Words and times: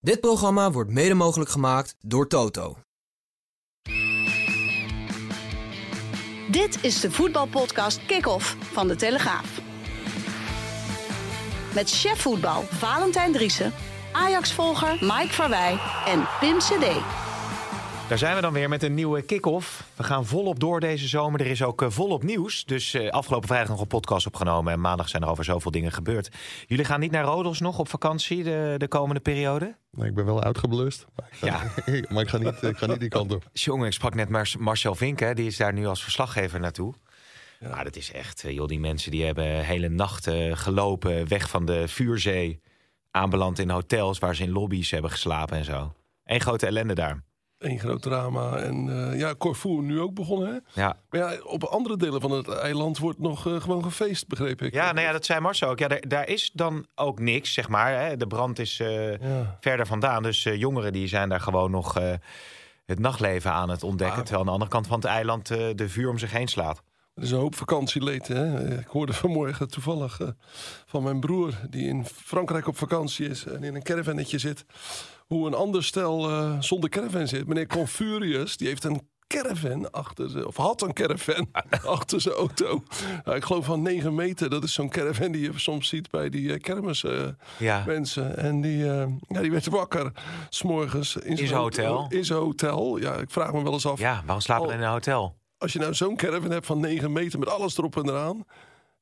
Dit 0.00 0.20
programma 0.20 0.70
wordt 0.70 0.90
mede 0.90 1.14
mogelijk 1.14 1.50
gemaakt 1.50 1.94
door 2.00 2.28
Toto. 2.28 2.76
Dit 6.50 6.78
is 6.84 7.00
de 7.00 7.10
voetbalpodcast 7.10 8.06
Kick-Off 8.06 8.56
van 8.60 8.88
De 8.88 8.96
Telegraaf. 8.96 9.60
Met 11.74 11.90
chef 11.90 12.20
voetbal 12.20 12.62
Valentijn 12.62 13.32
Driessen, 13.32 13.72
Ajax-volger 14.12 14.96
Mike 15.00 15.32
Verwij 15.32 15.78
en 16.06 16.28
Pim 16.40 16.58
CD. 16.58 16.86
Daar 18.08 18.18
zijn 18.18 18.34
we 18.34 18.40
dan 18.40 18.52
weer 18.52 18.68
met 18.68 18.82
een 18.82 18.94
nieuwe 18.94 19.22
kick-off. 19.22 19.84
We 19.96 20.02
gaan 20.02 20.26
volop 20.26 20.60
door 20.60 20.80
deze 20.80 21.08
zomer. 21.08 21.40
Er 21.40 21.46
is 21.46 21.62
ook 21.62 21.82
eh, 21.82 21.90
volop 21.90 22.22
nieuws. 22.22 22.64
Dus 22.64 22.94
uh, 22.94 23.10
afgelopen 23.10 23.48
vrijdag 23.48 23.68
nog 23.68 23.80
een 23.80 23.86
podcast 23.86 24.26
opgenomen. 24.26 24.72
En 24.72 24.80
maandag 24.80 25.08
zijn 25.08 25.22
er 25.22 25.28
over 25.28 25.44
zoveel 25.44 25.70
dingen 25.70 25.92
gebeurd. 25.92 26.30
Jullie 26.66 26.84
gaan 26.84 27.00
niet 27.00 27.10
naar 27.10 27.24
Rodos 27.24 27.60
nog 27.60 27.78
op 27.78 27.88
vakantie 27.88 28.42
de, 28.42 28.74
de 28.78 28.88
komende 28.88 29.20
periode? 29.20 29.76
Nee, 29.90 30.08
ik 30.08 30.14
ben 30.14 30.24
wel 30.24 30.42
uitgeblust. 30.42 31.06
Maar 31.16 31.28
ik 31.30 31.36
ga, 31.38 31.46
Ja. 31.46 31.62
maar 32.14 32.22
ik 32.22 32.28
ga, 32.28 32.38
niet, 32.38 32.62
ik 32.62 32.76
ga 32.76 32.86
niet 32.86 33.00
die 33.00 33.08
kant 33.08 33.32
op. 33.32 33.48
Jongen, 33.52 33.86
ik 33.86 33.92
sprak 33.92 34.14
net 34.14 34.28
Mar- 34.28 34.54
Marcel 34.58 34.94
Vink. 34.94 35.20
Hè, 35.20 35.34
die 35.34 35.46
is 35.46 35.56
daar 35.56 35.72
nu 35.72 35.86
als 35.86 36.02
verslaggever 36.02 36.60
naartoe. 36.60 36.94
Ja. 37.60 37.82
dat 37.84 37.96
is 37.96 38.12
echt, 38.12 38.44
eh, 38.44 38.50
joh, 38.54 38.66
die 38.66 38.80
mensen 38.80 39.10
die 39.10 39.24
hebben 39.24 39.64
hele 39.64 39.88
nachten 39.88 40.56
gelopen. 40.56 41.28
Weg 41.28 41.48
van 41.48 41.64
de 41.64 41.88
vuurzee. 41.88 42.60
Aanbeland 43.10 43.58
in 43.58 43.70
hotels 43.70 44.18
waar 44.18 44.34
ze 44.36 44.42
in 44.42 44.50
lobby's 44.50 44.90
hebben 44.90 45.10
geslapen 45.10 45.56
en 45.56 45.64
zo. 45.64 45.92
Eén 46.24 46.40
grote 46.40 46.66
ellende 46.66 46.94
daar. 46.94 47.26
Eén 47.58 47.78
groot 47.78 48.02
drama. 48.02 48.56
En 48.56 48.88
eh, 49.10 49.18
ja, 49.18 49.34
Corfu 49.34 49.68
nu 49.68 50.00
ook 50.00 50.14
begonnen, 50.14 50.48
hè? 50.48 50.80
Ja. 50.82 50.96
Maar 51.10 51.20
ja, 51.20 51.42
op 51.42 51.64
andere 51.64 51.96
delen 51.96 52.20
van 52.20 52.30
het 52.30 52.48
eiland 52.48 52.98
wordt 52.98 53.18
nog 53.18 53.46
eh, 53.46 53.60
gewoon 53.60 53.82
gefeest, 53.82 54.28
begreep 54.28 54.62
ik. 54.62 54.72
Ja, 54.74 54.92
nou 54.92 55.06
ja, 55.06 55.12
dat 55.12 55.24
zei 55.24 55.40
Marcel 55.40 55.68
ook. 55.70 55.78
Ja, 55.78 55.88
daar, 56.00 56.28
is 56.28 56.50
dan 56.54 56.86
ook 56.94 57.18
niks, 57.20 57.52
zeg 57.52 57.68
maar. 57.68 58.00
Hè. 58.00 58.16
De 58.16 58.26
brand 58.26 58.58
is 58.58 58.80
eh, 58.80 59.10
Ja. 59.20 59.56
verder 59.60 59.86
vandaan. 59.86 60.22
Dus 60.22 60.42
jongeren 60.42 60.92
die 60.92 61.06
zijn 61.08 61.28
daar 61.28 61.40
gewoon 61.40 61.70
nog 61.70 61.94
het 62.86 62.98
nachtleven 62.98 63.52
aan 63.52 63.70
het 63.70 63.82
ontdekken. 63.82 64.16
Maar- 64.16 64.24
Terwijl 64.24 64.40
aan 64.40 64.46
de 64.46 64.52
andere 64.52 64.70
kant 64.70 64.86
van 64.86 64.96
het 65.00 65.08
eiland 65.08 65.46
de 65.46 65.88
vuur 65.88 66.08
om 66.10 66.18
zich 66.18 66.32
heen 66.32 66.48
slaat. 66.48 66.82
Er 67.14 67.22
is 67.22 67.30
een 67.30 67.38
hoop 67.38 67.54
vakantieleed, 67.54 68.28
hè? 68.28 68.76
Ik 68.78 68.86
hoorde 68.86 69.12
vanmorgen 69.12 69.68
toevallig 69.68 70.20
van 70.86 71.02
mijn 71.02 71.20
broer... 71.20 71.52
die 71.70 71.86
in 71.88 72.06
Frankrijk 72.06 72.66
op 72.66 72.76
vakantie 72.78 73.28
is 73.28 73.44
en 73.46 73.64
in 73.64 73.74
een 73.74 73.82
caravannetje 73.82 74.38
zit... 74.38 74.64
hoe 75.28 75.46
een 75.46 75.54
ander 75.54 75.84
stel 75.84 76.28
eh, 76.30 76.56
zonder 76.60 76.90
caravan 76.90 77.28
zit. 77.28 77.46
Meneer 77.46 77.66
Confurius, 77.66 78.56
die 78.56 78.68
heeft 78.68 78.84
een 78.84 79.08
caravan 79.26 79.90
achter 79.90 80.30
zijn... 80.30 80.46
of 80.46 80.56
had 80.56 80.82
een 80.82 80.92
caravan 80.92 81.48
achter 81.96 82.20
zijn 82.20 82.34
auto. 82.34 82.82
Nou, 83.24 83.36
ik 83.36 83.44
geloof 83.44 83.64
van 83.64 83.82
9 83.82 84.14
meter. 84.14 84.50
Dat 84.50 84.62
is 84.64 84.72
zo'n 84.72 84.88
caravan 84.88 85.32
die 85.32 85.42
je 85.42 85.52
soms 85.58 85.88
ziet 85.88 86.10
bij 86.10 86.28
die 86.28 86.52
eh, 86.52 86.60
kermis... 86.60 87.04
eh, 87.04 87.26
Ja. 87.58 87.82
mensen. 87.86 88.36
En 88.36 88.60
die, 88.60 88.90
eh, 88.90 89.06
ja, 89.28 89.40
die 89.40 89.50
werd 89.50 89.66
wakker 89.66 90.12
s'morgens 90.48 91.16
in 91.16 91.36
zijn 91.36 91.52
hotel. 91.52 92.06
In 92.08 92.24
zijn 92.24 92.38
hotel. 92.38 92.96
Ja, 92.98 93.14
ik 93.14 93.30
vraag 93.30 93.52
me 93.52 93.62
wel 93.62 93.72
eens 93.72 93.86
af. 93.86 93.98
Ja, 93.98 94.22
waarom 94.24 94.40
slapen 94.40 94.72
in 94.74 94.80
een 94.80 94.88
hotel? 94.90 95.36
Als 95.58 95.72
je 95.72 95.78
nou 95.78 95.94
zo'n 95.94 96.16
caravan 96.16 96.50
hebt 96.50 96.66
van 96.66 96.80
9 96.80 97.12
meter 97.12 97.38
met 97.38 97.48
alles 97.48 97.78
erop 97.78 97.96
en 97.96 98.08
eraan. 98.08 98.44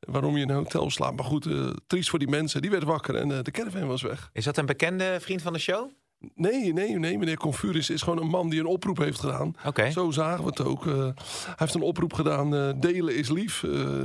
Waarom 0.01 0.37
je 0.37 0.43
in 0.43 0.49
een 0.51 0.57
hotel 0.57 0.91
slaapt. 0.91 1.17
Maar 1.17 1.25
goed, 1.25 1.47
eh, 1.47 1.71
triest 1.87 2.11
voor 2.11 2.19
die 2.19 2.29
mensen. 2.29 2.61
Die 2.63 2.71
werd 2.71 2.85
wakker 2.85 3.15
en 3.15 3.33
eh, 3.33 3.43
de 3.43 3.51
caravan 3.51 3.87
was 3.87 4.03
weg. 4.03 4.31
Is 4.33 4.45
dat 4.45 4.57
een 4.57 4.67
bekende 4.67 5.17
vriend 5.21 5.43
van 5.43 5.53
de 5.53 5.59
show? 5.59 5.91
Nee, 6.35 6.73
nee, 6.73 6.99
nee. 6.99 7.19
Meneer 7.19 7.37
Confuris 7.37 7.91
is 7.91 8.03
gewoon 8.03 8.19
een 8.21 8.29
man 8.29 8.49
die 8.51 8.61
een 8.61 8.67
oproep 8.67 8.99
heeft 8.99 9.21
gedaan. 9.21 9.55
Zo 9.91 10.11
zagen 10.11 10.45
we 10.45 10.51
het 10.51 10.61
ook. 10.65 10.87
Eh, 10.87 10.95
hij 10.97 11.55
heeft 11.57 11.75
een 11.75 11.81
oproep 11.83 12.13
gedaan. 12.13 12.55
eh, 12.55 12.71
delen 12.81 13.17
is 13.17 13.29
lief. 13.29 13.63
Eh, 13.63 14.05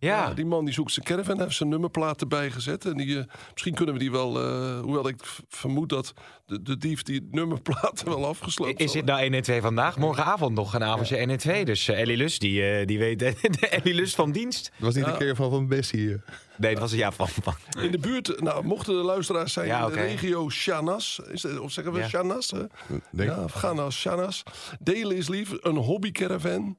Ja. 0.00 0.34
Die 0.34 0.44
man 0.44 0.64
die 0.64 0.74
zoekt 0.74 0.92
zijn 0.92 1.06
caravan. 1.06 1.34
Hij 1.36 1.44
heeft 1.44 1.56
zijn 1.56 1.68
nummerplaat 1.68 2.20
erbij 2.20 2.50
gezet. 2.50 2.84
En 2.84 2.96
die, 2.96 3.24
misschien 3.52 3.74
kunnen 3.74 3.94
we 3.94 4.00
die 4.00 4.10
wel... 4.10 4.40
eh, 4.42 4.80
hoewel 4.80 5.08
ik 5.08 5.16
vermoed 5.48 5.88
dat 5.88 6.12
de, 6.46 6.62
de 6.62 6.76
dief 6.76 7.02
die 7.02 7.28
nummerplaten 7.30 8.08
wel 8.08 8.26
afgesloten 8.26 8.76
Is 8.76 8.92
dit 8.92 9.04
nou 9.04 9.20
1 9.20 9.34
en 9.34 9.42
2 9.42 9.60
vandaag? 9.60 9.98
Morgenavond 9.98 10.54
nog 10.54 10.74
een 10.74 10.84
avondje 10.84 11.16
1 11.16 11.30
en 11.30 11.38
2. 11.38 11.64
Dus 11.64 11.88
Ellie 11.88 12.16
Lust, 12.16 12.40
die, 12.40 12.84
die 12.86 12.98
weet 12.98 13.18
de 13.60 13.68
Ellie 13.70 13.94
Lust 13.94 14.14
van 14.14 14.32
dienst. 14.32 14.70
Het 14.74 14.84
was 14.84 14.94
niet 14.94 15.04
de 15.04 15.16
keer 15.16 15.36
van 15.36 15.50
Van 15.50 15.66
Bessie 15.68 16.00
hier. 16.00 16.24
Nee, 16.56 16.70
dat 16.72 16.80
was 16.80 16.90
het 16.90 17.00
ja 17.00 17.12
van. 17.12 17.28
van. 17.28 17.54
In 17.82 17.90
de 17.90 17.98
buurt, 17.98 18.40
nou, 18.40 18.64
mochten 18.64 18.94
de 18.94 19.02
luisteraars 19.02 19.52
zijn 19.52 19.66
Ja, 19.66 19.80
in 19.86 19.92
de 19.92 19.94
regio 19.94 20.50
Shanas, 20.50 21.20
is 21.30 21.42
het, 21.42 21.58
of 21.58 21.72
zeggen 21.72 21.92
we 21.92 21.98
Ja. 22.00 22.08
Shanas? 22.08 22.50
hè? 22.50 22.62
Denk- 23.10 23.30
Ja, 23.30 23.42
of 23.44 23.52
Ganas, 23.52 23.96
Shanas. 24.00 24.42
Delen 24.80 25.16
is 25.16 25.28
lief, 25.28 25.52
een 25.60 25.76
hobbycaravan 25.76 26.76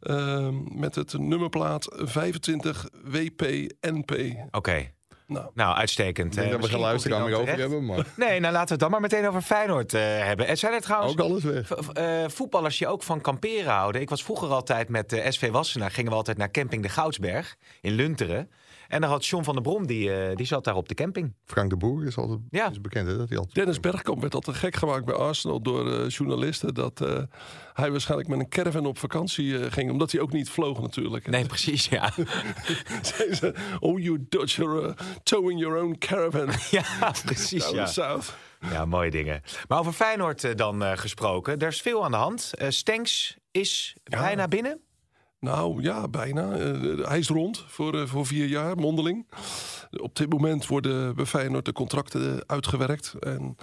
ehm, 0.00 0.54
met 0.80 0.94
het 0.94 1.18
nummerplaat 1.18 1.86
25 1.96 2.88
WPNP. 3.04 4.12
Oké. 4.50 4.90
Nou, 5.26 5.46
Nou, 5.54 5.76
uitstekend. 5.76 6.26
Ik 6.26 6.34
denk 6.34 6.46
Eh, 6.46 6.52
dat 6.52 6.62
we 6.64 6.68
geen 6.72 6.80
luisteraar 6.80 7.32
over 7.32 7.58
hebben, 7.58 7.84
maar 7.86 8.06
Nee, 8.16 8.40
nou 8.40 8.52
laten 8.52 8.64
we 8.66 8.70
het 8.72 8.80
dan 8.80 8.90
maar 8.90 9.00
meteen 9.00 9.28
over 9.28 9.42
Feyenoord 9.42 9.94
eh, 9.94 10.00
hebben. 10.02 10.46
En 10.46 10.58
zijn 10.58 10.72
er 10.72 10.80
trouwens 10.80 11.12
ook 11.12 11.20
alles 11.20 11.42
weg. 11.42 11.70
eh, 11.70 12.24
voetballers 12.28 12.78
die 12.78 12.86
ook 12.88 13.02
van 13.02 13.20
kamperen 13.20 13.72
houden? 13.72 14.00
Ik 14.00 14.10
was 14.10 14.24
vroeger 14.24 14.48
altijd 14.48 14.88
met 14.88 15.10
de 15.10 15.30
SV 15.30 15.50
Wassenaar. 15.50 15.90
Gingen 15.90 16.10
we 16.10 16.16
altijd 16.16 16.36
naar 16.36 16.50
camping 16.50 16.82
de 16.82 16.88
Goudsberg 16.88 17.56
in 17.80 17.92
Lunteren. 17.92 18.50
En 18.92 19.00
dan 19.00 19.10
had 19.10 19.26
John 19.26 19.44
van 19.44 19.54
der 19.54 19.62
Brom, 19.62 19.86
die, 19.86 20.12
eh, 20.14 20.36
die 20.36 20.46
zat 20.46 20.64
daar 20.64 20.76
op 20.76 20.88
de 20.88 20.94
camping. 20.94 21.34
Frank 21.44 21.70
de 21.70 21.76
Boer 21.76 22.06
is 22.06 22.16
altijd 22.16 22.38
Ja. 22.50 22.70
is 22.70 22.80
bekend, 22.80 23.08
hè? 23.08 23.16
Dat 23.16 23.28
hij 23.28 23.38
altijd... 23.38 23.54
Dennis 23.54 23.80
Bergkamp 23.80 24.20
werd 24.20 24.34
altijd 24.34 24.56
gek 24.56 24.76
gemaakt 24.76 25.04
bij 25.04 25.14
Arsenal 25.14 25.62
door 25.62 25.92
eh, 25.92 26.08
journalisten. 26.08 26.74
Dat 26.74 27.00
eh, 27.00 27.22
hij 27.72 27.90
waarschijnlijk 27.90 28.28
met 28.28 28.38
een 28.38 28.48
caravan 28.48 28.86
op 28.86 28.98
vakantie 28.98 29.58
eh, 29.58 29.72
ging. 29.72 29.90
Omdat 29.90 30.12
hij 30.12 30.20
ook 30.20 30.32
niet 30.32 30.50
vloog 30.50 30.80
natuurlijk. 30.80 31.26
Nee, 31.26 31.46
precies, 31.46 31.86
ja. 31.86 32.12
Zeiden 33.02 33.36
ze, 33.36 33.54
oh 33.80 33.98
you 34.00 34.26
Dutch, 34.28 34.56
you're 34.56 34.88
uh, 34.88 34.92
towing 35.22 35.60
your 35.60 35.82
own 35.82 35.96
caravan. 35.98 36.48
ja, 36.70 37.14
precies, 37.24 37.68
ja. 37.70 37.86
south. 37.86 38.34
Ja, 38.70 38.84
mooie 38.84 39.10
dingen. 39.10 39.42
Maar 39.68 39.78
over 39.78 39.92
Feyenoord 39.92 40.58
dan 40.58 40.82
eh, 40.84 40.92
gesproken. 40.94 41.58
Er 41.58 41.68
is 41.68 41.80
veel 41.80 42.04
aan 42.04 42.10
de 42.10 42.16
hand. 42.16 42.52
Stenks 42.68 43.36
is 43.50 43.96
bijna 44.04 44.48
binnen. 44.48 44.80
Nou 45.44 45.82
ja, 45.82 46.08
bijna. 46.08 46.52
Eh, 46.52 47.06
hij 47.08 47.18
is 47.18 47.28
rond 47.28 47.64
voor, 47.66 48.00
eh, 48.00 48.06
voor 48.06 48.26
vier 48.26 48.46
jaar, 48.46 48.76
mondeling. 48.76 49.26
Op 50.00 50.16
dit 50.16 50.28
moment 50.32 50.66
worden 50.66 51.14
bij 51.14 51.26
Feyenoord 51.26 51.64
de 51.64 51.72
contracten 51.72 52.44
uitgewerkt. 52.46 53.14
En 53.20 53.56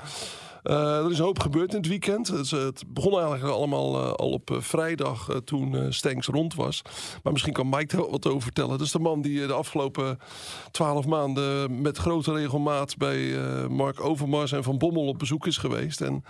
eh, 0.64 0.98
er 1.06 1.12
is 1.12 1.18
een 1.18 1.26
hoop 1.26 1.40
gebeurd 1.40 1.72
in 1.72 1.78
het 1.78 1.88
weekend. 1.88 2.28
Het, 2.28 2.52
eh, 2.52 2.68
begon 2.88 3.20
eigenlijk 3.20 3.54
allemaal 3.54 4.02
eh, 4.04 4.12
al 4.12 4.32
op 4.32 4.52
eh, 4.52 4.62
vrijdag 4.62 5.30
eh, 5.30 5.38
toen 5.38 5.76
eh 5.76 5.86
Stenks 5.90 6.28
rond 6.28 6.56
was. 6.56 6.82
Maar 7.24 7.32
misschien 7.32 7.54
kan 7.54 7.70
Mike 7.70 7.98
er 7.98 8.10
wat 8.10 8.28
over 8.28 8.42
vertellen. 8.42 8.70
Dat 8.78 8.82
is 8.82 8.92
de 8.92 9.00
man 9.00 9.22
die 9.22 9.42
eh, 9.42 9.48
de 9.48 9.54
afgelopen 9.54 10.18
twaalf 10.72 11.06
maanden 11.06 11.82
met 11.82 11.98
grote 11.98 12.34
regelmaat 12.34 12.98
bij 12.98 13.38
eh, 13.38 13.68
Mark 13.68 14.00
Overmars 14.04 14.52
en 14.52 14.64
Van 14.64 14.78
Bommel 14.78 15.08
op 15.08 15.20
bezoek 15.20 15.48
is 15.48 15.58
geweest. 15.58 16.02
En 16.02 16.24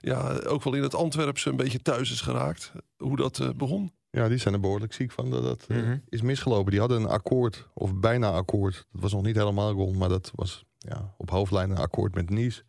ja, 0.00 0.38
ook 0.46 0.62
wel 0.62 0.74
in 0.74 0.82
het 0.82 0.94
Antwerpse 0.94 1.50
een 1.50 1.56
beetje 1.56 1.82
thuis 1.82 2.10
is 2.12 2.20
geraakt. 2.20 2.72
Hoe 2.96 3.16
dat 3.16 3.38
eh, 3.38 3.48
begon. 3.56 3.97
Ja, 4.18 4.28
die 4.28 4.38
zijn 4.38 4.54
er 4.54 4.60
behoorlijk 4.60 4.92
ziek 4.92 5.10
van 5.12 5.30
dat 5.30 5.42
dat 5.42 5.64
eh, 5.68 5.76
Mhm. 5.76 5.96
is 6.08 6.22
misgelopen. 6.22 6.70
Die 6.70 6.80
hadden 6.80 7.00
een 7.02 7.08
akkoord, 7.08 7.68
of 7.74 7.94
bijna 7.94 8.30
akkoord. 8.30 8.86
Dat 8.92 9.02
was 9.02 9.12
nog 9.12 9.22
niet 9.22 9.36
helemaal 9.36 9.72
rond, 9.72 9.96
maar 9.98 10.08
dat 10.08 10.30
was 10.34 10.64
ja, 10.78 11.14
op 11.16 11.30
hoofdlijnen 11.30 11.76
een 11.76 11.82
akkoord 11.82 12.14
met 12.14 12.30
Nice. 12.30 12.62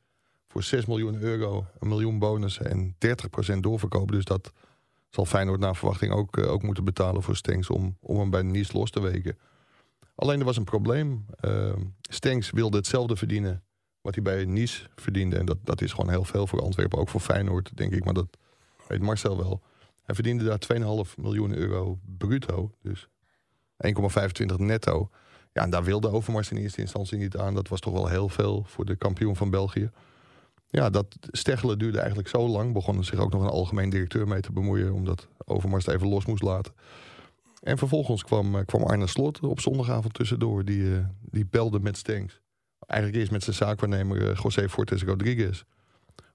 Voor 0.48 0.64
6 0.64 0.86
miljoen 0.86 1.16
euro, 1.22 1.66
een 1.80 1.88
miljoen 1.88 2.20
bonussen 2.20 2.66
en 2.70 2.96
30% 2.98 3.64
doorverkopen. 3.64 4.16
Dus 4.16 4.26
dat 4.26 4.54
zal 5.10 5.26
Feyenoord 5.26 5.60
naar 5.60 5.76
verwachting 5.76 6.12
ook, 6.14 6.38
eh, 6.38 6.52
ook 6.52 6.64
moeten 6.64 6.84
betalen 6.84 7.24
voor 7.24 7.36
Stenks 7.36 7.70
om, 7.70 7.98
om 8.02 8.20
hem 8.20 8.30
bij 8.30 8.42
Nice 8.42 8.78
los 8.78 8.90
te 8.92 9.02
weken. 9.02 9.38
Alleen 10.16 10.40
er 10.40 10.46
was 10.46 10.58
een 10.58 10.64
probleem. 10.64 11.26
Uh, 11.46 11.74
Stenks 12.02 12.50
wilde 12.52 12.78
hetzelfde 12.78 13.16
verdienen 13.16 13.64
wat 14.02 14.16
hij 14.16 14.24
bij 14.24 14.46
Nice 14.46 14.88
verdiende. 14.96 15.38
En 15.38 15.46
dat, 15.46 15.58
dat 15.64 15.82
is 15.82 15.92
gewoon 15.92 16.10
heel 16.10 16.24
veel 16.24 16.48
voor 16.48 16.62
Antwerpen, 16.62 17.00
ook 17.00 17.10
voor 17.10 17.20
Feyenoord, 17.22 17.72
denk 17.78 17.94
ik. 17.94 18.04
Maar 18.06 18.14
dat 18.14 18.38
weet 18.88 19.02
Marcel 19.02 19.38
wel. 19.38 19.62
Hij 20.10 20.18
verdiende 20.18 20.44
daar 20.44 21.06
2,5 21.08 21.16
miljoen 21.16 21.56
euro 21.56 22.00
bruto. 22.18 22.72
Dus 22.82 23.08
1,25 23.78 24.56
netto. 24.58 25.10
Ja, 25.54 25.64
en 25.64 25.70
daar 25.70 25.84
wilde 25.84 26.10
Overmars 26.10 26.52
in 26.52 26.58
eerste 26.58 26.82
instantie 26.82 27.18
niet 27.18 27.38
aan. 27.38 27.54
Dat 27.54 27.68
was 27.68 27.80
toch 27.80 27.94
wel 27.94 28.08
heel 28.08 28.30
veel 28.30 28.64
voor 28.68 28.86
de 28.86 28.96
kampioen 28.96 29.36
van 29.36 29.50
België. 29.50 29.92
Ja, 30.68 30.90
dat 30.90 31.18
steggelen 31.22 31.80
duurde 31.80 31.98
eigenlijk 31.98 32.30
zo 32.30 32.48
lang. 32.48 32.74
Begon 32.74 32.98
er 32.98 33.06
zich 33.06 33.20
ook 33.20 33.32
nog 33.32 33.42
een 33.42 33.50
algemeen 33.50 33.90
directeur 33.90 34.28
mee 34.28 34.42
te 34.42 34.52
bemoeien. 34.52 34.94
Omdat 34.94 35.28
Overmars 35.46 35.86
het 35.86 35.96
even 35.96 36.08
los 36.08 36.26
moest 36.26 36.44
laten. 36.44 36.74
En 37.62 37.78
vervolgens 37.78 38.24
kwam, 38.24 38.56
eh, 38.56 38.66
kwam 38.66 38.84
Arne 38.84 39.08
Slot 39.08 39.40
op 39.40 39.60
zondagavond 39.60 40.14
tussendoor. 40.14 40.66
Die, 40.66 40.96
eh, 40.96 41.06
die 41.22 41.46
belde 41.46 41.80
met 41.80 41.98
Stenks. 41.98 42.42
Eigenlijk 42.80 43.20
eerst 43.20 43.32
met 43.32 43.44
zijn 43.44 43.56
zaakwaarnemer 43.56 44.30
eh, 44.30 44.36
José 44.36 44.70
Fortes 44.70 45.04
Rodriguez. 45.04 45.64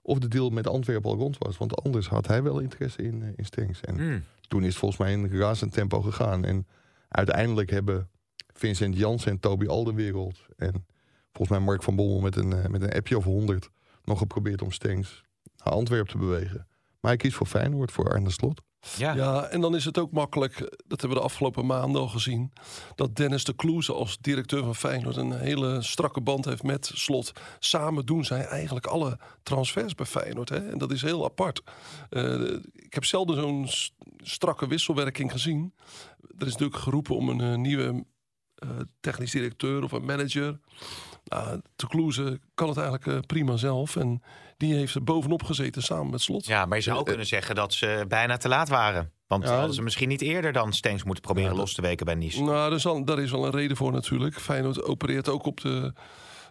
Of 0.06 0.18
de 0.18 0.28
deal 0.28 0.50
met 0.50 0.66
Antwerpen 0.66 1.10
al 1.10 1.16
rond 1.16 1.38
was. 1.38 1.56
Want 1.56 1.82
anders 1.82 2.08
had 2.08 2.26
hij 2.26 2.42
wel 2.42 2.58
interesse 2.58 3.02
in, 3.02 3.22
uh, 3.22 3.28
in 3.36 3.44
Stengs. 3.44 3.80
En 3.80 3.96
Hmm. 3.96 4.24
toen 4.48 4.60
is 4.60 4.68
het 4.68 4.76
volgens 4.76 5.00
mij 5.00 5.12
in 5.12 5.38
razend 5.38 5.72
tempo 5.72 6.00
gegaan. 6.02 6.44
En 6.44 6.66
uiteindelijk 7.08 7.70
hebben 7.70 8.08
Vincent 8.54 8.96
Jansen 8.96 9.30
en 9.30 9.40
Toby 9.40 9.66
Alderwereld... 9.66 10.46
en 10.56 10.86
volgens 11.32 11.58
mij 11.58 11.66
Mark 11.66 11.82
van 11.82 11.96
Bommel 11.96 12.20
met 12.20 12.36
een, 12.36 12.50
uh, 12.50 12.66
met 12.66 12.82
een 12.82 12.92
appje 12.92 13.16
of 13.16 13.24
100... 13.24 13.70
nog 14.04 14.18
geprobeerd 14.18 14.62
om 14.62 14.70
Stengs 14.72 15.24
naar 15.64 15.74
Antwerpen 15.74 16.12
te 16.12 16.18
bewegen. 16.18 16.66
Maar 17.00 17.10
hij 17.10 17.16
kiest 17.16 17.36
voor 17.36 17.46
Feyenoord, 17.46 17.92
voor 17.92 18.10
Arne 18.10 18.30
Slot. 18.30 18.62
Ja. 18.96 19.14
Ja, 19.14 19.44
en 19.44 19.60
dan 19.60 19.74
is 19.74 19.84
het 19.84 19.98
ook 19.98 20.12
makkelijk, 20.12 20.58
dat 20.86 21.00
hebben 21.00 21.08
we 21.08 21.14
de 21.14 21.20
afgelopen 21.20 21.66
maanden 21.66 22.00
al 22.00 22.08
gezien, 22.08 22.52
dat 22.94 23.16
Dennis 23.16 23.44
de 23.44 23.54
Kloeze 23.54 23.92
als 23.92 24.18
directeur 24.20 24.62
van 24.64 24.74
Feyenoord 24.74 25.16
een 25.16 25.32
hele 25.32 25.82
strakke 25.82 26.20
band 26.20 26.44
heeft 26.44 26.62
met 26.62 26.90
Slot. 26.94 27.32
Samen 27.58 28.06
doen 28.06 28.24
zij 28.24 28.44
eigenlijk 28.44 28.86
alle 28.86 29.18
transfers 29.42 29.94
bij 29.94 30.06
Feyenoord. 30.06 30.48
Hè? 30.48 30.70
En 30.70 30.78
dat 30.78 30.90
is 30.90 31.02
heel 31.02 31.24
apart. 31.24 31.62
Uh, 32.10 32.50
ik 32.72 32.94
heb 32.94 33.04
zelden 33.04 33.36
zo'n 33.36 33.68
strakke 34.22 34.66
wisselwerking 34.66 35.32
gezien. 35.32 35.74
Er 36.38 36.46
is 36.46 36.52
natuurlijk 36.52 36.78
geroepen 36.82 37.16
om 37.16 37.28
een 37.28 37.42
uh, 37.42 37.56
nieuwe 37.56 38.04
technisch 39.00 39.30
directeur 39.30 39.82
of 39.82 39.92
een 39.92 40.04
manager. 40.04 40.58
Nou, 41.24 41.60
de 41.76 41.86
Kloeze 41.86 42.40
kan 42.54 42.68
het 42.68 42.76
eigenlijk 42.76 43.06
uh, 43.06 43.18
prima 43.26 43.56
zelf. 43.56 43.96
En 43.96 44.22
die 44.56 44.74
heeft 44.74 44.94
er 44.94 45.04
bovenop 45.04 45.42
gezeten 45.42 45.82
samen 45.82 46.10
met 46.10 46.20
Slot. 46.20 46.46
Ja, 46.46 46.66
maar 46.66 46.76
je 46.78 46.84
zou 46.84 46.98
ook 46.98 47.06
kunnen 47.06 47.26
zeggen 47.26 47.54
dat 47.54 47.72
ze 47.72 48.04
bijna 48.08 48.36
te 48.36 48.48
laat 48.48 48.68
waren. 48.68 49.12
Want 49.26 49.44
ja, 49.44 49.56
hadden 49.56 49.74
ze 49.74 49.82
misschien 49.82 50.08
niet 50.08 50.22
eerder 50.22 50.52
dan 50.52 50.72
Stengs 50.72 51.04
moeten 51.04 51.24
proberen 51.24 51.50
ja, 51.50 51.56
los 51.56 51.74
te 51.74 51.82
weken 51.82 52.06
bij 52.06 52.14
Nice. 52.14 52.42
Nou, 52.42 52.52
daar 52.52 52.72
is, 52.72 52.86
al, 52.86 53.04
daar 53.04 53.18
is 53.18 53.30
wel 53.30 53.44
een 53.44 53.50
reden 53.50 53.76
voor 53.76 53.92
natuurlijk. 53.92 54.40
Feyenoord 54.40 54.82
opereert 54.82 55.28
ook 55.28 55.46
op 55.46 55.60
de 55.60 55.92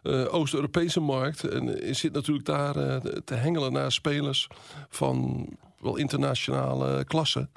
uh, 0.04 0.34
Oost-Europese 0.34 1.00
markt. 1.00 1.44
En 1.44 1.96
zit 1.96 2.14
natuurlijk 2.14 2.46
daar 2.46 2.78
uh, 2.78 2.96
te 3.26 3.34
hengelen 3.34 3.74
naar 3.74 3.92
spelers 3.92 4.48
van 4.90 5.48
wel 5.84 5.96
internationale 5.96 7.04
klasse. 7.06 7.50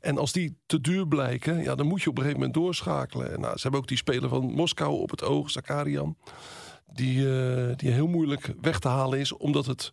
En 0.00 0.18
als 0.18 0.32
die 0.32 0.56
te 0.66 0.80
duur 0.80 1.08
blijken, 1.08 1.62
ja, 1.62 1.74
dan 1.74 1.86
moet 1.86 2.02
je 2.02 2.10
op 2.10 2.16
een 2.16 2.22
gegeven 2.22 2.44
moment 2.44 2.62
doorschakelen. 2.62 3.32
En 3.32 3.40
nou, 3.40 3.56
ze 3.56 3.62
hebben 3.62 3.80
ook 3.80 3.88
die 3.88 3.96
speler 3.96 4.28
van 4.28 4.52
Moskou 4.52 5.00
op 5.00 5.10
het 5.10 5.22
oog, 5.22 5.50
Zakarian. 5.50 6.16
Die, 6.92 7.18
uh, 7.18 7.76
die 7.76 7.90
heel 7.90 8.06
moeilijk 8.06 8.54
weg 8.60 8.78
te 8.78 8.88
halen 8.88 9.18
is, 9.18 9.32
omdat 9.32 9.66
het... 9.66 9.92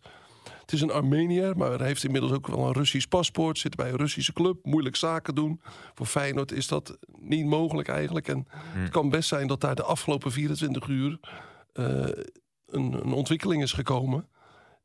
Het 0.60 0.72
is 0.72 0.80
een 0.80 0.90
Armeniër, 0.90 1.56
maar 1.56 1.78
hij 1.78 1.86
heeft 1.86 2.04
inmiddels 2.04 2.32
ook 2.32 2.46
wel 2.46 2.66
een 2.66 2.72
Russisch 2.72 3.06
paspoort. 3.06 3.58
Zit 3.58 3.76
bij 3.76 3.88
een 3.88 3.96
Russische 3.96 4.32
club, 4.32 4.58
moeilijk 4.62 4.96
zaken 4.96 5.34
doen. 5.34 5.60
Voor 5.94 6.06
Feyenoord 6.06 6.52
is 6.52 6.66
dat 6.66 6.98
niet 7.18 7.46
mogelijk 7.46 7.88
eigenlijk. 7.88 8.28
En 8.28 8.46
hmm. 8.72 8.82
het 8.82 8.90
kan 8.90 9.10
best 9.10 9.28
zijn 9.28 9.46
dat 9.46 9.60
daar 9.60 9.74
de 9.74 9.82
afgelopen 9.82 10.32
24 10.32 10.86
uur... 10.86 11.18
Uh, 11.74 11.86
een, 12.66 12.92
een 12.92 13.12
ontwikkeling 13.12 13.62
is 13.62 13.72
gekomen 13.72 14.28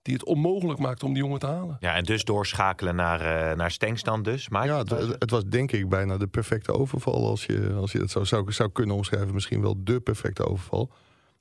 die 0.08 0.16
het 0.16 0.26
onmogelijk 0.26 0.80
maakt 0.80 1.04
om 1.04 1.14
die 1.14 1.24
jongen 1.24 1.40
te 1.40 1.46
halen. 1.46 1.78
Ja, 1.80 1.96
en 1.96 2.04
dus 2.04 2.24
doorschakelen 2.24 2.96
naar, 2.96 3.22
uh, 3.22 3.58
naar 3.58 3.72
Stenks 3.72 4.04
dan 4.04 4.24
dus. 4.24 4.50
Maar 4.50 4.66
ja, 4.66 4.78
het, 4.78 4.90
het, 5.20 5.32
was 5.32 5.44
denk 5.44 5.72
ik 5.72 5.90
bijna 5.90 6.18
de 6.18 6.28
perfecte 6.28 6.72
overval. 6.72 7.28
Als 7.30 7.46
je, 7.46 7.74
als 7.80 7.92
je 7.92 8.00
dat 8.00 8.10
zo 8.10 8.24
zou, 8.24 8.52
zou 8.52 8.72
kunnen 8.72 8.96
omschrijven. 8.96 9.34
Misschien 9.34 9.62
wel 9.62 9.84
de 9.84 10.00
perfecte 10.00 10.46
overval. 10.46 10.92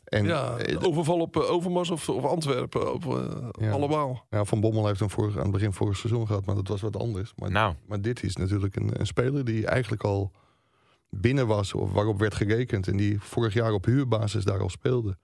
En, 0.04 0.24
ja, 0.24 0.56
overval 0.82 1.20
op 1.20 1.36
uh, 1.36 1.50
Overmars 1.50 1.90
of, 1.90 2.08
of 2.08 2.24
Antwerpen. 2.24 2.92
Op, 2.92 3.04
uh, 3.04 3.24
ja. 3.50 3.70
Allemaal. 3.70 4.26
Ja, 4.30 4.44
Van 4.44 4.60
Bommel 4.60 4.86
heeft 4.86 5.00
hem 5.00 5.10
vorig, 5.10 5.36
aan 5.36 5.42
het 5.42 5.50
begin 5.50 5.72
vorig 5.72 5.96
seizoen 5.96 6.26
gehad. 6.26 6.46
Maar 6.46 6.54
dat 6.54 6.68
was 6.68 6.80
wat 6.80 6.96
anders. 6.96 7.32
Maar, 7.36 7.50
nou. 7.50 7.74
maar 7.86 8.00
dit 8.00 8.22
is 8.22 8.36
natuurlijk 8.36 8.76
een, 8.76 9.00
een 9.00 9.06
speler 9.06 9.44
die 9.44 9.66
eigenlijk 9.66 10.02
al 10.02 10.32
binnen 11.10 11.46
was. 11.46 11.74
Of 11.74 11.92
waarop 11.92 12.18
werd 12.18 12.34
gerekend. 12.34 12.88
En 12.88 12.96
die 12.96 13.20
vorig 13.20 13.54
jaar 13.54 13.72
op 13.72 13.84
huurbasis 13.84 14.44
daar 14.44 14.60
al 14.60 14.70
speelde. 14.70 15.16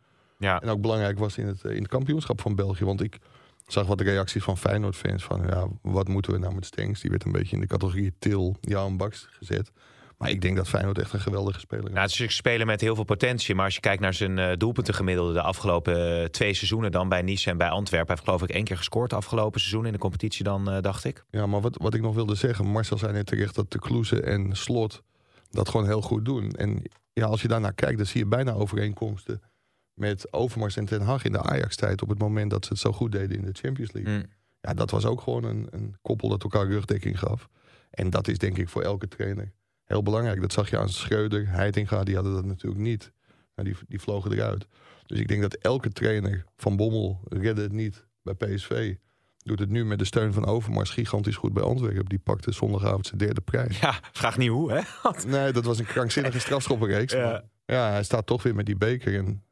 Ja. 0.43 0.61
En 0.61 0.69
ook 0.69 0.81
belangrijk 0.81 1.19
was 1.19 1.39
in 1.39 1.47
het, 1.47 1.65
in 1.65 1.83
het 1.83 1.89
kampioenschap 1.89 2.41
van 2.41 2.55
België. 2.55 2.85
Want 2.85 3.03
ik 3.03 3.19
zag 3.67 3.87
wat 3.87 3.99
de 3.99 4.05
reacties 4.05 4.43
van 4.43 4.59
Feyenoord-fans 4.59 5.25
van... 5.25 5.43
ja, 5.47 5.67
wat 5.83 6.09
moeten 6.09 6.33
we 6.33 6.39
nou 6.39 6.55
met 6.55 6.67
Stenks? 6.67 7.01
Die 7.01 7.11
werd 7.11 7.25
een 7.25 7.33
beetje 7.33 7.55
in 7.55 7.61
de 7.61 7.67
categorie 7.67 8.13
Til, 8.19 8.57
Jan 8.61 8.97
Baks 8.97 9.29
gezet. 9.31 9.73
Maar 10.19 10.31
ik 10.31 10.41
denk 10.41 10.57
dat 10.57 10.69
Feyenoord 10.69 10.99
echt 10.99 11.13
een 11.13 11.21
geweldige 11.21 11.61
speler 11.61 11.85
is. 11.85 11.91
Nou, 11.91 12.03
het 12.03 12.11
is 12.11 12.19
een 12.19 12.31
speler 12.31 12.67
met 12.67 12.81
heel 12.81 12.95
veel 12.95 13.05
potentie. 13.05 13.55
Maar 13.55 13.65
als 13.65 13.75
je 13.75 13.81
kijkt 13.81 14.01
naar 14.01 14.15
zijn 14.15 14.39
uh, 14.39 14.53
doelpuntengemiddelde... 14.57 15.33
de 15.33 15.43
afgelopen 15.43 16.21
uh, 16.21 16.25
twee 16.25 16.55
seizoenen 16.55 16.91
dan 16.91 17.09
bij 17.09 17.23
Nice 17.23 17.51
en 17.51 17.57
bij 17.57 17.69
Antwerpen... 17.69 18.07
hij 18.07 18.17
heeft 18.17 18.29
geloof 18.29 18.43
ik 18.43 18.55
één 18.55 18.65
keer 18.65 18.77
gescoord 18.77 19.11
de 19.11 19.17
afgelopen 19.17 19.61
seizoen... 19.61 19.87
in 19.87 19.93
de 19.93 19.99
competitie 19.99 20.45
dan, 20.45 20.75
uh, 20.75 20.81
dacht 20.81 21.05
ik. 21.05 21.25
Ja, 21.31 21.47
maar 21.47 21.61
wat, 21.61 21.77
wat 21.77 21.95
ik 21.95 22.01
nog 22.01 22.15
wilde 22.15 22.35
zeggen... 22.35 22.67
Marcel 22.67 22.99
zei 22.99 23.13
net 23.13 23.27
terecht 23.27 23.55
dat 23.55 23.71
de 23.71 23.79
Kloeze 23.79 24.21
en 24.21 24.57
Slot 24.57 25.03
dat 25.51 25.69
gewoon 25.69 25.87
heel 25.87 26.03
goed 26.03 26.25
doen. 26.25 26.51
En 26.51 26.83
ja, 27.13 27.27
als 27.27 27.43
je 27.43 27.49
daarnaar 27.49 27.75
kijkt, 27.75 27.97
dan 27.97 28.07
zie 28.07 28.21
je 28.21 28.27
bijna 28.27 28.53
overeenkomsten 28.53 29.43
met 30.03 30.33
Overmars 30.33 30.77
en 30.77 30.85
Ten 30.85 31.01
Hag 31.01 31.25
in 31.25 31.33
de 31.33 31.43
Ajax-tijd... 31.43 32.03
op 32.03 32.09
het 32.09 32.19
moment 32.19 32.51
dat 32.51 32.65
ze 32.65 32.73
het 32.73 32.81
zo 32.81 32.93
goed 32.93 33.13
deden 33.13 33.37
in 33.37 33.45
de 33.45 33.53
Champions 33.53 33.93
League. 33.93 34.15
Mm. 34.15 34.25
Ja, 34.61 34.75
dat 34.75 34.91
was 34.91 35.05
ook 35.05 35.21
gewoon 35.21 35.45
een, 35.45 35.67
een 35.71 35.97
koppel 36.03 36.29
dat 36.29 36.43
elkaar 36.43 36.67
rugdekking 36.67 37.19
gaf. 37.19 37.49
En 37.91 38.11
dat 38.11 38.29
is 38.29 38.39
denk 38.39 38.59
ik 38.59 38.69
voor 38.69 38.83
elke 38.83 39.09
trainer 39.09 39.53
heel 39.85 40.03
belangrijk. 40.03 40.41
Dat 40.41 40.53
zag 40.53 40.71
je 40.71 40.79
aan 40.79 40.89
Schreuder, 40.89 41.49
Heitinga, 41.49 42.05
die 42.05 42.15
hadden 42.15 42.33
dat 42.35 42.45
natuurlijk 42.45 42.83
niet. 42.83 43.13
Nou, 43.55 43.69
die, 43.69 43.77
die 43.89 44.01
vlogen 44.01 44.33
eruit. 44.33 44.67
Dus 45.07 45.19
ik 45.19 45.29
denk 45.29 45.43
dat 45.43 45.55
elke 45.55 45.91
trainer 45.91 46.45
van 46.57 46.77
Bommel 46.77 47.21
redde 47.25 47.63
het 47.63 47.73
niet 47.73 48.07
bij 48.23 48.35
PSV. 48.35 48.95
Doet 49.39 49.59
het 49.59 49.69
nu 49.69 49.85
met 49.85 49.99
de 49.99 50.05
steun 50.05 50.33
van 50.33 50.47
Overmars 50.47 50.91
gigantisch 50.91 51.37
goed 51.37 51.53
bij 51.53 51.63
Antwerpen. 51.63 52.05
Die 52.05 52.19
pakte 52.19 52.53
zondagavond 52.53 53.07
zijn 53.07 53.19
derde 53.19 53.41
prijs. 53.41 53.79
Ja, 53.79 54.01
vraag 54.13 54.39
niet 54.39 54.49
hoe, 54.49 54.73
hè? 54.73 54.81
nee, 55.27 55.53
dat 55.53 55.65
was 55.65 55.79
een 55.79 55.85
krankzinnige 55.85 56.39
strafschoppenreeks. 56.47 57.13
Ja. 57.13 57.45
ja, 57.65 57.91
hij 57.91 58.03
staat 58.03 58.27
toch 58.27 58.43
weer 58.43 58.55
met 58.55 58.67
die 58.67 58.77
beker 58.77 59.19
en 59.19 59.43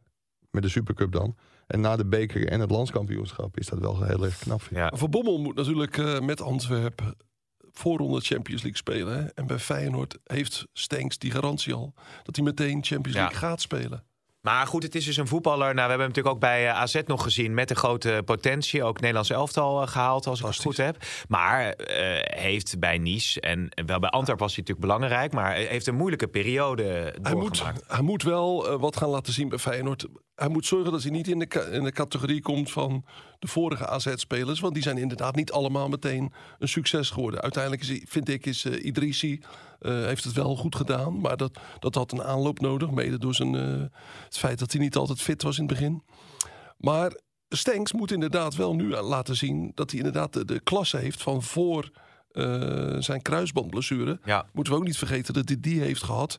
met 0.51 0.63
de 0.63 0.69
Supercup 0.69 1.13
dan. 1.13 1.37
En 1.67 1.81
na 1.81 1.97
de 1.97 2.07
beker 2.07 2.49
en 2.49 2.61
het 2.61 2.71
landskampioenschap 2.71 3.59
is 3.59 3.67
dat 3.67 3.79
wel 3.79 4.03
heel 4.03 4.25
erg 4.25 4.39
knap. 4.39 4.63
Ja. 4.71 4.93
Voor 4.95 5.09
Bommel 5.09 5.39
moet 5.39 5.57
natuurlijk 5.57 5.97
uh, 5.97 6.21
met 6.21 6.41
Antwerpen 6.41 7.15
voorronde 7.73 8.21
Champions 8.21 8.63
League 8.63 8.77
spelen. 8.77 9.19
Hè? 9.19 9.27
En 9.27 9.47
bij 9.47 9.59
Feyenoord 9.59 10.19
heeft 10.25 10.67
Stenks 10.73 11.19
die 11.19 11.31
garantie 11.31 11.75
al 11.75 11.95
dat 12.23 12.37
hij 12.37 12.45
meteen 12.45 12.85
Champions 12.85 13.17
League 13.17 13.33
ja. 13.33 13.39
gaat 13.39 13.61
spelen. 13.61 14.05
Maar 14.41 14.67
goed, 14.67 14.83
het 14.83 14.95
is 14.95 15.05
dus 15.05 15.17
een 15.17 15.27
voetballer. 15.27 15.75
Nou, 15.75 15.75
we 15.75 15.81
hebben 15.81 15.99
hem 15.99 16.09
natuurlijk 16.09 16.35
ook 16.35 16.41
bij 16.41 16.71
AZ 16.71 17.01
nog 17.07 17.23
gezien 17.23 17.55
met 17.55 17.71
een 17.71 17.77
grote 17.77 18.23
potentie. 18.25 18.85
Ook 18.85 19.01
Nederlands 19.01 19.31
elftal 19.31 19.87
gehaald, 19.87 20.27
als 20.27 20.41
ik 20.41 20.47
het 20.47 20.57
goed 20.57 20.77
heb. 20.77 20.97
Maar 21.29 21.67
uh, 21.67 21.75
heeft 22.21 22.79
bij 22.79 22.99
Nice 22.99 23.41
en 23.41 23.69
wel 23.87 23.99
bij 23.99 24.11
Antwerpen 24.11 24.47
was 24.47 24.55
hij 24.55 24.65
natuurlijk 24.67 24.81
belangrijk. 24.87 25.33
Maar 25.33 25.55
heeft 25.55 25.87
een 25.87 25.95
moeilijke 25.95 26.29
periode 26.29 27.15
hij 27.23 27.35
moet, 27.35 27.65
hij 27.87 28.03
moet 28.03 28.23
wel 28.23 28.73
uh, 28.73 28.81
wat 28.81 28.97
gaan 28.97 29.09
laten 29.09 29.33
zien 29.33 29.49
bij 29.49 29.59
Feyenoord. 29.59 30.07
Hij 30.35 30.49
moet 30.49 30.67
zorgen 30.67 30.93
dat 30.93 31.03
hij 31.03 31.11
niet 31.11 31.29
in 31.29 31.39
de, 31.39 31.69
in 31.73 31.85
de 31.85 31.93
categorie 31.93 32.43
komt 32.43 32.71
van 32.71 33.05
de 33.39 33.47
vorige 33.47 33.87
AZ-spelers. 33.87 34.61
Want 34.61 34.75
die 34.75 34.83
zijn 34.83 34.99
inderdaad 34.99 35.35
niet 35.35 35.53
allemaal 35.53 35.89
meteen 35.89 36.33
een 36.59 36.69
succes 36.69 37.11
geworden. 37.11 37.41
Uiteindelijk 37.41 37.83
is, 37.83 38.01
vind 38.05 38.29
ik, 38.29 38.47
is 38.47 38.65
uh, 38.65 38.85
Idrissi... 38.85 39.41
Uh, 39.81 40.05
heeft 40.05 40.25
het 40.25 40.33
wel 40.33 40.57
goed 40.57 40.77
gedaan, 40.77 41.21
maar 41.21 41.37
dat, 41.37 41.59
dat 41.79 41.95
had 41.95 42.13
een 42.13 42.23
aanloop 42.23 42.61
nodig. 42.61 42.91
Mede 42.91 43.19
door 43.19 43.35
zijn, 43.35 43.55
uh, 43.55 43.85
het 44.25 44.39
feit 44.39 44.59
dat 44.59 44.73
hij 44.73 44.81
niet 44.81 44.97
altijd 44.97 45.21
fit 45.21 45.43
was 45.43 45.59
in 45.59 45.65
het 45.65 45.73
begin. 45.73 46.03
Maar 46.77 47.21
Stenks 47.49 47.93
moet 47.93 48.13
inderdaad 48.13 48.55
wel 48.55 48.75
nu 48.75 48.89
laten 48.89 49.37
zien... 49.37 49.73
dat 49.75 49.91
hij 49.91 49.99
inderdaad 49.99 50.33
de, 50.33 50.45
de 50.45 50.61
klasse 50.61 50.97
heeft 50.97 51.23
van 51.23 51.43
voor 51.43 51.91
uh, 52.33 52.97
zijn 52.99 53.23
kruisbandblessure. 53.23 54.21
Ja. 54.25 54.47
Moeten 54.53 54.73
we 54.73 54.79
ook 54.79 54.85
niet 54.85 54.99
vergeten 54.99 55.35
dat 55.35 55.49
hij 55.49 55.61
die 55.61 55.81
heeft 55.81 56.03
gehad. 56.03 56.39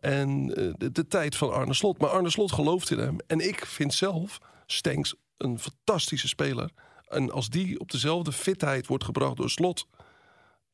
En 0.00 0.46
de, 0.46 0.90
de 0.92 1.06
tijd 1.06 1.36
van 1.36 1.52
Arne 1.52 1.74
Slot. 1.74 1.98
Maar 1.98 2.10
Arne 2.10 2.30
Slot 2.30 2.52
gelooft 2.52 2.90
in 2.90 2.98
hem. 2.98 3.16
En 3.26 3.48
ik 3.48 3.66
vind 3.66 3.94
zelf 3.94 4.38
Stenks 4.66 5.14
een 5.36 5.58
fantastische 5.58 6.28
speler. 6.28 6.70
En 7.08 7.30
als 7.30 7.48
die 7.48 7.80
op 7.80 7.90
dezelfde 7.90 8.32
fitheid 8.32 8.86
wordt 8.86 9.04
gebracht 9.04 9.36
door 9.36 9.50
Slot 9.50 9.86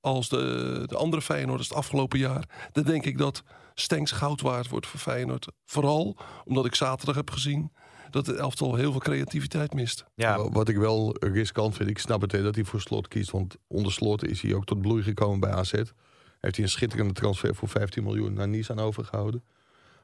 als 0.05 0.29
de, 0.29 0.83
de 0.87 0.97
andere 0.97 1.23
Feyenoorders 1.23 1.69
het 1.69 1.79
afgelopen 1.79 2.19
jaar, 2.19 2.69
dan 2.73 2.85
denk 2.85 3.05
ik 3.05 3.19
dat 3.19 3.43
Stenks 3.75 4.11
goud 4.11 4.41
waard 4.41 4.69
wordt 4.69 4.87
voor 4.87 5.01
Feyenoord. 5.01 5.47
Vooral 5.65 6.17
omdat 6.45 6.67
ik 6.67 6.75
zaterdag 6.75 7.15
heb 7.15 7.31
gezien 7.31 7.73
dat 8.11 8.27
het 8.27 8.37
elftal 8.37 8.75
heel 8.75 8.91
veel 8.91 9.01
creativiteit 9.01 9.75
mist. 9.75 10.05
Ja. 10.15 10.49
Wat 10.51 10.69
ik 10.69 10.77
wel 10.77 11.17
riskant 11.21 11.77
vind, 11.77 11.91
ik 11.91 11.99
snap 11.99 12.21
het 12.21 12.33
hè, 12.33 12.43
dat 12.43 12.55
hij 12.55 12.65
voor 12.65 12.81
Slot 12.81 13.09
kiest, 13.09 13.31
want 13.31 13.57
onder 13.67 13.93
Slot 13.93 14.25
is 14.25 14.43
hij 14.43 14.55
ook 14.55 14.65
tot 14.65 14.81
bloei 14.81 15.03
gekomen 15.03 15.41
bij 15.41 15.51
AZ. 15.51 15.73
Heeft 15.73 16.57
hij 16.57 16.65
een 16.65 16.71
schitterende 16.71 17.13
transfer 17.13 17.55
voor 17.55 17.69
15 17.69 18.03
miljoen 18.03 18.33
naar 18.33 18.49
Nice 18.49 18.73
aan 18.73 18.79
overgehouden. 18.79 19.45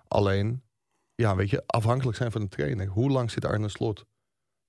Alleen, 0.08 0.62
ja, 1.14 1.36
weet 1.36 1.50
je, 1.50 1.62
afhankelijk 1.66 2.16
zijn 2.16 2.30
van 2.30 2.40
de 2.40 2.48
trainer. 2.48 2.86
Hoe 2.86 3.10
lang 3.10 3.30
zit 3.30 3.44
Arne 3.44 3.68
Slot 3.68 4.04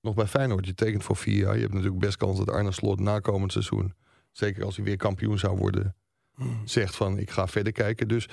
nog 0.00 0.14
bij 0.14 0.26
Feyenoord? 0.26 0.66
Je 0.66 0.74
tekent 0.74 1.04
voor 1.04 1.16
vier 1.16 1.38
jaar. 1.38 1.54
Je 1.54 1.60
hebt 1.60 1.74
natuurlijk 1.74 2.00
best 2.00 2.16
kans 2.16 2.38
dat 2.38 2.50
Arne 2.50 2.72
Slot 2.72 3.00
na 3.00 3.18
komend 3.18 3.52
seizoen 3.52 3.94
zeker 4.32 4.64
als 4.64 4.76
hij 4.76 4.84
weer 4.84 4.96
kampioen 4.96 5.38
zou 5.38 5.56
worden, 5.56 5.96
zegt 6.64 6.96
van 6.96 7.18
ik 7.18 7.30
ga 7.30 7.46
verder 7.46 7.72
kijken. 7.72 8.08
Dus 8.08 8.28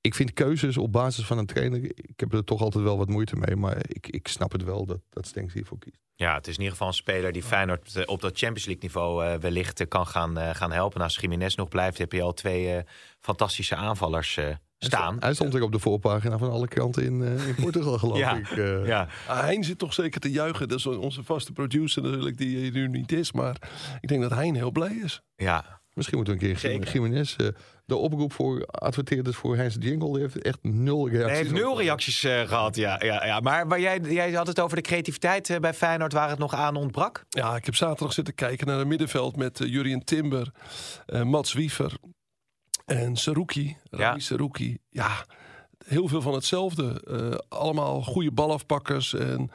ik 0.00 0.14
vind 0.14 0.32
keuzes 0.32 0.76
op 0.76 0.92
basis 0.92 1.26
van 1.26 1.38
een 1.38 1.46
trainer, 1.46 1.84
ik 1.84 2.20
heb 2.20 2.32
er 2.32 2.44
toch 2.44 2.60
altijd 2.60 2.84
wel 2.84 2.98
wat 2.98 3.08
moeite 3.08 3.36
mee, 3.36 3.56
maar 3.56 3.76
ik, 3.88 4.08
ik 4.08 4.28
snap 4.28 4.52
het 4.52 4.64
wel 4.64 4.86
dat, 4.86 5.00
dat 5.10 5.26
Stenks 5.26 5.52
hiervoor 5.52 5.78
kiest. 5.78 5.98
Ja, 6.14 6.34
het 6.34 6.46
is 6.46 6.54
in 6.54 6.58
ieder 6.58 6.72
geval 6.72 6.88
een 6.88 6.94
speler 6.94 7.32
die 7.32 7.42
Feyenoord 7.42 8.06
op 8.06 8.20
dat 8.20 8.38
Champions 8.38 8.64
League 8.64 8.82
niveau 8.82 9.24
uh, 9.24 9.34
wellicht 9.34 9.80
uh, 9.80 9.88
kan 9.88 10.06
gaan, 10.06 10.38
uh, 10.38 10.54
gaan 10.54 10.72
helpen. 10.72 11.00
Als 11.00 11.16
Jiménez 11.16 11.54
nog 11.54 11.68
blijft, 11.68 11.98
heb 11.98 12.12
je 12.12 12.22
al 12.22 12.32
twee 12.32 12.82
fantastische 13.20 13.74
aanvallers 13.74 14.40
staan. 14.78 15.16
Hij 15.20 15.34
stond 15.34 15.52
weer 15.52 15.62
op 15.62 15.72
de 15.72 15.78
voorpagina 15.78 16.38
van 16.38 16.50
alle 16.50 16.68
kranten 16.68 17.02
in, 17.04 17.22
eh, 17.22 17.48
in 17.48 17.54
Portugal, 17.54 17.98
geloof 17.98 18.18
Ja. 18.18 18.36
ik. 18.36 18.50
eh. 18.50 18.86
Ja, 18.86 19.08
Ah, 19.28 19.40
Hein 19.40 19.64
zit 19.64 19.78
toch 19.78 19.92
zeker 19.94 20.20
te 20.20 20.30
juichen. 20.30 20.68
Dat 20.68 20.78
is 20.78 20.86
onze 20.86 21.22
vaste 21.22 21.52
producer 21.52 22.02
natuurlijk, 22.02 22.36
die 22.38 22.56
hier 22.58 22.70
nu 22.72 22.88
niet 22.88 23.12
is. 23.12 23.32
Maar 23.32 23.56
ik 24.00 24.08
denk 24.08 24.22
dat 24.22 24.30
Hein 24.32 24.54
heel 24.54 24.70
blij 24.70 25.00
is. 25.04 25.20
ja. 25.36 25.76
Misschien 25.92 26.18
moeten 26.18 26.38
we 26.38 26.48
een 26.48 26.56
keer. 26.56 26.92
Jiménez... 26.92 27.36
eh, 27.36 27.46
de 27.84 27.96
oproep 27.96 28.32
voor 28.32 28.66
adverteerders 28.66 29.36
voor 29.36 29.56
Heinz 29.56 29.76
Jingle... 29.80 30.12
die 30.12 30.20
heeft 30.20 30.42
echt 30.42 30.58
nul 30.62 31.06
Hij 31.06 31.16
reacties. 31.16 31.38
heeft 31.38 31.52
nul 31.52 31.78
reacties 31.80 32.24
eh, 32.24 32.40
gehad, 32.40 32.76
ja. 32.76 33.00
ja, 33.04 33.26
ja. 33.26 33.40
Maar, 33.40 33.66
maar 33.66 33.80
jij, 33.80 34.00
jij 34.00 34.32
had 34.32 34.46
het 34.46 34.60
over 34.60 34.76
de 34.76 34.82
creativiteit 34.82 35.50
eh, 35.50 35.58
bij 35.58 35.74
Feyenoord 35.74 36.12
waar 36.12 36.28
het 36.28 36.38
nog 36.38 36.54
aan 36.54 36.76
ontbrak. 36.76 37.24
Ja, 37.28 37.56
ik 37.56 37.64
heb 37.64 37.74
zaterdag 37.74 38.12
zitten 38.12 38.34
kijken 38.34 38.66
naar 38.66 38.78
het 38.78 38.86
middenveld 38.88 39.36
met 39.36 39.60
uh, 39.60 39.68
Jurien 39.68 40.04
Timber, 40.04 40.50
eh, 41.06 41.22
Mats 41.22 41.52
Wiever 41.52 41.92
en 42.88 43.16
Saruki. 43.16 43.76
Ja. 43.90 43.98
Rami 43.98 44.20
Saruki. 44.20 44.78
Ja, 44.90 45.24
heel 45.86 46.08
veel 46.08 46.22
van 46.22 46.34
hetzelfde. 46.34 47.02
Eh, 47.06 47.58
allemaal 47.58 48.02
goede 48.02 48.32
balafpakkers 48.32 49.14
en 49.14 49.50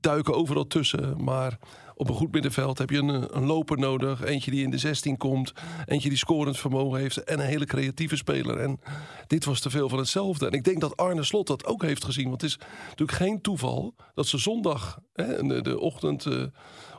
duiken 0.00 0.34
overal 0.34 0.66
tussen. 0.66 1.24
Maar 1.24 1.58
op 1.94 2.08
een 2.08 2.14
goed 2.14 2.32
middenveld 2.32 2.78
heb 2.78 2.90
je 2.90 2.98
een, 2.98 3.36
een 3.36 3.46
loper 3.46 3.78
nodig. 3.78 4.24
Eentje 4.24 4.50
die 4.50 4.62
in 4.62 4.70
de 4.70 4.78
16 4.78 5.16
komt. 5.16 5.52
Eentje 5.84 6.08
die 6.08 6.18
scorend 6.18 6.58
vermogen 6.58 7.00
heeft. 7.00 7.24
En 7.24 7.40
een 7.40 7.46
hele 7.46 7.66
creatieve 7.66 8.16
speler. 8.16 8.58
En 8.58 8.80
dit 9.26 9.44
was 9.44 9.60
te 9.60 9.70
veel 9.70 9.88
van 9.88 9.98
hetzelfde. 9.98 10.46
En 10.46 10.52
ik 10.52 10.64
denk 10.64 10.80
dat 10.80 10.96
Arne 10.96 11.22
Slot 11.22 11.46
dat 11.46 11.66
ook 11.66 11.82
heeft 11.82 12.04
gezien. 12.04 12.28
Want 12.28 12.40
het 12.40 12.50
is 12.50 12.58
natuurlijk 12.88 13.18
geen 13.18 13.40
toeval 13.40 13.94
dat 14.14 14.26
ze 14.26 14.38
zondag, 14.38 14.98
hè, 15.12 15.42
de, 15.42 15.62
de 15.62 15.80
ochtend... 15.80 16.26
eh, 16.26 16.42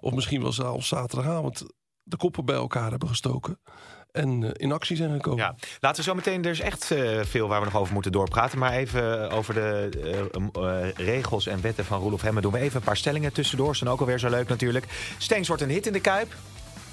of 0.02 0.14
misschien 0.14 0.42
wel 0.42 0.54
zelfs 0.54 0.88
zaterdagavond... 0.88 1.66
de 2.04 2.18
koppen 2.18 2.46
bij 2.46 2.56
elkaar 2.56 2.90
hebben 2.90 3.10
gestoken. 3.10 3.60
En 4.18 4.44
eh, 4.44 4.50
in 4.54 4.72
actie 4.72 4.96
zijn 4.96 5.12
gekomen. 5.12 5.40
Ja, 5.44 5.56
laten 5.80 6.04
we 6.04 6.10
zo 6.10 6.16
meteen. 6.16 6.44
Er 6.46 6.52
is 6.52 6.60
echt 6.60 6.92
eh, 6.92 7.20
veel 7.24 7.48
waar 7.48 7.60
we 7.60 7.66
nog 7.66 7.76
over 7.76 7.94
moeten 7.94 8.12
doorpraten. 8.12 8.60
Maar 8.60 8.72
even 8.74 9.30
over 9.32 9.54
de 9.54 9.90
eh, 10.04 10.88
eh, 10.88 10.94
regels 10.96 11.48
en 11.48 11.62
wetten 11.62 11.86
van 11.86 12.00
Roelof 12.00 12.22
Hemmen 12.22 12.42
doen 12.42 12.52
we 12.52 12.60
even 12.60 12.76
een 12.76 12.82
paar 12.86 12.98
stellingen 12.98 13.34
tussendoor. 13.34 13.76
Zijn 13.76 13.90
ook 13.90 14.00
alweer 14.00 14.20
zo 14.20 14.30
leuk 14.30 14.48
natuurlijk. 14.50 14.86
Stengs 15.18 15.48
wordt 15.48 15.64
een 15.64 15.70
hit 15.70 15.86
in 15.88 15.94
de 15.94 16.00
kuip. 16.00 16.34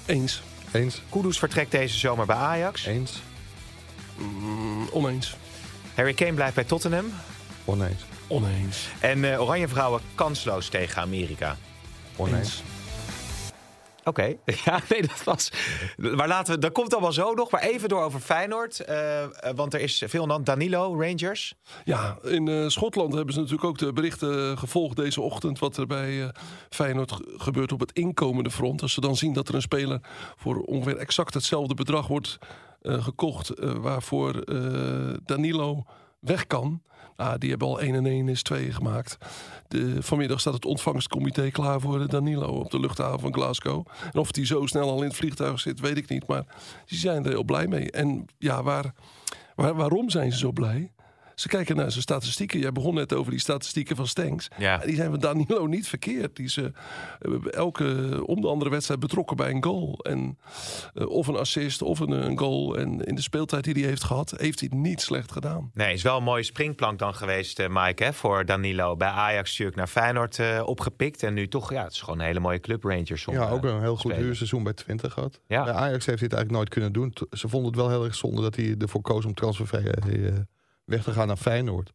Eens. 0.05 0.41
Eens, 0.71 1.01
Kudus 1.09 1.39
vertrekt 1.39 1.71
deze 1.71 1.97
zomer 1.97 2.25
bij 2.25 2.35
Ajax. 2.35 2.85
eens, 2.85 3.21
Mm, 4.17 4.87
oneens. 4.91 5.35
Harry 5.95 6.13
Kane 6.13 6.33
blijft 6.33 6.55
bij 6.55 6.63
Tottenham. 6.63 7.05
oneens, 7.65 8.01
Oneens. 8.27 8.87
En 8.99 9.31
eh, 9.33 9.41
Oranje 9.41 9.67
Vrouwen 9.67 10.01
kansloos 10.15 10.67
tegen 10.67 11.01
Amerika. 11.01 11.57
oneens. 12.15 12.63
Oké, 14.07 14.35
ja, 14.65 14.79
nee, 14.89 15.01
dat 15.01 15.23
was. 15.23 15.51
Maar 15.97 16.27
laten 16.27 16.53
we, 16.53 16.59
dat 16.59 16.71
komt 16.71 16.91
allemaal 16.93 17.11
zo 17.13 17.33
nog. 17.33 17.51
Maar 17.51 17.61
even 17.61 17.89
door 17.89 18.03
over 18.03 18.19
Feyenoord. 18.19 18.79
eh, 18.79 19.23
eh, 19.23 19.29
want 19.55 19.73
er 19.73 19.79
is 19.79 20.03
veel 20.07 20.27
hand. 20.27 20.45
Danilo, 20.45 21.01
Rangers. 21.01 21.55
Ja, 21.85 22.17
in 22.23 22.47
eh, 22.47 22.67
Schotland 22.67 23.13
hebben 23.13 23.33
ze 23.33 23.39
natuurlijk 23.39 23.67
ook 23.67 23.77
de 23.77 23.93
berichten 23.93 24.57
gevolgd 24.57 24.95
deze 24.95 25.21
ochtend. 25.21 25.59
wat 25.59 25.77
er 25.77 25.87
bij 25.87 26.31
Feyenoord 26.69 27.11
ge- 27.11 27.33
gebeurt 27.37 27.71
op 27.71 27.79
het 27.79 27.91
inkomende 27.91 28.51
front. 28.51 28.81
Als 28.81 28.93
ze 28.93 29.01
dan 29.01 29.15
zien 29.15 29.33
dat 29.33 29.47
er 29.47 29.55
een 29.55 29.61
speler 29.61 29.99
voor 30.35 30.55
ongeveer 30.57 30.97
exact 30.97 31.33
hetzelfde 31.33 31.73
bedrag 31.73 32.07
wordt 32.07 32.37
gekocht. 32.81 33.51
waarvoor 33.81 34.43
Danilo 35.25 35.85
weg 36.19 36.47
kan. 36.47 36.81
Nou, 37.15 37.37
die 37.37 37.49
hebben 37.49 37.67
al 37.67 37.79
1 37.79 37.95
en 37.95 38.05
1 38.05 38.29
is 38.29 38.43
2 38.43 38.71
gemaakt. 38.71 39.17
De, 39.67 40.03
vanmiddag 40.03 40.39
staat 40.39 40.53
het 40.53 40.65
ontvangstcomité 40.65 41.49
klaar 41.51 41.81
voor 41.81 42.01
eh, 42.01 42.07
Danilo 42.07 42.47
op 42.47 42.71
de 42.71 42.79
luchthaven 42.79 43.19
van 43.19 43.33
Glasgow. 43.33 43.87
En 44.13 44.19
of 44.19 44.31
die 44.31 44.45
zo 44.45 44.65
snel 44.65 44.89
al 44.89 45.01
in 45.01 45.07
het 45.07 45.15
vliegtuig 45.15 45.59
zit, 45.59 45.79
weet 45.79 45.97
ik 45.97 46.09
niet. 46.09 46.27
Maar 46.27 46.45
die 46.85 46.97
zijn 46.97 47.23
er 47.23 47.29
heel 47.29 47.43
blij 47.43 47.67
mee. 47.67 47.91
En 47.91 48.25
ja, 48.37 48.63
waar, 48.63 48.93
waar, 49.55 49.75
waarom 49.75 50.09
zijn 50.09 50.31
ze 50.31 50.37
zo 50.37 50.51
blij? 50.51 50.91
Ze 51.35 51.47
kijken 51.47 51.75
naar 51.75 51.91
zijn 51.91 52.01
statistieken. 52.01 52.59
Jij 52.59 52.71
begon 52.71 52.93
net 52.93 53.13
over 53.13 53.31
die 53.31 53.39
statistieken 53.39 53.95
van 53.95 54.07
Stenks. 54.07 54.47
Ja. 54.57 54.81
En 54.81 54.87
Die 54.87 54.95
zijn 54.95 55.09
van 55.09 55.19
Danilo 55.19 55.67
niet 55.67 55.87
verkeerd. 55.87 56.35
Die 56.35 56.45
is 56.45 56.57
eh, 56.57 56.65
elke 57.51 58.19
om 58.25 58.41
de 58.41 58.47
andere 58.47 58.69
wedstrijd 58.69 58.99
betrokken 58.99 59.37
bij 59.37 59.49
een 59.49 59.63
goal. 59.63 59.99
En, 60.03 60.37
eh, 60.93 61.07
of 61.09 61.27
een 61.27 61.35
assist 61.35 61.81
of 61.81 61.99
een, 61.99 62.11
een 62.11 62.37
goal. 62.37 62.77
En 62.77 63.01
in 63.01 63.15
de 63.15 63.21
speeltijd 63.21 63.63
die 63.63 63.73
hij 63.73 63.83
heeft 63.83 64.03
gehad, 64.03 64.33
heeft 64.37 64.59
hij 64.59 64.69
het 64.71 64.79
niet 64.81 65.01
slecht 65.01 65.31
gedaan. 65.31 65.71
Nee, 65.73 65.93
is 65.93 66.01
wel 66.01 66.17
een 66.17 66.23
mooie 66.23 66.43
springplank 66.43 66.99
dan 66.99 67.15
geweest, 67.15 67.59
eh, 67.59 67.67
Mike, 67.69 68.03
hè, 68.03 68.13
voor 68.13 68.45
Danilo. 68.45 68.95
Bij 68.95 69.07
Ajax 69.07 69.49
natuurlijk 69.49 69.77
naar 69.77 69.87
Feyenoord 69.87 70.39
eh, 70.39 70.61
opgepikt. 70.65 71.23
En 71.23 71.33
nu 71.33 71.47
toch, 71.47 71.71
ja, 71.71 71.83
het 71.83 71.91
is 71.91 72.01
gewoon 72.01 72.19
een 72.19 72.25
hele 72.25 72.39
mooie 72.39 72.59
club, 72.59 72.83
Rangers. 72.83 73.27
om, 73.27 73.33
Ja, 73.33 73.49
ook 73.49 73.63
een 73.63 73.81
heel 73.81 73.95
goed 73.95 74.13
huurseizoen 74.13 74.63
bij 74.63 74.73
Twente 74.73 75.09
gehad. 75.09 75.41
Ja. 75.47 75.63
Bij 75.63 75.73
Ajax 75.73 76.05
heeft 76.05 76.19
hij 76.19 76.29
het 76.29 76.33
eigenlijk 76.33 76.51
nooit 76.51 76.69
kunnen 76.69 76.93
doen. 76.93 77.13
Ze 77.31 77.47
vonden 77.47 77.71
het 77.71 77.79
wel 77.79 77.89
heel 77.89 78.03
erg 78.03 78.15
zonde 78.15 78.41
dat 78.41 78.55
hij 78.55 78.75
ervoor 78.77 79.01
koos 79.01 79.25
om 79.25 79.33
transfervrij 79.33 79.91
eh, 79.91 80.33
weg 80.85 81.03
te 81.03 81.11
gaan 81.11 81.27
naar 81.27 81.37
Feyenoord. 81.37 81.93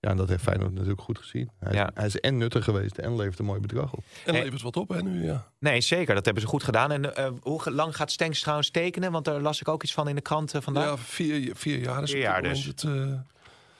Ja, 0.00 0.10
en 0.10 0.16
dat 0.16 0.28
heeft 0.28 0.42
Feyenoord 0.42 0.72
natuurlijk 0.72 1.00
goed 1.00 1.18
gezien. 1.18 1.50
Hij, 1.58 1.72
Ja. 1.72 1.90
hij 1.94 2.06
is 2.06 2.20
en 2.20 2.36
nuttig 2.38 2.64
geweest 2.64 2.98
en 2.98 3.16
levert 3.16 3.38
een 3.38 3.44
mooi 3.44 3.60
bedrag 3.60 3.92
op. 3.92 4.04
En 4.24 4.34
Hey. 4.34 4.42
levert 4.44 4.62
wat 4.62 4.76
op, 4.76 4.88
hè, 4.88 5.02
nu, 5.02 5.24
ja. 5.24 5.52
Nee, 5.58 5.80
zeker. 5.80 6.14
Dat 6.14 6.24
hebben 6.24 6.42
ze 6.42 6.48
goed 6.48 6.62
gedaan. 6.62 6.90
En 6.92 7.16
eh, 7.16 7.30
hoe 7.40 7.70
lang 7.70 7.96
gaat 7.96 8.10
Stenks 8.10 8.40
trouwens 8.40 8.70
tekenen? 8.70 9.12
Want 9.12 9.24
daar 9.24 9.40
las 9.40 9.60
ik 9.60 9.68
ook 9.68 9.82
iets 9.82 9.92
van 9.92 10.08
in 10.08 10.14
de 10.14 10.20
krant 10.20 10.54
eh, 10.54 10.60
vandaag. 10.60 10.84
Ja, 10.84 10.96
vier, 10.96 11.56
vier 11.56 11.78
jaar 11.78 12.02
is 12.02 12.10
Vier 12.10 12.20
jaar 12.20 12.42
dus. 12.42 12.64
het, 12.64 12.82
eh, 12.82 12.90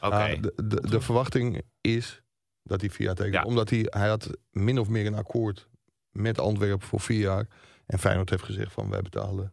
Oké. 0.01 0.25
Ja, 0.25 0.37
de, 0.41 0.53
de, 0.65 0.81
de 0.89 1.01
verwachting 1.01 1.63
is 1.81 2.23
dat 2.63 2.81
hij 2.81 2.91
vier 2.91 3.07
jaar 3.07 3.15
tekent. 3.15 3.35
Ja. 3.35 3.43
Omdat 3.43 3.71
hij, 3.71 3.87
hij 3.91 4.09
had 4.09 4.31
min 4.51 4.79
of 4.79 4.89
meer 4.89 5.07
een 5.07 5.15
akkoord 5.15 5.69
met 6.11 6.39
Antwerpen 6.39 6.87
voor 6.87 7.01
vier 7.01 7.21
jaar. 7.21 7.47
En 7.87 7.99
Feyenoord 7.99 8.31
heeft 8.31 8.43
gezegd 8.45 8.73
van 8.73 8.91
wij 8.91 9.03
betalen 9.03 9.53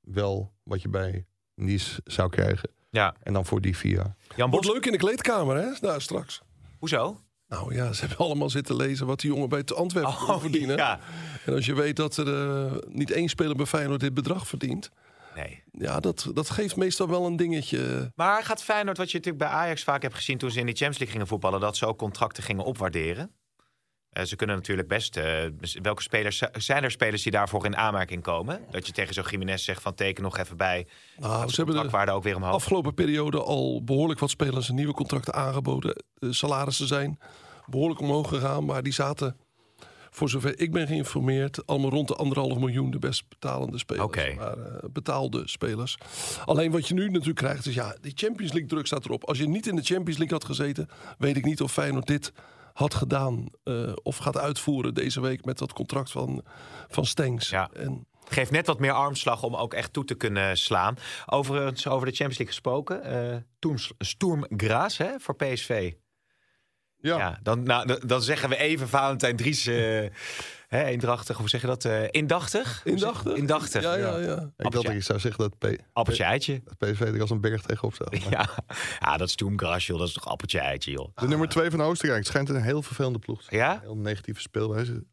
wel 0.00 0.52
wat 0.62 0.82
je 0.82 0.88
bij 0.88 1.26
Nice 1.54 2.00
zou 2.04 2.28
krijgen. 2.30 2.70
Ja. 2.90 3.14
En 3.22 3.32
dan 3.32 3.46
voor 3.46 3.60
die 3.60 3.76
vier 3.76 3.94
jaar. 3.94 4.16
Jan 4.36 4.50
Wordt 4.50 4.66
leuk 4.66 4.86
in 4.86 4.92
de 4.92 4.98
kleedkamer, 4.98 5.56
hè? 5.56 5.70
Daar 5.80 6.00
straks. 6.00 6.42
hoezo? 6.78 7.20
Nou 7.48 7.74
ja, 7.74 7.92
ze 7.92 8.00
hebben 8.00 8.18
allemaal 8.26 8.50
zitten 8.50 8.76
lezen 8.76 9.06
wat 9.06 9.20
die 9.20 9.30
jongen 9.30 9.48
bij 9.48 9.58
het 9.58 9.74
Antwerpen 9.74 10.14
kon 10.26 10.40
verdienen. 10.40 10.70
Oh, 10.70 10.76
ja. 10.76 11.00
En 11.46 11.54
als 11.54 11.66
je 11.66 11.74
weet 11.74 11.96
dat 11.96 12.16
er 12.16 12.50
eh, 12.66 12.72
niet 12.88 13.10
één 13.10 13.28
speler 13.28 13.56
bij 13.56 13.66
Feyenoord 13.66 14.00
dit 14.00 14.14
bedrag 14.14 14.46
verdient... 14.46 14.90
Nee. 15.34 15.62
ja, 15.72 16.00
dat, 16.00 16.30
dat 16.34 16.50
geeft 16.50 16.76
meestal 16.76 17.08
wel 17.08 17.26
een 17.26 17.36
dingetje. 17.36 18.12
Maar 18.14 18.44
gaat 18.44 18.62
Feyenoord, 18.62 18.96
wat 18.96 19.10
je 19.10 19.16
natuurlijk 19.16 19.44
bij 19.44 19.54
Ajax 19.54 19.82
vaak 19.82 20.02
hebt 20.02 20.14
gezien 20.14 20.38
toen 20.38 20.50
ze 20.50 20.58
in 20.58 20.66
die 20.66 20.74
Champions 20.74 20.98
League 20.98 21.16
gingen 21.16 21.26
voetballen, 21.26 21.60
dat 21.60 21.76
ze 21.76 21.86
ook 21.86 21.98
contracten 21.98 22.42
gingen 22.42 22.64
opwaarderen? 22.64 23.30
Eh, 24.18 24.24
ze 24.24 24.36
kunnen 24.36 24.56
natuurlijk 24.56 24.88
best. 24.88 25.16
eh, 25.16 25.44
welke 25.82 26.02
spelers 26.02 26.42
zijn 26.52 26.84
er 26.84 26.90
spelers 26.90 27.22
die 27.22 27.32
daarvoor 27.32 27.64
in 27.64 27.76
aanmerking 27.76 28.22
komen? 28.22 28.60
Dat 28.70 28.86
je 28.86 28.92
tegen 28.92 29.14
zo'n 29.14 29.24
Jiménez 29.30 29.64
zegt 29.64 29.82
van 29.82 29.94
teken 29.94 30.22
nog 30.22 30.38
even 30.38 30.56
bij. 30.56 30.86
Nou, 31.18 31.48
ze 31.48 31.64
hebben 31.64 31.90
de 32.04 32.12
ook 32.12 32.22
weer 32.22 32.36
omhoog. 32.36 32.54
afgelopen 32.54 32.94
periode 32.94 33.42
al 33.42 33.84
behoorlijk 33.84 34.20
wat 34.20 34.30
spelers 34.30 34.68
een 34.68 34.74
nieuwe 34.74 34.92
contracten 34.92 35.34
aangeboden. 35.34 36.02
De 36.14 36.32
salarissen 36.32 36.86
zijn 36.86 37.18
behoorlijk 37.66 38.00
omhoog 38.00 38.28
gegaan, 38.28 38.64
maar 38.64 38.82
die 38.82 38.92
zaten, 38.92 39.36
voor 40.10 40.28
zover 40.28 40.60
ik 40.60 40.72
ben 40.72 40.86
geïnformeerd, 40.86 41.66
allemaal 41.66 41.90
rond 41.90 42.08
de 42.08 42.14
anderhalf 42.14 42.58
miljoen 42.58 42.90
de 42.90 42.98
best 42.98 43.28
betalende 43.28 43.78
spelers. 43.78 44.04
Maar, 44.36 44.58
eh, 44.58 44.88
betaalde 44.92 45.48
spelers. 45.48 45.98
Alleen 46.44 46.70
wat 46.70 46.88
je 46.88 46.94
nu 46.94 47.08
natuurlijk 47.08 47.38
krijgt 47.38 47.66
is, 47.66 47.74
ja, 47.74 47.96
die 48.00 48.12
Champions 48.14 48.52
League 48.52 48.68
druk 48.68 48.86
staat 48.86 49.04
erop. 49.04 49.24
Als 49.24 49.38
je 49.38 49.48
niet 49.48 49.66
in 49.66 49.76
de 49.76 49.82
Champions 49.82 50.18
League 50.18 50.38
had 50.38 50.44
gezeten, 50.44 50.88
weet 51.18 51.36
ik 51.36 51.44
niet 51.44 51.60
of 51.60 51.72
Feyenoord 51.72 52.06
dit 52.06 52.32
had 52.78 52.94
gedaan 52.94 53.46
eh, 53.64 53.92
of 54.02 54.16
gaat 54.16 54.36
uitvoeren 54.38 54.94
deze 54.94 55.20
week 55.20 55.44
met 55.44 55.58
dat 55.58 55.72
contract 55.72 56.10
van, 56.10 56.44
van 56.88 57.06
Stengs. 57.06 57.48
Ja. 57.48 57.70
En 57.72 58.06
Geeft 58.30 58.50
net 58.50 58.66
wat 58.66 58.78
meer 58.78 58.92
armslag 58.92 59.42
om 59.42 59.54
ook 59.56 59.74
echt 59.74 59.92
toe 59.92 60.04
te 60.04 60.14
kunnen 60.14 60.56
slaan. 60.58 60.96
Overigens, 61.26 61.86
over 61.86 62.06
de 62.06 62.12
Champions 62.14 62.38
League 62.38 62.46
gesproken. 62.54 63.02
eh 63.02 63.36
Sturm, 63.58 63.78
Sturm 63.98 64.46
Graz 64.56 64.98
hè, 64.98 65.18
voor 65.18 65.36
PSV. 65.36 65.92
Ja, 67.00 67.38
dan, 67.42 67.62
nou, 67.62 67.86
dan- 67.86 68.00
dan 68.06 68.22
zeggen 68.22 68.48
we 68.48 68.56
even 68.56 68.88
Valentijn 68.88 69.36
Dries. 69.36 69.66
eh 69.66 70.06
hè, 70.68 70.84
eendrachtig, 70.84 71.36
hoe 71.36 71.48
zeg 71.48 71.60
je 71.60 71.66
dat? 71.66 71.84
eh, 71.84 72.02
indachtig? 72.10 72.80
indachtig? 72.84 73.34
Indachtig. 73.34 73.82
Ja, 73.82 73.94
ja, 73.96 74.16
ja. 74.18 74.18
Ik 74.18 74.26
dacht 74.38 74.42
Appeltje. 74.56 74.88
dat 74.88 74.96
ik 74.96 75.02
zou 75.02 75.18
zeggen 75.18 75.40
dat 75.58 75.58
P- 75.58 75.82
Appeltje 75.92 76.24
eitje. 76.24 76.62
dat 76.64 76.90
PSV 76.90 77.00
er 77.00 77.20
als 77.20 77.30
een 77.30 77.40
berg 77.40 77.62
tegenop 77.62 77.94
staat. 77.94 78.10
Maar 78.10 78.30
Ja. 78.38 78.48
ja, 79.00 79.16
dat 79.16 79.34
Graz, 79.56 79.86
joh. 79.86 79.98
Dat 79.98 80.08
is 80.08 80.14
toch 80.14 80.28
appeltje 80.28 80.58
eitje, 80.60 80.90
joh. 80.90 81.08
De 81.14 81.28
nummer 81.28 81.48
twee 81.48 81.70
van 81.70 81.82
Oostenrijk 81.82 82.24
schijnt 82.26 82.48
een 82.48 82.62
heel 82.62 82.82
vervelende 82.82 83.18
ploeg 83.18 83.38
te 83.38 83.44
zijn. 83.48 83.60
Ja? 83.60 83.78
Heel 83.82 83.96
negatieve 83.96 84.40
speelwijze. 84.40 85.04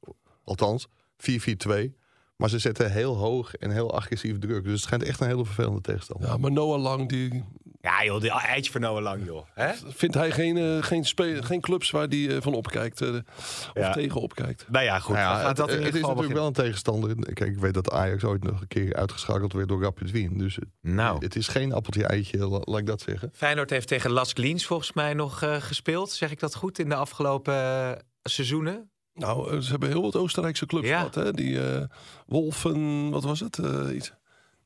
Althans, 0.43 0.88
4-4-2. 1.17 1.93
Maar 2.35 2.50
ze 2.50 2.59
zetten 2.59 2.91
heel 2.91 3.15
hoog 3.17 3.55
en 3.55 3.71
heel 3.71 3.93
agressief 3.95 4.39
druk. 4.39 4.63
Dus 4.63 4.71
het 4.71 4.81
schijnt 4.81 5.03
echt 5.03 5.19
een 5.19 5.27
hele 5.27 5.45
vervelende 5.45 5.81
tegenstander. 5.81 6.29
Ja, 6.29 6.38
maar 6.38 6.51
Noah 6.51 6.81
Lang, 6.81 7.09
die 7.09 7.43
Ja, 7.86 8.04
joh. 8.04 8.22
De 8.22 8.30
eitje 8.32 8.72
voor 8.72 8.82
Noah 8.82 9.01
Lang, 9.01 9.25
joh. 9.25 9.46
Hè? 9.54 9.72
vindt 9.88 10.15
hij 10.15 10.32
geen, 10.32 10.58
eh, 10.58 10.84
geen, 10.84 11.06
spe- 11.06 11.44
geen 11.44 11.62
clubs 11.62 11.92
waar 11.92 12.08
hij 12.08 12.42
van 12.42 12.54
opkijkt. 12.54 13.01
eh, 13.01 13.10
of 13.13 13.72
Ja. 13.74 13.92
tegen 13.92 14.22
opkijkt. 14.22 14.65
Nou 14.70 14.86
ja, 14.86 15.00
goed. 15.00 15.15
Nou 15.15 15.39
ja, 15.39 15.48
het, 15.48 15.56
dat 15.58 15.70
in 15.70 15.75
het 15.75 15.82
is 15.86 15.92
natuurlijk 15.92 16.13
beginnen. 16.15 16.38
wel 16.38 16.48
een 16.48 16.54
tegenstander. 16.54 17.15
Kijk, 17.34 17.51
ik 17.51 17.58
weet 17.60 17.74
dat 17.74 17.92
Ajax 17.92 18.24
ooit 18.24 18.44
nog 18.44 18.62
een 18.62 18.68
keer 18.68 18.94
uitgeschakeld 18.96 19.54
werd 19.54 19.68
door 19.68 19.82
Rapid 19.82 20.12
Wien. 20.12 20.38
Dus 20.38 20.56
het, 20.56 20.65
Nou. 20.82 21.18
het 21.25 21.36
is 21.36 21.48
geen 21.48 21.74
appeltje-eitje, 21.74 22.38
la- 22.48 22.62
laat 22.63 22.80
ik 22.80 22.86
dat 22.86 23.01
zeggen. 23.01 23.30
Feyenoord 23.34 23.70
heeft 23.70 23.88
tegen 23.88 24.12
Las 24.12 24.32
Glins 24.34 24.65
volgens 24.65 24.94
mij 24.94 25.13
nog 25.13 25.42
eh, 25.42 25.56
gespeeld. 25.56 26.12
Zeg 26.12 26.32
ik 26.32 26.39
dat 26.39 26.56
goed? 26.56 26.80
In 26.80 26.89
de 26.89 26.96
afgelopen 26.96 27.54
eh, 27.54 27.92
seizoenen? 28.24 28.89
Nou, 29.13 29.51
eh, 29.51 29.60
ze 29.60 29.70
hebben 29.72 29.89
heel 29.89 30.01
wat 30.01 30.15
Oostenrijkse 30.15 30.65
clubs 30.65 30.88
Ja. 30.88 30.98
gehad. 30.98 31.15
Hè? 31.15 31.32
Die 31.32 31.70
eh, 31.70 31.84
Wolfen, 32.25 33.10
wat 33.10 33.24
was 33.24 33.39
het? 33.39 33.58
Eh, 33.60 33.96
iets. 33.96 34.13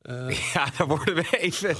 Eh, 0.01 0.29
Ja, 0.53 0.68
daar 0.77 0.88
worden 0.88 1.15
we 1.15 1.27
even 1.39 1.75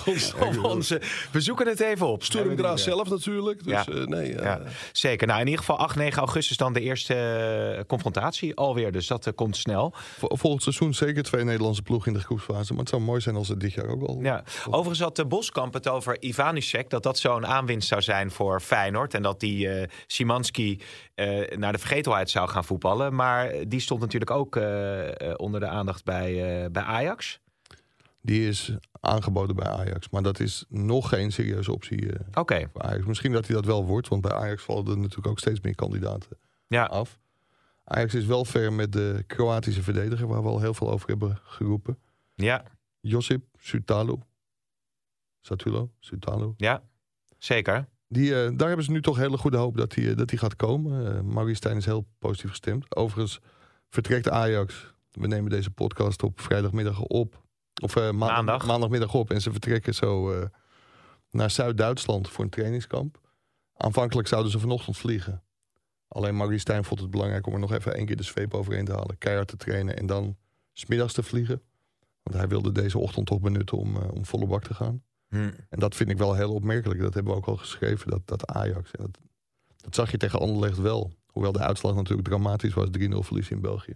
op 0.47 0.63
onze... 0.63 1.01
We 1.31 1.41
zoeken 1.41 1.67
het 1.67 1.79
even 1.79 2.07
op. 2.07 2.23
Sturm 2.23 2.57
Graz 2.57 2.83
zelf 2.83 3.09
natuurlijk. 3.09 3.63
Dus 3.63 3.73
Ja. 3.73 3.85
eh, 3.93 4.05
nee, 4.05 4.35
eh, 4.35 4.43
Ja, 4.43 4.61
zeker. 4.91 5.27
Nou, 5.27 5.39
in 5.39 5.45
ieder 5.45 5.59
geval 5.59 5.77
8, 5.77 5.95
9 5.95 6.19
augustus 6.19 6.57
dan 6.57 6.73
de 6.73 6.81
eerste 6.81 7.83
confrontatie 7.88 8.55
alweer. 8.55 8.91
Dus 8.91 9.07
dat 9.07 9.31
komt 9.35 9.57
snel. 9.57 9.93
Vol- 10.17 10.38
Volgend 10.38 10.63
seizoen 10.63 10.93
zeker 10.93 11.23
twee 11.23 11.43
Nederlandse 11.43 11.81
ploegen 11.81 12.11
in 12.11 12.17
de 12.17 12.23
groepsfase. 12.25 12.71
Maar 12.71 12.79
het 12.81 12.89
zou 12.89 13.01
mooi 13.01 13.21
zijn 13.21 13.35
als 13.35 13.47
het 13.47 13.59
dit 13.59 13.73
jaar 13.73 13.88
ook 13.88 14.03
al... 14.07 14.19
Ja. 14.21 14.43
Overigens 14.65 14.99
had 14.99 15.15
de 15.15 15.25
Boskamp 15.25 15.73
het 15.73 15.88
over 15.88 16.17
Ivanusek. 16.23 16.89
Dat 16.89 17.03
dat 17.03 17.17
zo'n 17.19 17.45
aanwinst 17.45 17.88
zou 17.88 18.01
zijn 18.01 18.31
voor 18.31 18.61
Feyenoord. 18.61 19.13
En 19.13 19.21
dat 19.21 19.39
die 19.39 19.69
eh 19.69 19.88
Simanski 20.07 20.81
eh, 21.15 21.57
naar 21.57 21.71
de 21.71 21.77
vergetelheid 21.79 22.29
zou 22.29 22.49
gaan 22.49 22.65
voetballen. 22.65 23.15
Maar 23.15 23.51
die 23.67 23.79
stond 23.79 23.99
natuurlijk 24.01 24.31
ook 24.31 24.55
onder 25.35 25.59
de 25.59 25.67
aandacht 25.67 26.03
bij, 26.03 26.61
eh, 26.63 26.69
bij 26.71 26.83
Ajax. 26.83 27.39
Die 28.21 28.47
is 28.47 28.75
aangeboden 28.99 29.55
bij 29.55 29.67
Ajax. 29.67 30.09
Maar 30.09 30.23
dat 30.23 30.39
is 30.39 30.65
nog 30.69 31.09
geen 31.09 31.31
serieuze 31.31 31.71
optie 31.71 32.13
eh, 32.13 32.19
Oké, 32.33 32.69
voor 32.71 32.81
Ajax. 32.81 33.05
Misschien 33.05 33.31
dat 33.31 33.47
hij 33.47 33.55
dat 33.55 33.65
wel 33.65 33.85
wordt. 33.85 34.07
Want 34.07 34.21
bij 34.21 34.31
Ajax 34.31 34.63
vallen 34.63 34.88
er 34.88 34.97
natuurlijk 34.97 35.27
ook 35.27 35.39
steeds 35.39 35.61
meer 35.61 35.75
kandidaten 35.75 36.38
ja. 36.67 36.85
af. 36.85 37.19
Ajax 37.83 38.13
is 38.13 38.25
wel 38.25 38.45
ver 38.45 38.73
met 38.73 38.91
de 38.91 39.23
Kroatische 39.27 39.83
verdediger... 39.83 40.27
waar 40.27 40.43
we 40.43 40.49
al 40.49 40.59
heel 40.59 40.73
veel 40.73 40.91
over 40.91 41.09
hebben 41.09 41.39
geroepen. 41.43 41.97
ja, 42.35 42.63
Josip 42.99 43.43
Sutalo. 43.57 44.19
Satulo? 45.41 45.91
Sutalo. 45.99 46.53
ja, 46.57 46.83
zeker. 47.38 47.88
Die, 48.07 48.43
eh, 48.43 48.51
daar 48.57 48.67
hebben 48.67 48.85
ze 48.85 48.91
nu 48.91 49.01
toch 49.01 49.17
hele 49.17 49.38
goede 49.38 49.57
hoop 49.57 49.77
dat 49.77 49.95
hij 49.95 50.15
dat 50.15 50.27
die 50.29 50.39
gaat 50.39 50.55
komen. 50.55 51.15
Uh, 51.15 51.21
Maurice 51.21 51.55
Stijn 51.55 51.77
is 51.77 51.85
heel 51.85 52.07
positief 52.19 52.49
gestemd. 52.49 52.95
Overigens 52.95 53.39
vertrekt 53.89 54.29
Ajax. 54.29 54.93
We 55.11 55.27
nemen 55.27 55.49
deze 55.49 55.71
podcast 55.71 56.23
op 56.23 56.41
vrijdagmiddag 56.41 57.01
op. 57.01 57.43
Of 57.79 57.95
eh, 57.95 58.03
maandag, 58.03 58.29
Maandag. 58.29 58.65
maandagmiddag 58.65 59.13
op. 59.13 59.31
En 59.31 59.41
ze 59.41 59.51
vertrekken 59.51 59.95
zo 59.95 60.31
eh, 60.31 60.45
naar 61.31 61.51
Zuid-Duitsland 61.51 62.29
voor 62.29 62.43
een 62.43 62.50
trainingskamp. 62.50 63.19
Aanvankelijk 63.77 64.27
zouden 64.27 64.51
ze 64.51 64.59
vanochtend 64.59 64.98
vliegen. 64.98 65.43
Alleen 66.07 66.38
Maurice 66.38 66.59
Stijn 66.59 66.83
vond 66.83 67.00
het 67.00 67.12
belangrijk 67.12 67.48
om 67.48 67.53
er 67.53 67.59
nog 67.59 67.74
even 67.74 67.95
één 67.95 68.05
keer 68.05 68.15
de 68.15 68.24
zweep 68.24 68.53
overheen 68.53 68.86
te 68.86 68.91
halen. 68.91 69.17
Keihard 69.17 69.48
te 69.48 69.57
trainen 69.57 69.98
en 69.98 70.05
dan 70.05 70.38
smiddags 70.74 71.13
te 71.13 71.24
vliegen. 71.24 71.62
Want 72.24 72.38
hij 72.38 72.48
wilde 72.48 72.71
deze 72.71 72.98
ochtend 72.98 73.25
toch 73.25 73.39
benutten 73.39 73.77
om, 73.77 73.95
eh, 73.95 74.12
om 74.12 74.25
volle 74.25 74.48
bak 74.48 74.63
te 74.63 74.74
gaan. 74.74 75.03
Hm. 75.27 75.51
En 75.69 75.79
dat 75.79 75.95
vind 75.95 76.09
ik 76.09 76.17
wel 76.17 76.36
heel 76.36 76.53
opmerkelijk. 76.53 77.00
Dat 77.00 77.13
hebben 77.13 77.33
we 77.33 77.39
ook 77.39 77.45
al 77.45 77.57
geschreven, 77.57 78.09
dat, 78.09 78.21
dat 78.25 78.48
Ajax. 78.48 78.91
Dat, 78.91 79.17
dat 79.75 79.95
zag 79.95 80.12
je 80.12 80.17
tegen 80.17 80.39
Anderlecht 80.39 80.77
wel. 80.77 81.12
Hoewel 81.25 81.51
de 81.51 81.59
uitslag 81.59 81.95
natuurlijk 81.95 82.27
dramatisch 82.27 82.74
was. 82.74 82.88
3-0 82.88 83.24
verlies 83.24 83.50
in 83.50 83.62
België. 83.62 83.93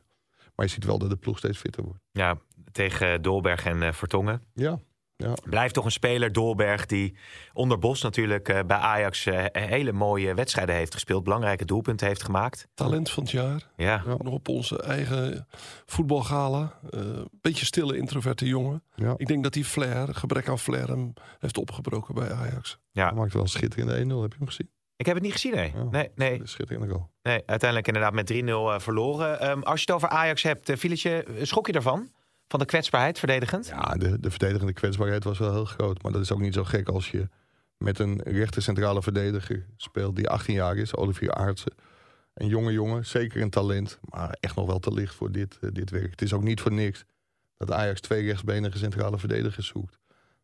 Maar 0.56 0.66
je 0.66 0.72
ziet 0.72 0.86
wel 0.86 0.98
dat 0.98 1.10
de 1.10 1.16
ploeg 1.16 1.38
steeds 1.38 1.58
fitter 1.58 1.84
wordt. 1.84 2.00
Ja, 2.12 2.38
tegen 2.74 3.22
Dolberg 3.22 3.66
en 3.66 3.84
eh, 3.84 3.92
Vertongen. 3.94 4.42
Ja, 4.54 4.80
ja. 5.16 5.34
Blijft 5.44 5.74
toch 5.74 5.86
een 5.86 5.92
speler, 5.92 6.32
Dolberg, 6.32 6.86
die 6.86 7.16
onder 7.54 7.80
Bos 7.80 8.02
natuurlijk 8.02 8.50
eh, 8.50 8.60
bij 8.68 8.78
Ajax 8.78 9.26
eh, 9.26 9.46
hele 9.52 9.92
mooie 9.92 10.34
wedstrijden 10.34 10.76
heeft 10.76 10.94
gespeeld. 10.94 11.24
Belangrijke 11.24 11.66
doelpunten 11.66 12.08
heeft 12.08 12.24
gemaakt. 12.24 12.68
talent 12.74 13.10
van 13.12 13.24
het 13.24 13.32
jaar. 13.32 13.70
Ja, 13.76 14.02
Ja. 14.06 14.16
Nog 14.18 14.34
op 14.34 14.48
onze 14.48 14.82
eigen 14.82 15.48
voetbalgala. 15.86 16.80
Eh, 16.90 17.00
beetje 17.42 17.66
stille, 17.66 17.98
introverte 17.98 18.46
jongen. 18.48 18.84
ja. 18.96 19.14
Ik 19.18 19.28
denk 19.28 19.44
dat 19.44 19.54
die 19.54 19.66
flair, 19.66 20.16
gebrek 20.16 20.50
aan 20.50 20.60
flair, 20.60 20.88
hem 20.88 21.14
heeft 21.40 21.58
opgebroken 21.58 22.16
bij 22.16 22.32
Ajax. 22.32 22.80
ja. 22.92 23.06
Hij 23.06 23.14
maakte 23.16 23.34
wel 23.34 23.44
een 23.44 23.50
schitterende 23.50 23.94
1-0. 24.16 24.22
Heb 24.22 24.32
je 24.32 24.38
hem 24.38 24.48
gezien? 24.48 24.70
Ik 24.96 25.06
heb 25.06 25.16
het 25.16 25.24
niet 25.24 25.34
gezien, 25.34 25.54
nee. 25.56 25.72
Ja. 25.76 25.84
Nee, 25.92 26.10
nee, 26.16 26.42
Schitterende 26.44 26.88
goal. 26.88 27.10
nee. 27.22 27.44
Uiteindelijk 27.46 27.88
inderdaad 27.88 28.14
met 28.14 28.28
3-0 28.34 28.72
eh, 28.74 28.80
verloren. 28.80 29.40
Ehm, 29.40 29.62
als 29.62 29.80
je 29.80 29.86
het 29.86 29.96
over 29.96 30.10
Ajax 30.18 30.44
hebt, 30.44 30.70
uh, 30.70 30.76
Filetje, 30.78 31.26
schok 31.42 31.66
je 31.68 31.72
daarvan? 31.74 32.10
Van 32.48 32.60
de 32.60 32.66
kwetsbaarheid, 32.66 33.20
verdedigend? 33.20 33.68
Ja, 33.68 33.96
de, 33.96 34.20
de 34.20 34.30
verdedigende 34.30 34.74
kwetsbaarheid 34.74 35.24
was 35.24 35.40
wel 35.40 35.52
heel 35.52 35.66
groot. 35.66 36.04
Maar 36.04 36.12
dat 36.12 36.22
is 36.22 36.32
ook 36.32 36.40
niet 36.40 36.54
zo 36.54 36.64
gek 36.64 36.88
als 36.88 37.12
je 37.12 37.30
met 37.78 38.00
een 38.00 38.22
rechter 38.24 38.62
centrale 38.62 39.02
verdediger 39.02 39.66
speelt... 39.78 40.16
die 40.16 40.30
18 40.30 40.54
jaar 40.54 40.78
is, 40.78 40.96
Olivier 40.96 41.34
Aartsen. 41.34 41.74
Een 42.34 42.48
jonge 42.48 42.72
jongen, 42.72 43.06
zeker 43.06 43.42
een 43.42 43.50
talent. 43.50 44.00
Maar 44.02 44.38
echt 44.40 44.56
nog 44.56 44.66
wel 44.66 44.80
te 44.80 44.94
licht 44.94 45.16
voor 45.16 45.32
dit, 45.32 45.58
eh, 45.62 45.70
dit 45.72 45.90
werk. 45.90 46.12
Het 46.12 46.22
is 46.22 46.34
ook 46.34 46.44
niet 46.44 46.62
voor 46.62 46.74
niks 46.74 47.06
dat 47.58 47.72
Ajax 47.72 48.02
twee 48.02 48.26
rechtsbenige 48.26 48.78
centrale 48.78 49.18
verdedigers 49.18 49.68
zoekt. 49.68 50.00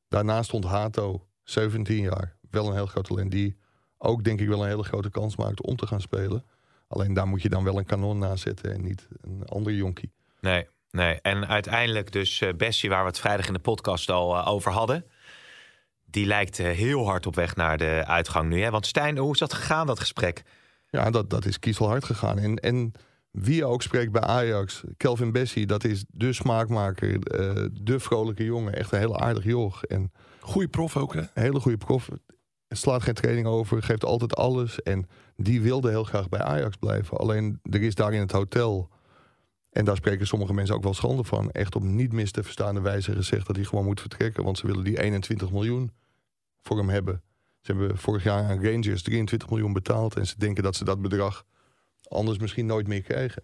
Daarnaast 0.08 0.48
stond 0.48 0.66
Hato, 0.66 1.28
17 1.44 2.02
jaar. 2.02 2.38
Wel 2.50 2.68
een 2.68 2.74
heel 2.74 2.86
groot 2.86 3.08
talent 3.08 3.32
die 3.32 3.58
ook 3.98 4.24
denk 4.24 4.40
ik 4.40 4.48
wel 4.48 4.62
een 4.62 4.70
hele 4.70 4.84
grote 4.84 5.10
kans 5.10 5.36
maakt 5.36 5.62
om 5.62 5.76
te 5.76 5.88
gaan 5.88 6.02
spelen. 6.02 6.46
Alleen 6.88 7.14
daar 7.14 7.28
moet 7.28 7.42
je 7.42 7.50
dan 7.50 7.64
wel 7.64 7.78
een 7.78 7.86
kanon 7.86 8.18
naast 8.18 8.44
zetten 8.44 8.74
en 8.74 8.82
niet 8.82 9.08
een 9.22 9.46
ander 9.46 9.74
jonkie. 9.74 10.12
Nee, 10.42 10.68
nee. 10.92 11.22
En 11.22 11.48
uiteindelijk 11.48 12.12
dus 12.12 12.42
eh, 12.42 12.54
Bessie, 12.54 12.90
waar 12.90 13.02
we 13.02 13.08
het 13.08 13.20
vrijdag 13.20 13.48
in 13.48 13.54
de 13.54 13.60
podcast 13.60 14.10
al 14.10 14.38
eh, 14.38 14.48
over 14.48 14.72
hadden. 14.72 15.06
Die 16.06 16.26
lijkt 16.26 16.60
eh, 16.60 16.72
heel 16.72 17.06
hard 17.06 17.26
op 17.26 17.36
weg 17.36 17.56
naar 17.56 17.78
de 17.78 18.04
uitgang 18.06 18.50
nu. 18.50 18.62
Hè? 18.62 18.70
Want 18.70 18.86
Stijn, 18.86 19.18
hoe 19.18 19.34
is 19.34 19.40
dat 19.40 19.54
gegaan, 19.54 19.88
dat 19.88 20.00
gesprek? 20.00 20.44
Ja, 20.90 21.10
dat, 21.10 21.30
dat 21.30 21.46
is 21.46 21.60
kiezelhard 21.60 22.04
gegaan. 22.06 22.40
En, 22.40 22.56
en 22.56 22.94
wie 23.32 23.66
ook 23.66 23.82
spreekt 23.82 24.12
bij 24.12 24.22
Ajax, 24.22 24.84
Kelvin 24.98 25.32
Bessie, 25.32 25.66
dat 25.66 25.84
is 25.84 26.06
de 26.08 26.34
smaakmaker, 26.34 27.20
eh, 27.20 27.66
de 27.72 28.00
vrolijke 28.00 28.44
jongen. 28.44 28.74
Echt 28.74 28.92
een 28.92 29.00
heel 29.00 29.20
aardig 29.20 29.44
joch. 29.44 29.84
En 29.84 30.12
Goeie 30.40 30.68
prof 30.68 30.98
ook, 30.98 31.14
hè? 31.14 31.20
een 31.20 31.28
hele 31.34 31.60
goede 31.60 31.78
prof. 31.78 32.10
Slaat 32.70 33.04
geen 33.04 33.14
training 33.14 33.48
over, 33.48 33.84
geeft 33.84 34.06
altijd 34.06 34.36
alles. 34.36 34.82
En 34.82 35.08
die 35.36 35.62
wilde 35.62 35.90
heel 35.90 36.04
graag 36.04 36.30
bij 36.30 36.42
Ajax 36.42 36.76
blijven. 36.76 37.18
Alleen 37.18 37.60
er 37.64 37.82
is 37.82 37.96
daar 37.96 38.14
in 38.14 38.20
het 38.20 38.32
hotel, 38.32 38.90
en 39.70 39.86
daar 39.86 39.96
spreken 39.96 40.28
sommige 40.28 40.54
mensen 40.54 40.76
ook 40.76 40.84
wel 40.84 40.94
schande 40.94 41.24
van, 41.24 41.52
echt 41.52 41.76
op 41.76 41.84
niet 41.84 42.14
mis 42.14 42.32
te 42.32 42.44
verstaande 42.44 42.82
wijze 42.82 43.14
gezegd 43.14 43.48
dat 43.48 43.56
hij 43.56 43.66
gewoon 43.66 43.86
moet 43.86 44.02
vertrekken. 44.02 44.44
Want 44.44 44.58
ze 44.58 44.68
willen 44.68 44.84
die 44.84 45.02
21 45.02 45.52
miljoen 45.52 45.92
voor 46.62 46.78
hem 46.78 46.90
hebben. 46.90 47.22
Ze 47.62 47.72
hebben 47.72 47.98
vorig 47.98 48.24
jaar 48.24 48.44
aan 48.44 48.64
Rangers 48.66 49.02
23 49.02 49.50
miljoen 49.50 49.74
betaald. 49.74 50.16
En 50.16 50.28
ze 50.28 50.38
denken 50.38 50.64
dat 50.64 50.76
ze 50.76 50.84
dat 50.84 51.02
bedrag 51.02 51.46
anders 52.08 52.38
misschien 52.38 52.66
nooit 52.66 52.88
meer 52.88 53.02
krijgen. 53.02 53.44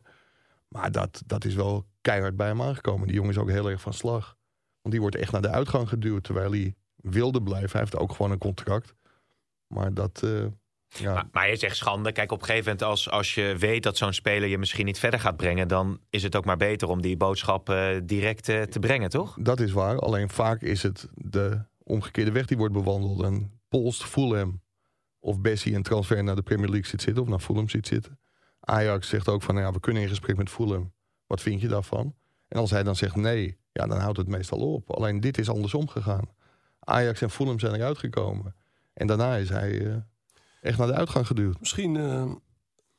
Maar 0.68 0.92
dat, 0.92 1.24
dat 1.26 1.46
is 1.46 1.56
wel 1.56 1.86
keihard 2.02 2.36
bij 2.36 2.48
hem 2.48 2.62
aangekomen. 2.62 3.08
Die 3.08 3.16
jongen 3.16 3.32
is 3.32 3.38
ook 3.38 3.50
heel 3.50 3.70
erg 3.70 3.82
van 3.82 3.94
slag. 3.94 4.38
Want 4.82 4.94
die 4.94 5.02
wordt 5.02 5.16
echt 5.16 5.32
naar 5.32 5.42
de 5.42 5.50
uitgang 5.50 5.90
geduwd. 5.90 6.24
Terwijl 6.24 6.52
hij 6.52 6.76
wilde 6.96 7.44
blijven. 7.44 7.72
Hij 7.72 7.80
heeft 7.80 7.98
ook 7.98 8.12
gewoon 8.12 8.32
een 8.32 8.38
contract. 8.38 8.96
Maar 9.68 9.94
dat... 9.94 10.24
eh, 10.24 10.46
ja, 10.88 11.14
Maar, 11.14 11.28
maar 11.32 11.50
je 11.50 11.56
zegt 11.56 11.76
schande. 11.76 12.12
Kijk, 12.12 12.32
op 12.32 12.40
een 12.40 12.46
gegeven 12.46 12.66
moment 12.66 12.84
als, 12.84 13.10
als 13.10 13.36
je 13.36 13.56
weet 13.58 13.84
dat 13.84 13.98
zo'n 13.98 14.14
speler 14.14 14.50
je 14.50 14.58
misschien 14.58 14.86
niet 14.86 15.00
verder 15.00 15.20
gaat 15.20 15.38
brengen... 15.38 15.68
dan 15.68 16.00
is 16.10 16.24
het 16.24 16.36
ook 16.36 16.46
maar 16.46 16.58
beter 16.58 16.88
om 16.88 17.02
die 17.02 17.18
boodschap 17.18 17.70
eh, 17.70 17.88
direct 18.04 18.50
eh, 18.50 18.62
te 18.62 18.80
brengen, 18.80 19.10
toch? 19.10 19.38
dat 19.40 19.60
is 19.60 19.72
waar. 19.72 20.00
Alleen 20.00 20.30
vaak 20.30 20.62
is 20.62 20.84
het 20.84 21.08
de 21.14 21.66
omgekeerde 21.84 22.32
weg 22.32 22.46
die 22.46 22.58
wordt 22.58 22.74
bewandeld. 22.74 23.24
En 23.24 23.60
polst 23.70 24.04
Fulham 24.04 24.62
of 25.20 25.40
Bessie 25.40 25.76
een 25.76 25.84
transfer 25.84 26.24
naar 26.24 26.36
de 26.36 26.42
Premier 26.42 26.70
League 26.70 26.88
ziet 26.88 27.02
zitten... 27.02 27.24
of 27.24 27.30
naar 27.30 27.40
Fulham 27.40 27.70
ziet 27.70 27.88
zitten. 27.88 28.20
Ajax 28.60 29.10
zegt 29.10 29.30
ook 29.30 29.44
van, 29.44 29.56
nou 29.56 29.68
ja, 29.68 29.74
we 29.74 29.80
kunnen 29.80 30.02
in 30.02 30.10
gesprek 30.10 30.38
met 30.38 30.50
Fulham. 30.50 30.94
Wat 31.28 31.42
vind 31.42 31.62
je 31.62 31.68
daarvan? 31.68 32.16
En 32.48 32.60
als 32.60 32.72
hij 32.72 32.84
dan 32.84 32.96
zegt 32.96 33.16
nee, 33.16 33.58
ja, 33.72 33.88
dan 33.88 34.00
houdt 34.00 34.18
het 34.18 34.28
meestal 34.28 34.74
op. 34.74 34.92
Alleen 34.92 35.20
dit 35.20 35.38
is 35.38 35.50
andersom 35.50 35.88
gegaan. 35.88 36.30
Ajax 36.80 37.22
en 37.22 37.30
Fulham 37.30 37.60
zijn 37.60 37.76
eruit 37.76 37.98
gekomen. 37.98 38.56
En 38.94 39.08
daarna 39.08 39.36
is 39.36 39.50
hij 39.50 39.86
eh, 39.86 39.96
echt 40.66 40.78
naar 40.78 40.88
de 40.88 40.94
uitgang 40.94 41.28
geduwd. 41.28 41.60
Misschien 41.60 41.96
eh, 41.96 42.32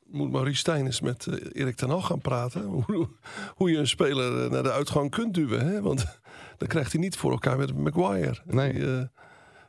moet 0.05 0.31
Maurice 0.31 0.57
Stijn 0.59 0.85
eens 0.85 1.01
met 1.01 1.27
eh, 1.27 1.61
Erik 1.61 1.75
ten 1.75 1.89
Hag 1.89 2.05
gaan 2.07 2.21
praten. 2.21 2.63
Hoe, 2.85 3.09
hoe 3.55 3.71
je 3.71 3.77
een 3.77 3.87
speler 3.87 4.43
eh, 4.45 4.51
naar 4.51 4.63
de 4.63 4.71
uitgang 4.71 5.11
kunt 5.11 5.33
duwen. 5.33 5.67
Hè? 5.67 5.81
Want 5.81 6.05
dan 6.57 6.67
krijgt 6.67 6.91
hij 6.91 7.01
niet 7.01 7.15
voor 7.17 7.31
elkaar 7.31 7.57
met 7.57 7.77
Maguire. 7.77 8.41
Nee. 8.45 8.73
Die, 8.73 8.85
eh, 8.97 9.01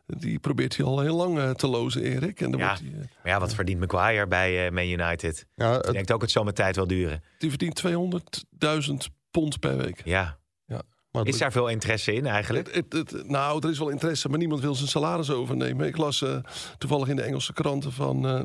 die 0.06 0.38
probeert 0.38 0.76
hij 0.76 0.86
al 0.86 1.00
heel 1.00 1.16
lang 1.16 1.56
te 1.56 1.66
lozen, 1.66 2.02
Erik. 2.02 2.40
En 2.40 2.50
dan 2.50 2.60
Ja. 2.60 2.66
wordt 2.66 2.80
hij, 2.80 2.90
Maar 2.98 3.32
ja, 3.32 3.40
wat 3.40 3.54
verdient 3.54 3.80
Maguire 3.80 4.26
bij 4.26 4.66
eh 4.66 4.72
Man 4.72 4.84
United? 4.86 5.46
Ja, 5.54 5.76
Ik 5.78 5.84
het, 5.84 5.92
denk 5.92 6.10
ook 6.12 6.20
het 6.22 6.30
zal 6.30 6.44
met 6.44 6.54
tijd 6.54 6.76
wel 6.76 6.86
duren. 6.86 7.22
die 7.38 7.48
verdient 7.50 7.82
200.000 7.86 8.94
pond 9.30 9.60
per 9.60 9.76
week. 9.76 10.00
Ja. 10.04 10.38
Maar 11.10 11.26
Is 11.26 11.38
daar 11.38 11.52
veel 11.52 11.68
interesse 11.68 12.14
in 12.14 12.26
eigenlijk? 12.26 12.74
Het, 12.74 12.92
het, 12.92 13.10
het- 13.10 13.28
nou, 13.28 13.60
er 13.62 13.70
is 13.70 13.78
wel 13.78 13.88
interesse, 13.88 14.28
maar 14.28 14.38
niemand 14.38 14.60
wil 14.60 14.74
zijn 14.74 14.88
salaris 14.88 15.30
overnemen. 15.30 15.86
Ik 15.86 15.96
las 15.96 16.22
eh, 16.22 16.36
toevallig 16.78 17.08
in 17.08 17.16
de 17.16 17.22
Engelse 17.22 17.52
kranten 17.52 17.92
van 17.92 18.26
eh, 18.26 18.40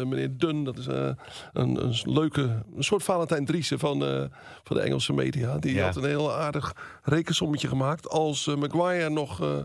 eh, 0.00 0.06
meneer 0.06 0.36
Dunn. 0.38 0.64
Dat 0.64 0.78
is 0.78 0.86
een, 0.86 1.16
een 1.52 1.94
leuke, 2.02 2.62
een 2.76 2.84
soort 2.84 3.02
Valentijn 3.02 3.44
Driessen 3.44 3.78
van, 3.78 3.98
van 4.64 4.76
de 4.76 4.82
Engelse 4.82 5.12
media. 5.12 5.58
Die 5.58 5.74
Ja. 5.74 5.84
had 5.84 5.96
een 5.96 6.04
heel 6.04 6.32
aardig 6.32 6.72
rekensommetje 7.02 7.68
gemaakt. 7.68 8.08
Als 8.08 8.46
Maguire 8.46 9.10
nog 9.10 9.62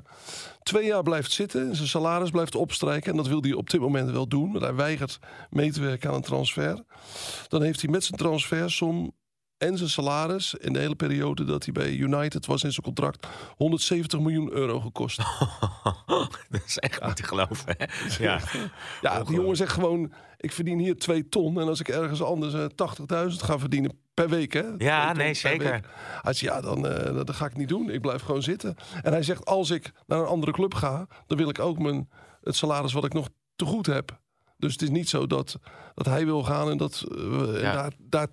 twee 0.64 0.86
jaar 0.86 1.04
blijft 1.04 1.32
zitten 1.32 1.68
en 1.70 1.76
zijn 1.76 1.88
salaris 1.88 2.30
blijft 2.30 2.56
opstrijken... 2.56 3.12
en 3.12 3.18
dat 3.18 3.28
wil 3.28 3.42
hij 3.42 3.54
op 3.54 3.70
dit 3.70 3.82
moment 3.82 4.12
wel 4.12 4.28
doen, 4.28 4.52
want 4.52 4.64
hij 4.64 4.74
weigert 4.76 5.20
mee 5.50 5.72
te 5.72 5.82
werken 5.82 6.10
aan 6.10 6.16
een 6.16 6.22
transfer... 6.22 6.84
dan 7.48 7.62
heeft 7.62 7.82
hij 7.82 7.90
met 7.92 8.04
zijn 8.04 8.18
transfersom 8.20 9.18
en 9.60 9.78
zijn 9.78 9.90
salaris 9.90 10.54
in 10.54 10.74
de 10.74 10.80
hele 10.80 10.96
periode 10.96 11.44
dat 11.44 11.64
hij 11.64 11.74
bij 11.74 11.94
United 11.94 12.46
was 12.46 12.64
in 12.64 12.72
zijn 12.72 12.86
contract 12.86 13.28
170 13.56 14.20
miljoen 14.20 14.52
euro 14.52 14.80
gekost. 14.80 15.18
dat 16.50 16.62
is 16.66 16.78
echt 16.78 17.06
niet 17.06 17.16
te 17.16 17.24
geloven. 17.24 17.76
Hè? 17.78 17.86
Ja. 18.24 18.40
Ja, 19.02 19.24
die 19.24 19.36
jongen 19.36 19.56
zegt 19.56 19.74
gewoon: 19.74 20.14
ik 20.38 20.52
verdien 20.52 20.80
hier 20.80 20.98
2 20.98 21.30
ton 21.30 21.60
en 21.60 21.68
als 21.68 21.80
ik 21.80 21.88
ergens 21.88 22.22
anders 22.22 22.54
eh, 22.54 22.66
80.000 23.32 23.36
ga 23.36 23.60
verdienen 23.60 24.00
per 24.14 24.30
week, 24.30 24.54
hè? 24.54 24.64
Ja, 24.78 25.14
nee, 25.14 25.34
zeker. 25.34 25.72
week. 25.72 25.86
Hij 26.22 26.34
zegt, 26.34 26.54
ja, 26.54 26.62
dan, 26.62 26.88
eh, 26.88 27.16
dat 27.16 27.32
ga 27.32 27.46
ik 27.46 27.58
niet 27.58 27.70
doen. 27.70 27.90
Ik 27.90 28.02
blijf 28.02 28.22
gewoon 28.22 28.44
zitten. 28.44 28.76
En 29.02 29.12
hij 29.12 29.24
zegt: 29.24 29.46
als 29.46 29.70
ik 29.70 29.92
naar 30.06 30.20
een 30.20 30.26
andere 30.26 30.52
club 30.52 30.74
ga, 30.74 31.08
dan 31.28 31.38
wil 31.38 31.50
ik 31.50 31.60
ook 31.60 31.80
mijn 31.80 32.10
het 32.44 32.56
salaris 32.56 32.94
wat 32.94 33.06
ik 33.06 33.14
nog 33.14 33.30
te 33.56 33.66
goed 33.66 33.86
heb. 33.86 34.20
Dus 34.58 34.72
het 34.72 34.82
is 34.82 34.90
niet 34.90 35.10
zo 35.10 35.28
dat, 35.28 35.60
dat 36.04 36.14
hij 36.14 36.26
wil 36.26 36.44
gaan 36.44 36.70
en 36.70 36.78
dat 36.78 37.06
eh, 37.12 37.62
Ja. 37.62 37.74
daar, 37.74 37.92
daar 38.10 38.28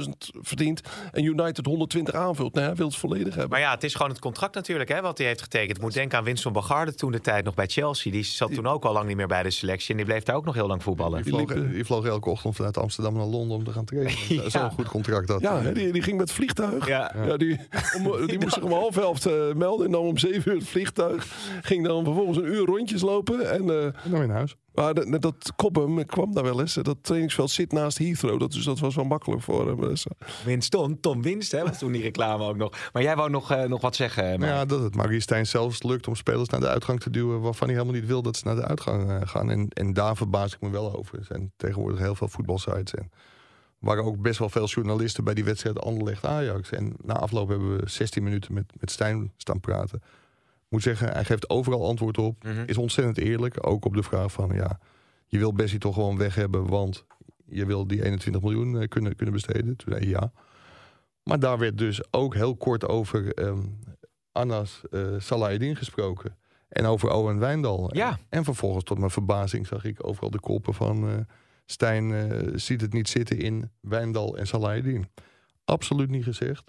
80.000 0.00 0.08
verdient 0.40 0.80
en 1.12 1.24
United 1.24 1.66
120 1.66 2.14
aanvult. 2.14 2.54
Nee, 2.54 2.64
hij 2.64 2.74
wil 2.74 2.86
het 2.86 2.96
volledig 2.96 3.28
hebben. 3.34 3.48
Maar 3.50 3.60
ja, 3.60 3.70
het 3.70 3.84
is 3.84 3.94
gewoon 3.94 4.10
het 4.10 4.20
contract 4.20 4.54
natuurlijk 4.54 4.88
hè, 4.88 5.00
wat 5.00 5.18
hij 5.18 5.26
heeft 5.26 5.42
getekend. 5.42 5.76
Ik 5.76 5.82
moet 5.82 5.92
denken 5.94 6.18
aan 6.18 6.24
Winston 6.24 6.52
Bogarde 6.52 6.94
toen 6.94 7.12
de 7.12 7.20
tijd 7.20 7.44
nog 7.44 7.54
bij 7.54 7.66
Chelsea. 7.66 8.12
Die 8.12 8.24
zat 8.24 8.54
toen 8.54 8.66
ook 8.66 8.84
al 8.84 8.92
lang 8.92 9.06
niet 9.06 9.16
meer 9.16 9.26
bij 9.26 9.42
de 9.42 9.50
selectie. 9.50 9.90
En 9.90 9.96
die 9.96 10.06
bleef 10.06 10.22
daar 10.22 10.36
ook 10.36 10.44
nog 10.44 10.54
heel 10.54 10.66
lang 10.66 10.82
voetballen. 10.82 11.22
Die 11.22 11.32
vloog, 11.34 11.52
die 11.52 11.84
vloog 11.84 12.04
elke 12.06 12.30
ochtend 12.30 12.56
vanuit 12.56 12.78
Amsterdam 12.78 13.14
naar 13.14 13.26
Londen 13.26 13.56
om 13.56 13.64
te 13.64 13.72
gaan 13.72 13.84
trainen. 13.84 14.12
Dat 14.36 14.46
is 14.46 14.52
Ja. 14.52 14.58
wel 14.58 14.68
een 14.68 14.74
goed 14.74 14.88
contract 14.88 15.26
dat. 15.28 15.40
Ja, 15.40 15.60
hè, 15.60 15.72
die, 15.72 15.92
die 15.92 16.02
ging 16.02 16.16
met 16.18 16.26
het 16.28 16.36
vliegtuig. 16.36 16.86
Ja. 16.86 17.12
Ja. 17.26 17.36
die, 17.36 17.58
om, 17.96 18.26
die 18.26 18.38
moest 18.38 18.54
zich 18.54 18.62
om 18.62 18.72
half 18.72 18.96
elf 18.96 19.26
eh, 19.26 19.32
melden. 19.54 19.86
En 19.86 19.92
dan 19.92 20.00
om 20.02 20.18
zeven 20.18 20.52
uur 20.52 20.58
het 20.58 20.68
vliegtuig. 20.68 21.26
Ging 21.62 21.86
dan 21.86 22.04
vervolgens 22.04 22.36
een 22.38 22.46
uur 22.46 22.64
rondjes 22.66 23.00
lopen. 23.02 23.50
En, 23.50 23.70
eh, 23.70 23.84
En 23.84 24.10
dan 24.10 24.22
in 24.22 24.30
huis. 24.30 24.54
maar 24.74 24.94
dat, 24.94 25.06
net 25.06 25.22
dat 25.22 25.52
Cobham 25.56 26.06
kwam 26.06 26.34
daar 26.34 26.44
wel 26.44 26.60
eens. 26.60 26.74
Dat 26.74 27.05
trainingsveld 27.06 27.50
zit 27.50 27.72
naast 27.72 27.98
Heathrow. 27.98 28.40
Dat, 28.40 28.52
dus 28.52 28.64
dat 28.64 28.78
was 28.78 28.94
wel 28.94 29.04
makkelijk 29.04 29.42
voor 29.42 29.66
hem. 29.66 29.80
Dus, 29.80 30.06
eh, 30.06 30.28
Winston, 30.44 31.00
Tom 31.00 31.22
Winst, 31.22 31.52
hè, 31.52 31.62
was 31.62 31.78
toen 31.78 31.92
die 31.92 32.02
reclame 32.02 32.44
ook 32.44 32.56
nog. 32.56 32.90
Maar 32.92 33.02
jij 33.02 33.16
wou 33.16 33.30
nog, 33.30 33.50
eh, 33.50 33.62
nog 33.62 33.80
wat 33.80 33.96
zeggen, 33.96 34.24
Nou 34.24 34.38
Mark. 34.38 34.52
ja, 34.52 34.64
dat 34.64 34.82
het 34.82 34.94
Marie 34.94 35.20
Stijn 35.20 35.46
zelfs 35.46 35.82
lukt 35.82 36.08
om 36.08 36.14
spelers 36.14 36.48
naar 36.48 36.60
de 36.60 36.68
uitgang 36.68 37.00
te 37.00 37.10
duwen... 37.10 37.40
waarvan 37.40 37.68
hij 37.68 37.76
helemaal 37.76 38.00
niet 38.00 38.08
wil 38.08 38.22
dat 38.22 38.36
ze 38.36 38.46
naar 38.46 38.56
de 38.56 38.66
uitgang 38.66 39.10
eh, 39.10 39.16
gaan. 39.24 39.50
En, 39.50 39.68
en 39.68 39.92
daar 39.92 40.16
verbaas 40.16 40.54
ik 40.54 40.60
me 40.60 40.70
wel 40.70 40.96
over. 40.96 41.18
Er 41.18 41.24
zijn 41.24 41.52
tegenwoordig 41.56 41.98
heel 42.00 42.14
veel 42.14 42.28
voetbalsites. 42.28 42.94
En 42.94 43.10
waren 43.78 44.04
ook 44.04 44.20
best 44.20 44.38
wel 44.38 44.48
veel 44.48 44.66
journalisten 44.66 45.24
bij 45.24 45.34
die 45.34 45.44
wedstrijd 45.44 45.80
Anderlecht-Ajax. 45.80 46.70
En 46.70 46.94
na 47.02 47.14
afloop 47.14 47.48
hebben 47.48 47.76
we 47.76 47.88
16 47.88 48.22
minuten 48.22 48.54
met, 48.54 48.72
met 48.80 48.90
Stijn 48.90 49.32
staan 49.36 49.60
praten. 49.60 49.98
Ik 50.66 50.72
moet 50.72 50.82
zeggen, 50.82 51.12
hij 51.12 51.24
geeft 51.24 51.50
overal 51.50 51.86
antwoord 51.86 52.18
op. 52.18 52.44
Mhm. 52.44 52.62
Is 52.66 52.76
ontzettend 52.76 53.18
eerlijk. 53.18 53.66
Ook 53.66 53.84
op 53.84 53.94
de 53.94 54.02
vraag 54.02 54.32
van, 54.32 54.50
ja, 54.54 54.78
je 55.26 55.38
wil 55.38 55.52
Bessie 55.52 55.78
toch 55.78 55.94
gewoon 55.94 56.18
weg 56.18 56.34
hebben... 56.34 56.66
want 56.66 57.04
je 57.46 57.66
wil 57.66 57.86
die 57.86 58.04
21 58.04 58.42
miljoen 58.42 58.80
eh, 58.80 58.88
kunnen, 58.88 59.16
kunnen 59.16 59.34
besteden. 59.34 59.76
Toen 59.76 59.92
zei 59.92 60.00
hij 60.00 60.08
ja. 60.08 60.32
Maar 61.22 61.38
daar 61.38 61.58
werd 61.58 61.78
dus 61.78 62.12
ook 62.12 62.34
heel 62.34 62.56
kort 62.56 62.88
over 62.88 63.34
ehm 63.34 63.58
Annas 64.32 64.82
eh 64.90 65.14
Salahedin 65.18 65.76
gesproken. 65.76 66.36
En 66.68 66.84
over 66.84 67.10
Owen 67.10 67.38
Wijndal. 67.38 67.94
Ja. 67.94 68.18
En 68.28 68.44
vervolgens, 68.44 68.84
tot 68.84 68.98
mijn 68.98 69.10
verbazing, 69.10 69.66
zag 69.66 69.84
ik 69.84 70.06
overal 70.06 70.30
de 70.30 70.40
koppen 70.40 70.74
van... 70.74 71.08
eh, 71.08 71.14
Stijn 71.66 72.12
eh, 72.12 72.52
ziet 72.54 72.80
het 72.80 72.92
niet 72.92 73.08
zitten 73.08 73.38
in 73.38 73.70
Wijndal 73.80 74.36
en 74.36 74.46
Salahedin. 74.46 75.08
Absoluut 75.64 76.10
niet 76.10 76.24
gezegd. 76.24 76.64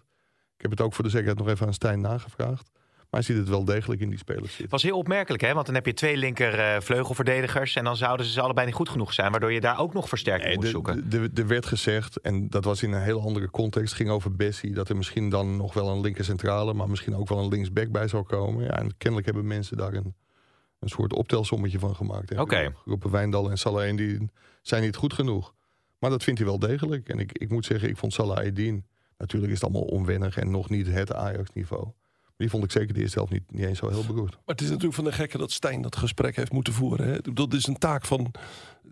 Ik 0.55 0.61
heb 0.61 0.71
het 0.71 0.81
ook 0.81 0.93
voor 0.93 1.03
de 1.03 1.09
zekerheid 1.09 1.37
nog 1.37 1.47
even 1.47 1.67
aan 1.67 1.73
Stijn 1.73 2.01
nagevraagd. 2.01 2.71
Maar 3.09 3.19
hij 3.19 3.29
ziet 3.29 3.37
het 3.37 3.49
wel 3.49 3.65
degelijk 3.65 4.01
in 4.01 4.09
die 4.09 4.17
spelers 4.17 4.43
Het 4.43 4.51
zitten. 4.51 4.69
was 4.69 4.83
heel 4.83 4.97
opmerkelijk, 4.97 5.43
hè? 5.43 5.53
Want 5.53 5.65
dan 5.65 5.75
heb 5.75 5.85
je 5.85 5.93
twee 5.93 6.17
linker 6.17 6.59
eh, 6.59 6.81
vleugelverdedigers. 6.81 7.75
En 7.75 7.83
dan 7.83 7.97
zouden 7.97 8.25
ze 8.25 8.41
allebei 8.41 8.65
niet 8.65 8.75
goed 8.75 8.89
genoeg 8.89 9.13
zijn. 9.13 9.31
Waardoor 9.31 9.51
je 9.51 9.61
daar 9.61 9.79
ook 9.79 9.93
nog 9.93 10.07
versterking 10.07 10.55
moet 10.55 10.67
zoeken. 10.67 11.09
Er 11.35 11.47
werd 11.47 11.65
gezegd, 11.65 12.19
en 12.21 12.49
dat 12.49 12.63
was 12.63 12.83
in 12.83 12.91
een 12.91 13.01
heel 13.01 13.21
andere 13.21 13.49
context, 13.49 13.93
ging 13.93 14.09
over 14.09 14.35
Bessie, 14.35 14.73
dat 14.73 14.89
er 14.89 14.97
misschien 14.97 15.29
dan 15.29 15.57
nog 15.57 15.73
wel 15.73 15.89
een 15.89 16.01
linker 16.01 16.23
centrale, 16.23 16.73
maar 16.73 16.89
misschien 16.89 17.15
ook 17.15 17.29
wel 17.29 17.39
een 17.39 17.47
linksback 17.47 17.91
bij 17.91 18.07
zou 18.07 18.23
komen. 18.23 18.63
Ja, 18.63 18.77
en 18.77 18.97
kennelijk 18.97 19.25
hebben 19.25 19.47
mensen 19.47 19.77
daar 19.77 19.93
een, 19.93 20.15
een 20.79 20.89
soort 20.89 21.13
optelsommetje 21.13 21.79
van 21.79 21.95
gemaakt. 21.95 22.37
Oké. 22.37 22.73
Groepen 22.75 23.11
Wijndal 23.11 23.49
en 23.49 23.57
Salah 23.57 23.97
die 23.97 24.29
zijn 24.61 24.83
niet 24.83 24.95
goed 24.95 25.13
genoeg. 25.13 25.53
Maar 25.99 26.09
dat 26.09 26.23
vindt 26.23 26.39
hij 26.39 26.49
wel 26.49 26.59
degelijk. 26.59 27.09
En 27.09 27.19
ik, 27.19 27.31
ik 27.31 27.49
moet 27.49 27.65
zeggen, 27.65 27.89
ik 27.89 27.97
vond 27.97 28.13
Salah 28.13 28.45
Eddin, 28.45 28.85
natuurlijk 29.17 29.53
is 29.53 29.61
het 29.61 29.69
allemaal 29.69 29.89
onwennig 29.89 30.37
en 30.37 30.51
nog 30.51 30.69
niet 30.69 30.87
het 30.87 31.13
Ajax-niveau. 31.13 31.87
Die 32.37 32.49
vond 32.49 32.63
ik 32.63 32.71
zeker 32.71 32.93
de 32.93 32.99
eerste 32.99 33.17
helft 33.17 33.31
niet, 33.31 33.51
niet 33.51 33.65
eens 33.65 33.79
zo 33.79 33.89
heel 33.89 34.05
beroerd. 34.05 34.31
Maar 34.31 34.55
het 34.55 34.61
is 34.61 34.67
natuurlijk 34.67 34.95
van 34.95 35.03
de 35.03 35.11
gekke 35.11 35.37
dat 35.37 35.51
Stijn 35.51 35.81
dat 35.81 35.95
gesprek 35.95 36.35
heeft 36.35 36.51
moeten 36.51 36.73
voeren. 36.73 37.07
Hè? 37.07 37.33
Dat 37.33 37.53
is 37.53 37.67
een 37.67 37.77
taak 37.77 38.05
van 38.05 38.31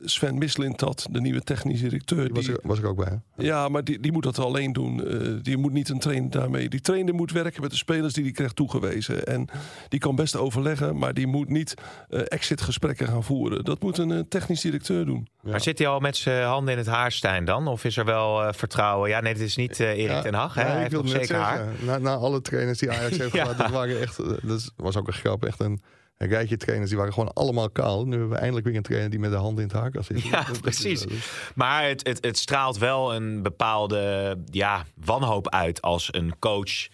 Sven 0.01 0.37
Mislintat, 0.37 1.07
de 1.11 1.21
nieuwe 1.21 1.41
technisch 1.41 1.81
directeur. 1.81 2.23
Die 2.23 2.33
was, 2.33 2.45
die- 2.45 2.53
er, 2.53 2.59
was 2.63 2.79
er 2.79 2.87
ook 2.87 2.95
bij. 2.97 3.19
hè? 3.35 3.43
Ja, 3.43 3.69
maar 3.69 3.83
die, 3.83 3.99
die 3.99 4.11
moet 4.11 4.23
dat 4.23 4.39
alleen 4.39 4.73
doen. 4.73 5.07
Eh, 5.07 5.29
die 5.41 5.57
moet 5.57 5.73
niet 5.73 5.89
een 5.89 5.99
trainer 5.99 6.29
daarmee. 6.29 6.69
Die 6.69 6.81
trainer 6.81 7.13
moet 7.13 7.31
werken 7.31 7.61
met 7.61 7.71
de 7.71 7.77
spelers 7.77 8.13
die 8.13 8.23
hij 8.23 8.31
krijgt 8.31 8.55
toegewezen. 8.55 9.25
En 9.25 9.47
die 9.89 9.99
kan 9.99 10.15
best 10.15 10.35
overleggen, 10.35 10.97
maar 10.97 11.13
die 11.13 11.27
moet 11.27 11.49
niet 11.49 11.73
eh 12.09 12.21
exit-gesprekken 12.27 13.07
gaan 13.07 13.23
voeren. 13.23 13.63
Dat 13.63 13.81
moet 13.81 13.97
een 13.97 14.11
eh, 14.11 14.19
technisch 14.29 14.61
directeur 14.61 15.05
doen. 15.05 15.27
Maar 15.41 15.61
zit 15.61 15.77
hij 15.77 15.87
al 15.87 15.99
met 15.99 16.17
zijn 16.17 16.45
handen 16.45 16.71
in 16.73 16.77
het 16.79 16.87
haar, 16.87 17.11
Stijn, 17.11 17.45
dan? 17.45 17.67
Of 17.67 17.83
is 17.83 17.97
er 17.97 18.05
wel 18.05 18.43
eh, 18.43 18.53
vertrouwen? 18.53 19.09
Ja, 19.09 19.19
nee, 19.21 19.33
dit 19.33 19.43
is 19.43 19.55
niet 19.55 19.79
Erik 19.79 20.07
Ja, 20.07 20.21
ten 20.21 20.33
Hag. 20.33 20.53
Hè? 20.53 20.61
ja, 20.61 20.67
hij 20.67 20.75
ik 20.75 20.79
heeft 20.81 20.91
wilde 20.91 21.07
nog 21.07 21.17
net 21.17 21.27
zeker 21.27 21.43
haar. 21.43 21.57
zeggen, 21.57 21.85
Na, 21.85 21.97
na 21.97 22.15
alle 22.15 22.41
trainers 22.41 22.79
die 22.79 22.91
Ajax 22.91 23.17
heeft 23.17 23.33
Ja. 23.35 23.41
gehad, 23.41 23.57
dat 23.57 23.69
waren 23.69 23.99
echt, 24.01 24.17
dat 24.47 24.71
was 24.75 24.95
ook 24.97 25.07
een 25.07 25.13
grap, 25.13 25.45
echt 25.45 25.59
een, 25.59 25.81
een 26.17 26.27
rijtje 26.27 26.57
trainers, 26.57 26.89
die 26.89 26.97
waren 26.99 27.13
gewoon 27.13 27.33
allemaal 27.33 27.69
kaal. 27.69 28.05
Nu 28.05 28.11
hebben 28.11 28.29
we 28.29 28.35
eindelijk 28.35 28.65
weer 28.65 28.75
een 28.75 28.81
trainer 28.83 29.09
die 29.09 29.19
met 29.19 29.31
de 29.31 29.37
hand 29.37 29.57
in 29.59 29.63
het 29.63 29.73
haar 29.73 29.91
zitten. 29.93 30.29
Ja, 30.31 30.43
Dat 30.43 30.61
precies. 30.61 31.05
is- 31.05 31.29
Maar 31.55 31.87
het, 31.87 32.07
het, 32.07 32.25
het 32.25 32.37
straalt 32.37 32.77
wel 32.77 33.15
een 33.15 33.41
bepaalde 33.41 34.37
ja, 34.51 34.85
wanhoop 34.95 35.49
uit 35.49 35.81
als 35.81 36.07
een 36.13 36.39
coach 36.39 36.87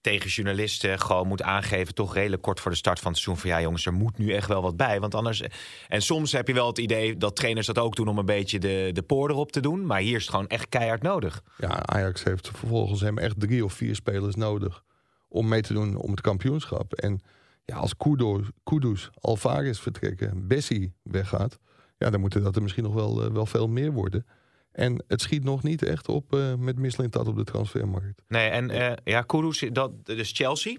tegen 0.00 0.28
journalisten 0.30 1.00
gewoon 1.00 1.26
moet 1.26 1.42
aangeven, 1.42 1.94
toch 1.94 2.14
redelijk 2.14 2.42
kort 2.42 2.60
voor 2.60 2.70
de 2.70 2.76
start 2.76 3.00
van 3.00 3.10
het 3.12 3.20
seizoen, 3.20 3.42
van 3.42 3.50
ja 3.50 3.60
jongens, 3.64 3.86
er 3.86 3.92
moet 3.92 4.18
nu 4.18 4.32
echt 4.32 4.48
wel 4.48 4.62
wat 4.62 4.76
bij. 4.76 5.00
Want 5.00 5.14
anders. 5.14 5.42
En 5.88 6.02
soms 6.02 6.32
heb 6.32 6.48
je 6.48 6.54
wel 6.54 6.66
het 6.66 6.78
idee 6.78 7.16
dat 7.16 7.36
trainers 7.36 7.66
dat 7.66 7.78
ook 7.78 7.96
doen 7.96 8.08
om 8.08 8.18
een 8.18 8.26
beetje 8.26 8.58
de, 8.58 8.90
de 8.92 9.02
poor 9.02 9.30
erop 9.30 9.52
te 9.52 9.60
doen. 9.60 9.86
Maar 9.86 10.00
hier 10.00 10.14
is 10.16 10.20
het 10.22 10.30
gewoon 10.30 10.46
echt 10.46 10.68
keihard 10.68 11.02
nodig. 11.02 11.42
Ja, 11.58 11.82
Ajax 11.86 12.22
heeft 12.24 12.48
vervolgens 12.54 13.00
hem 13.00 13.18
echt 13.18 13.40
drie 13.40 13.64
of 13.64 13.72
vier 13.72 13.94
spelers 13.94 14.34
nodig 14.34 14.82
om 15.28 15.48
mee 15.48 15.62
te 15.62 15.72
doen 15.72 15.96
om 15.96 16.10
het 16.10 16.20
kampioenschap. 16.20 16.92
En 16.94 17.20
ja, 17.66 17.76
als 17.76 17.96
Kudus, 17.96 18.48
Kudus 18.64 19.10
Alvarez 19.20 19.78
vertrekken, 19.78 20.46
Bessie 20.46 20.92
weggaat, 21.02 21.58
ja, 21.98 22.10
dan 22.10 22.20
moeten 22.20 22.42
dat 22.42 22.56
er 22.56 22.62
misschien 22.62 22.84
nog 22.84 22.94
wel, 22.94 23.24
eh, 23.24 23.30
wel 23.30 23.46
veel 23.46 23.68
meer 23.68 23.92
worden. 23.92 24.26
En 24.72 25.04
het 25.08 25.20
schiet 25.20 25.44
nog 25.44 25.62
niet 25.62 25.82
echt 25.82 26.08
op 26.08 26.34
eh, 26.34 26.54
met 26.54 26.78
Mislintat 26.78 27.28
op 27.28 27.36
de 27.36 27.44
transfermarkt. 27.44 28.22
Nee, 28.28 28.48
en 28.48 28.70
eh, 28.70 28.92
ja, 29.04 29.22
Kudus, 29.22 29.64
dat, 29.72 30.06
dus 30.06 30.32
Chelsea. 30.32 30.76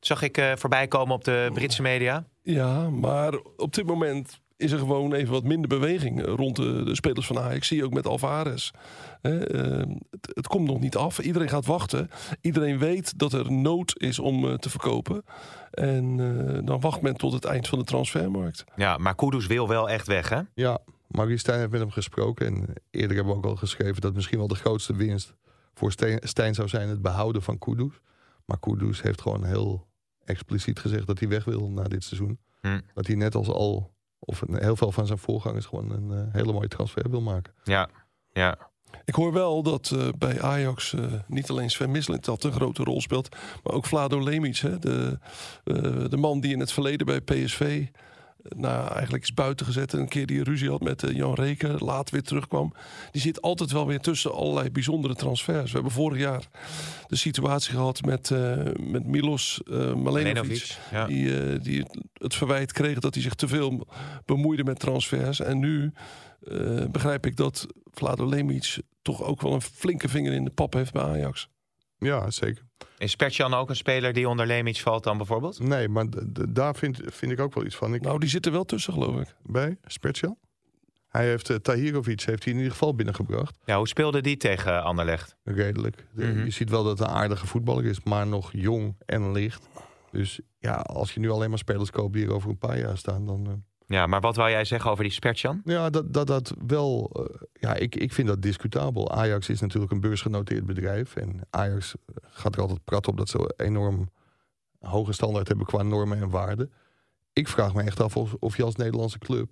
Zag 0.00 0.22
ik 0.22 0.36
eh, 0.36 0.52
voorbij 0.56 0.88
komen 0.88 1.14
op 1.14 1.24
de 1.24 1.50
Britse 1.52 1.82
media. 1.82 2.26
Ja, 2.42 2.90
maar 2.90 3.34
op 3.56 3.74
dit 3.74 3.86
moment 3.86 4.40
is 4.60 4.72
er 4.72 4.78
gewoon 4.78 5.12
even 5.12 5.32
wat 5.32 5.44
minder 5.44 5.68
beweging 5.68 6.22
eh, 6.22 6.34
rond 6.34 6.56
de, 6.56 6.82
de 6.84 6.94
spelers 6.94 7.26
van 7.26 7.38
Ajax. 7.38 7.66
Zie 7.66 7.76
je 7.76 7.84
ook 7.84 7.92
met 7.92 8.06
Alvarez. 8.06 8.70
Hè, 9.20 9.46
eh, 9.46 9.86
het, 10.10 10.30
het 10.34 10.46
komt 10.46 10.66
nog 10.66 10.80
niet 10.80 10.96
af. 10.96 11.18
Iedereen 11.18 11.48
gaat 11.48 11.66
wachten. 11.66 12.10
Iedereen 12.40 12.78
weet 12.78 13.18
dat 13.18 13.32
er 13.32 13.52
nood 13.52 13.92
is 14.00 14.18
om 14.18 14.44
eh, 14.48 14.54
te 14.54 14.70
verkopen. 14.70 15.22
En 15.70 16.20
eh, 16.20 16.66
dan 16.66 16.80
wacht 16.80 17.00
men 17.00 17.16
tot 17.16 17.32
het 17.32 17.44
eind 17.44 17.68
van 17.68 17.78
de 17.78 17.84
transfermarkt. 17.84 18.64
Ja, 18.76 18.96
maar 18.96 19.14
Kudus 19.14 19.46
wil 19.46 19.68
wel 19.68 19.90
echt 19.90 20.06
weg, 20.06 20.28
hè? 20.28 20.40
Ja, 20.54 20.78
Marie 21.06 21.36
Stijn 21.38 21.58
heeft 21.58 21.70
met 21.70 21.80
hem 21.80 21.90
gesproken. 21.90 22.46
En 22.46 22.66
eerder 22.90 23.16
hebben 23.16 23.32
we 23.32 23.38
ook 23.38 23.46
al 23.46 23.56
geschreven 23.56 24.00
dat 24.00 24.14
misschien 24.14 24.38
wel 24.38 24.48
de 24.48 24.54
grootste 24.54 24.96
winst 24.96 25.34
voor 25.74 25.92
Steen- 25.92 26.20
Stijn 26.22 26.54
zou 26.54 26.68
zijn 26.68 26.88
het 26.88 27.02
behouden 27.02 27.42
van 27.42 27.58
Kudus. 27.58 28.00
Maar 28.44 28.58
Kudus 28.58 29.02
heeft 29.02 29.20
gewoon 29.20 29.44
heel 29.44 29.86
expliciet 30.24 30.78
gezegd 30.78 31.06
dat 31.06 31.18
hij 31.18 31.28
weg 31.28 31.44
wil 31.44 31.70
na 31.70 31.82
dit 31.82 32.04
seizoen. 32.04 32.38
Hm. 32.60 32.80
Dat 32.94 33.06
hij 33.06 33.16
net 33.16 33.34
als 33.34 33.48
al, 33.48 33.92
of 34.20 34.40
een- 34.40 34.62
heel 34.62 34.76
veel 34.76 34.92
van 34.92 35.06
zijn 35.06 35.18
voorgangers, 35.18 35.66
gewoon 35.66 35.90
een 35.90 36.10
eh, 36.10 36.34
hele 36.34 36.52
mooie 36.52 36.68
transfer 36.68 37.10
wil 37.10 37.20
maken. 37.20 37.52
Ja, 37.64 37.88
ja. 38.32 38.68
Ik 39.04 39.14
hoor 39.14 39.32
wel 39.32 39.62
dat 39.62 39.90
eh, 39.96 40.08
bij 40.18 40.42
Ajax 40.42 40.92
eh, 40.94 41.04
niet 41.26 41.50
alleen 41.50 41.70
Sven 41.70 41.90
Mislintat 41.90 42.44
een 42.44 42.52
grote 42.52 42.82
rol 42.84 43.00
speelt, 43.00 43.36
maar 43.62 43.72
ook 43.74 43.86
Vlado 43.86 44.22
Lemic, 44.22 44.56
hè, 44.56 44.78
de, 44.78 45.18
eh, 45.64 45.74
de 46.08 46.16
man 46.16 46.40
die 46.40 46.52
in 46.52 46.60
het 46.60 46.72
verleden 46.72 47.06
bij 47.06 47.20
PSV 47.20 47.86
nou, 48.56 48.92
eigenlijk 48.92 49.22
is 49.22 49.34
buiten 49.34 49.66
gezet. 49.66 49.92
En 49.92 49.98
een 50.00 50.08
keer 50.08 50.26
die 50.26 50.42
ruzie 50.42 50.70
had 50.70 50.80
met 50.80 51.02
eh, 51.02 51.14
Jan 51.16 51.34
Reker, 51.34 51.84
laat 51.84 52.10
weer 52.10 52.22
terugkwam. 52.22 52.72
Die 53.10 53.20
zit 53.20 53.42
altijd 53.42 53.70
wel 53.72 53.86
weer 53.86 54.00
tussen 54.00 54.32
allerlei 54.34 54.70
bijzondere 54.70 55.14
transfers. 55.14 55.66
We 55.66 55.74
hebben 55.74 55.92
vorig 55.92 56.18
jaar 56.18 56.48
de 57.06 57.16
situatie 57.16 57.72
gehad 57.72 58.02
met, 58.02 58.30
eh, 58.30 58.56
met 58.80 59.06
Milos 59.06 59.60
eh 59.66 59.72
Malenovic. 59.72 60.02
Malenovic, 60.02 60.78
ja. 60.90 61.06
Die, 61.06 61.58
die 61.58 61.84
het- 62.12 62.34
verwijt 62.34 62.72
kreeg 62.72 62.98
dat 62.98 63.14
hij 63.14 63.22
zich 63.22 63.34
te 63.34 63.48
veel 63.48 63.86
bemoeide 64.24 64.64
met 64.64 64.78
transfers. 64.78 65.40
En 65.40 65.58
nu 65.58 65.92
eh, 66.40 66.84
begrijp 66.90 67.26
ik 67.26 67.36
dat 67.36 67.66
Vlado 67.92 68.26
Lemic 68.28 68.78
toch 69.02 69.22
ook 69.22 69.40
wel 69.40 69.52
een 69.52 69.60
flinke 69.62 70.08
vinger 70.08 70.32
in 70.32 70.44
de 70.44 70.50
pap 70.50 70.72
heeft 70.72 70.92
bij 70.92 71.02
Ajax. 71.02 71.48
Ja, 71.98 72.30
zeker. 72.30 72.68
Is 73.00 73.16
Pertjan 73.16 73.54
ook 73.54 73.68
een 73.68 73.76
speler 73.76 74.12
die 74.12 74.28
onder 74.28 74.46
Lemic 74.46 74.76
valt 74.76 75.04
dan 75.04 75.16
bijvoorbeeld? 75.16 75.60
Nee, 75.60 75.88
maar 75.88 76.06
daar 76.48 76.74
vind, 76.74 77.00
vind 77.04 77.32
ik 77.32 77.40
ook 77.40 77.54
wel 77.54 77.64
iets 77.64 77.76
van. 77.76 77.94
Ik, 77.94 78.02
Nou, 78.02 78.18
die 78.18 78.28
zit 78.28 78.46
er 78.46 78.52
wel 78.52 78.64
tussen, 78.64 78.92
geloof 78.92 79.20
ik. 79.20 79.34
bij 79.42 79.76
Spetjan? 79.84 80.36
Hij 81.08 81.26
heeft 81.28 81.48
uh, 81.50 81.56
Tahirovic 81.56 82.20
heeft 82.20 82.44
hij 82.44 82.52
in 82.52 82.58
ieder 82.58 82.72
geval 82.72 82.94
binnengebracht. 82.94 83.58
Ja, 83.64 83.76
hoe 83.76 83.88
speelde 83.88 84.20
die 84.20 84.36
tegen 84.36 84.82
Anderlecht? 84.82 85.36
Redelijk. 85.44 86.06
Mhm. 86.14 86.44
Je 86.44 86.50
ziet 86.50 86.70
wel 86.70 86.82
dat 86.84 86.98
het 86.98 87.08
een 87.08 87.14
aardige 87.14 87.46
voetballer 87.46 87.84
is, 87.84 88.02
maar 88.02 88.26
nog 88.26 88.50
jong 88.52 88.96
en 89.06 89.32
licht. 89.32 89.68
Dus 90.10 90.40
ja, 90.58 90.74
als 90.74 91.14
je 91.14 91.20
nu 91.20 91.30
alleen 91.30 91.48
maar 91.48 91.58
spelers 91.58 91.90
koopt 91.90 92.12
die 92.12 92.24
er 92.26 92.32
over 92.32 92.50
een 92.50 92.58
paar 92.58 92.78
jaar 92.78 92.98
staan, 92.98 93.26
dan... 93.26 93.46
eh, 93.46 93.52
Ja, 93.90 94.06
maar 94.06 94.20
wat 94.20 94.36
wou 94.36 94.50
jij 94.50 94.64
zeggen 94.64 94.90
over 94.90 95.04
die 95.04 95.12
Spertjan? 95.12 95.60
Ja, 95.64 95.90
dat 95.90 96.12
dat, 96.12 96.26
dat 96.26 96.54
wel. 96.66 97.10
eh, 97.12 97.40
ja, 97.52 97.74
ik, 97.74 97.94
ik 97.96 98.12
vind 98.12 98.28
dat 98.28 98.42
discutabel. 98.42 99.10
Ajax 99.12 99.48
is 99.48 99.60
natuurlijk 99.60 99.92
een 99.92 100.00
beursgenoteerd 100.00 100.66
bedrijf. 100.66 101.16
En 101.16 101.40
Ajax 101.50 101.94
gaat 102.22 102.54
er 102.54 102.60
altijd 102.60 102.84
prat 102.84 103.08
op 103.08 103.16
dat 103.16 103.28
ze 103.28 103.54
enorm 103.56 104.10
hoge 104.78 105.12
standaard 105.12 105.48
hebben 105.48 105.66
qua 105.66 105.82
normen 105.82 106.18
en 106.20 106.30
waarden. 106.30 106.72
Ik 107.32 107.48
vraag 107.48 107.74
me 107.74 107.82
echt 107.82 108.00
af 108.00 108.16
of, 108.16 108.34
of 108.38 108.56
je 108.56 108.62
als 108.64 108.76
Nederlandse 108.76 109.18
club 109.18 109.50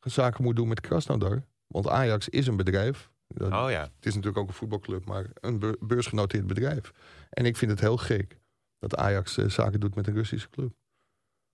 zaken 0.00 0.44
moet 0.44 0.56
doen 0.56 0.68
met 0.68 0.80
Krasnodar. 0.80 1.44
Want 1.66 1.88
Ajax 1.88 2.28
is 2.28 2.46
een 2.46 2.56
bedrijf. 2.56 3.10
Dat- 3.28 3.52
Oh 3.52 3.70
ja. 3.70 3.80
Het 3.80 4.06
is 4.06 4.14
natuurlijk 4.14 4.38
ook 4.38 4.48
een 4.48 4.54
voetbalclub, 4.54 5.04
maar 5.06 5.26
een 5.40 5.58
beur- 5.58 5.76
beursgenoteerd 5.80 6.46
bedrijf. 6.46 6.92
En 7.30 7.44
ik 7.46 7.56
vind 7.56 7.70
het 7.70 7.80
heel 7.80 7.96
gek 7.96 8.38
dat 8.78 8.96
Ajax 8.96 9.38
eh, 9.38 9.48
zaken 9.48 9.80
doet 9.80 9.94
met 9.94 10.06
een 10.06 10.14
Russische 10.14 10.50
club. 10.50 10.72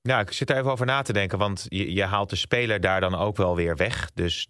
Ja, 0.02 0.20
ik 0.20 0.32
zit 0.32 0.50
er 0.50 0.56
even 0.56 0.70
over 0.70 0.86
na 0.86 1.02
te 1.02 1.12
denken, 1.12 1.38
want 1.38 1.66
je, 1.68 1.92
je 1.92 2.04
haalt 2.04 2.30
de 2.30 2.36
speler 2.36 2.80
daar 2.80 3.00
dan 3.00 3.14
ook 3.14 3.36
wel 3.36 3.56
weer 3.56 3.76
weg. 3.76 4.10
Dus 4.14 4.48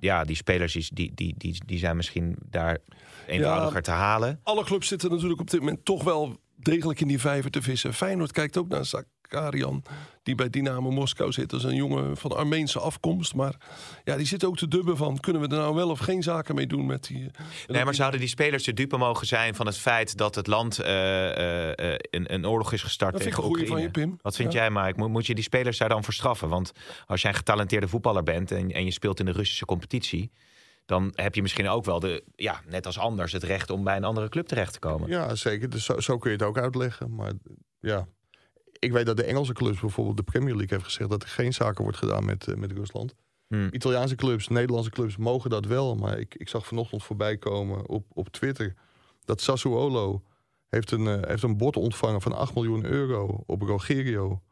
ja, 0.00 0.24
die 0.24 0.36
spelers 0.36 0.72
die, 0.72 0.88
die, 0.92 1.12
die, 1.14 1.34
die, 1.36 1.62
die 1.66 1.78
zijn 1.78 1.96
misschien 1.96 2.36
daar 2.50 2.78
eenvoudiger 3.26 3.82
te 3.82 3.90
halen. 3.90 4.40
Alle 4.42 4.64
clubs 4.64 4.88
zitten 4.88 5.10
natuurlijk 5.10 5.40
op 5.40 5.50
dit 5.50 5.60
moment 5.60 5.84
toch 5.84 6.04
wel 6.04 6.36
degelijk 6.56 7.00
in 7.00 7.08
die 7.08 7.20
vijver 7.20 7.50
te 7.50 7.62
vissen. 7.62 7.94
Feyenoord 7.94 8.32
kijkt 8.32 8.56
ook 8.56 8.68
naar 8.68 8.84
Zakarian, 9.32 9.82
die 10.22 10.34
bij 10.34 10.50
Dynamo 10.50 10.90
Moskou 10.90 11.32
zit. 11.32 11.50
Dat 11.50 11.60
is 11.60 11.66
een 11.66 11.74
jongen 11.74 12.16
van 12.16 12.36
Armeense 12.36 12.78
afkomst. 12.78 13.34
Maar 13.34 13.54
ja, 14.04 14.16
die 14.16 14.26
zit 14.26 14.44
ook 14.44 14.56
te 14.56 14.68
dubben 14.68 14.96
van... 14.96 15.20
kunnen 15.20 15.42
we 15.42 15.48
er 15.48 15.56
nou 15.62 15.74
wel 15.74 15.90
of 15.90 15.98
geen 15.98 16.22
zaken 16.22 16.54
mee 16.54 16.66
doen 16.66 16.86
met 16.86 17.04
die... 17.04 17.30
Nee, 17.66 17.84
maar 17.84 17.94
zouden 17.94 18.20
die 18.20 18.28
spelers 18.28 18.64
de 18.64 18.72
dupe 18.72 18.96
mogen 18.96 19.26
zijn 19.26 19.54
van 19.54 19.66
het 19.66 19.76
feit 19.78 20.16
dat 20.16 20.34
het 20.34 20.46
land 20.46 20.78
eh, 20.78 20.90
eh, 20.90 21.92
eh, 21.92 21.98
een, 22.10 22.34
een 22.34 22.46
oorlog 22.46 22.72
is 22.72 22.82
gestart 22.82 23.12
Dat 23.12 23.22
vind 23.22 23.34
ik 23.34 23.40
tegen 23.40 23.50
Oekraïne? 23.58 23.74
van 23.76 24.02
je, 24.02 24.06
Pim. 24.06 24.18
Wat 24.22 24.36
vind 24.36 24.52
Ja. 24.52 24.58
jij, 24.60 24.70
Mike? 24.70 24.98
Moet, 24.98 25.08
moet 25.08 25.26
je 25.26 25.34
die 25.34 25.44
spelers 25.44 25.78
daar 25.78 25.88
dan 25.88 26.04
voor 26.04 26.14
straffen? 26.14 26.48
Want 26.48 26.72
als 27.06 27.22
jij 27.22 27.30
een 27.30 27.36
getalenteerde 27.36 27.88
voetballer 27.88 28.22
bent 28.22 28.50
en, 28.50 28.70
en 28.72 28.84
je 28.84 28.90
speelt 28.92 29.20
in 29.20 29.26
de 29.26 29.32
Russische 29.32 29.64
competitie, 29.64 30.30
dan 30.86 31.12
heb 31.14 31.34
je 31.34 31.42
misschien 31.42 31.68
ook 31.68 31.84
wel 31.84 32.00
de, 32.00 32.24
ja, 32.36 32.60
net 32.68 32.86
als 32.86 32.98
anders, 32.98 33.32
het 33.32 33.42
recht 33.42 33.70
om 33.70 33.84
bij 33.84 33.96
een 33.96 34.04
andere 34.04 34.28
club 34.28 34.46
terecht 34.46 34.72
te 34.72 34.78
komen. 34.78 35.08
Ja, 35.08 35.34
zeker. 35.34 35.70
Dus 35.70 35.84
zo, 35.84 36.00
zo 36.00 36.18
kun 36.18 36.30
je 36.30 36.36
het 36.36 36.46
ook 36.46 36.58
uitleggen. 36.58 37.14
Maar 37.14 37.32
ja, 37.80 38.06
ik 38.84 38.92
weet 38.92 39.06
dat 39.06 39.16
de 39.16 39.24
Engelse 39.24 39.52
clubs, 39.52 39.80
bijvoorbeeld 39.80 40.16
de 40.16 40.22
Premier 40.22 40.56
League, 40.56 40.76
heeft 40.76 40.84
gezegd 40.84 41.10
dat 41.10 41.22
er 41.22 41.28
geen 41.28 41.52
zaken 41.52 41.82
wordt 41.82 41.98
gedaan 41.98 42.24
met, 42.24 42.48
eh, 42.48 42.54
met 42.54 42.72
Rusland. 42.72 43.14
Hmm. 43.46 43.68
Italiaanse 43.70 44.14
clubs, 44.14 44.48
Nederlandse 44.48 44.90
clubs 44.90 45.16
mogen 45.16 45.50
dat 45.50 45.66
wel. 45.66 45.94
Maar 45.94 46.18
ik, 46.18 46.34
ik 46.34 46.48
zag 46.48 46.66
vanochtend 46.66 47.02
voorbij 47.02 47.36
komen 47.36 47.88
op, 47.88 48.06
op 48.12 48.28
Twitter 48.28 48.74
dat 49.24 49.40
Sassuolo 49.40 50.22
heeft 50.68 50.90
een, 50.90 51.06
eh, 51.06 51.28
heeft 51.28 51.42
een 51.42 51.56
bod 51.56 51.76
ontvangen 51.76 52.20
van 52.20 52.32
8 52.32 52.54
miljoen 52.54 52.84
euro 52.84 53.42
op 53.46 53.62
Rogerio 53.62 54.42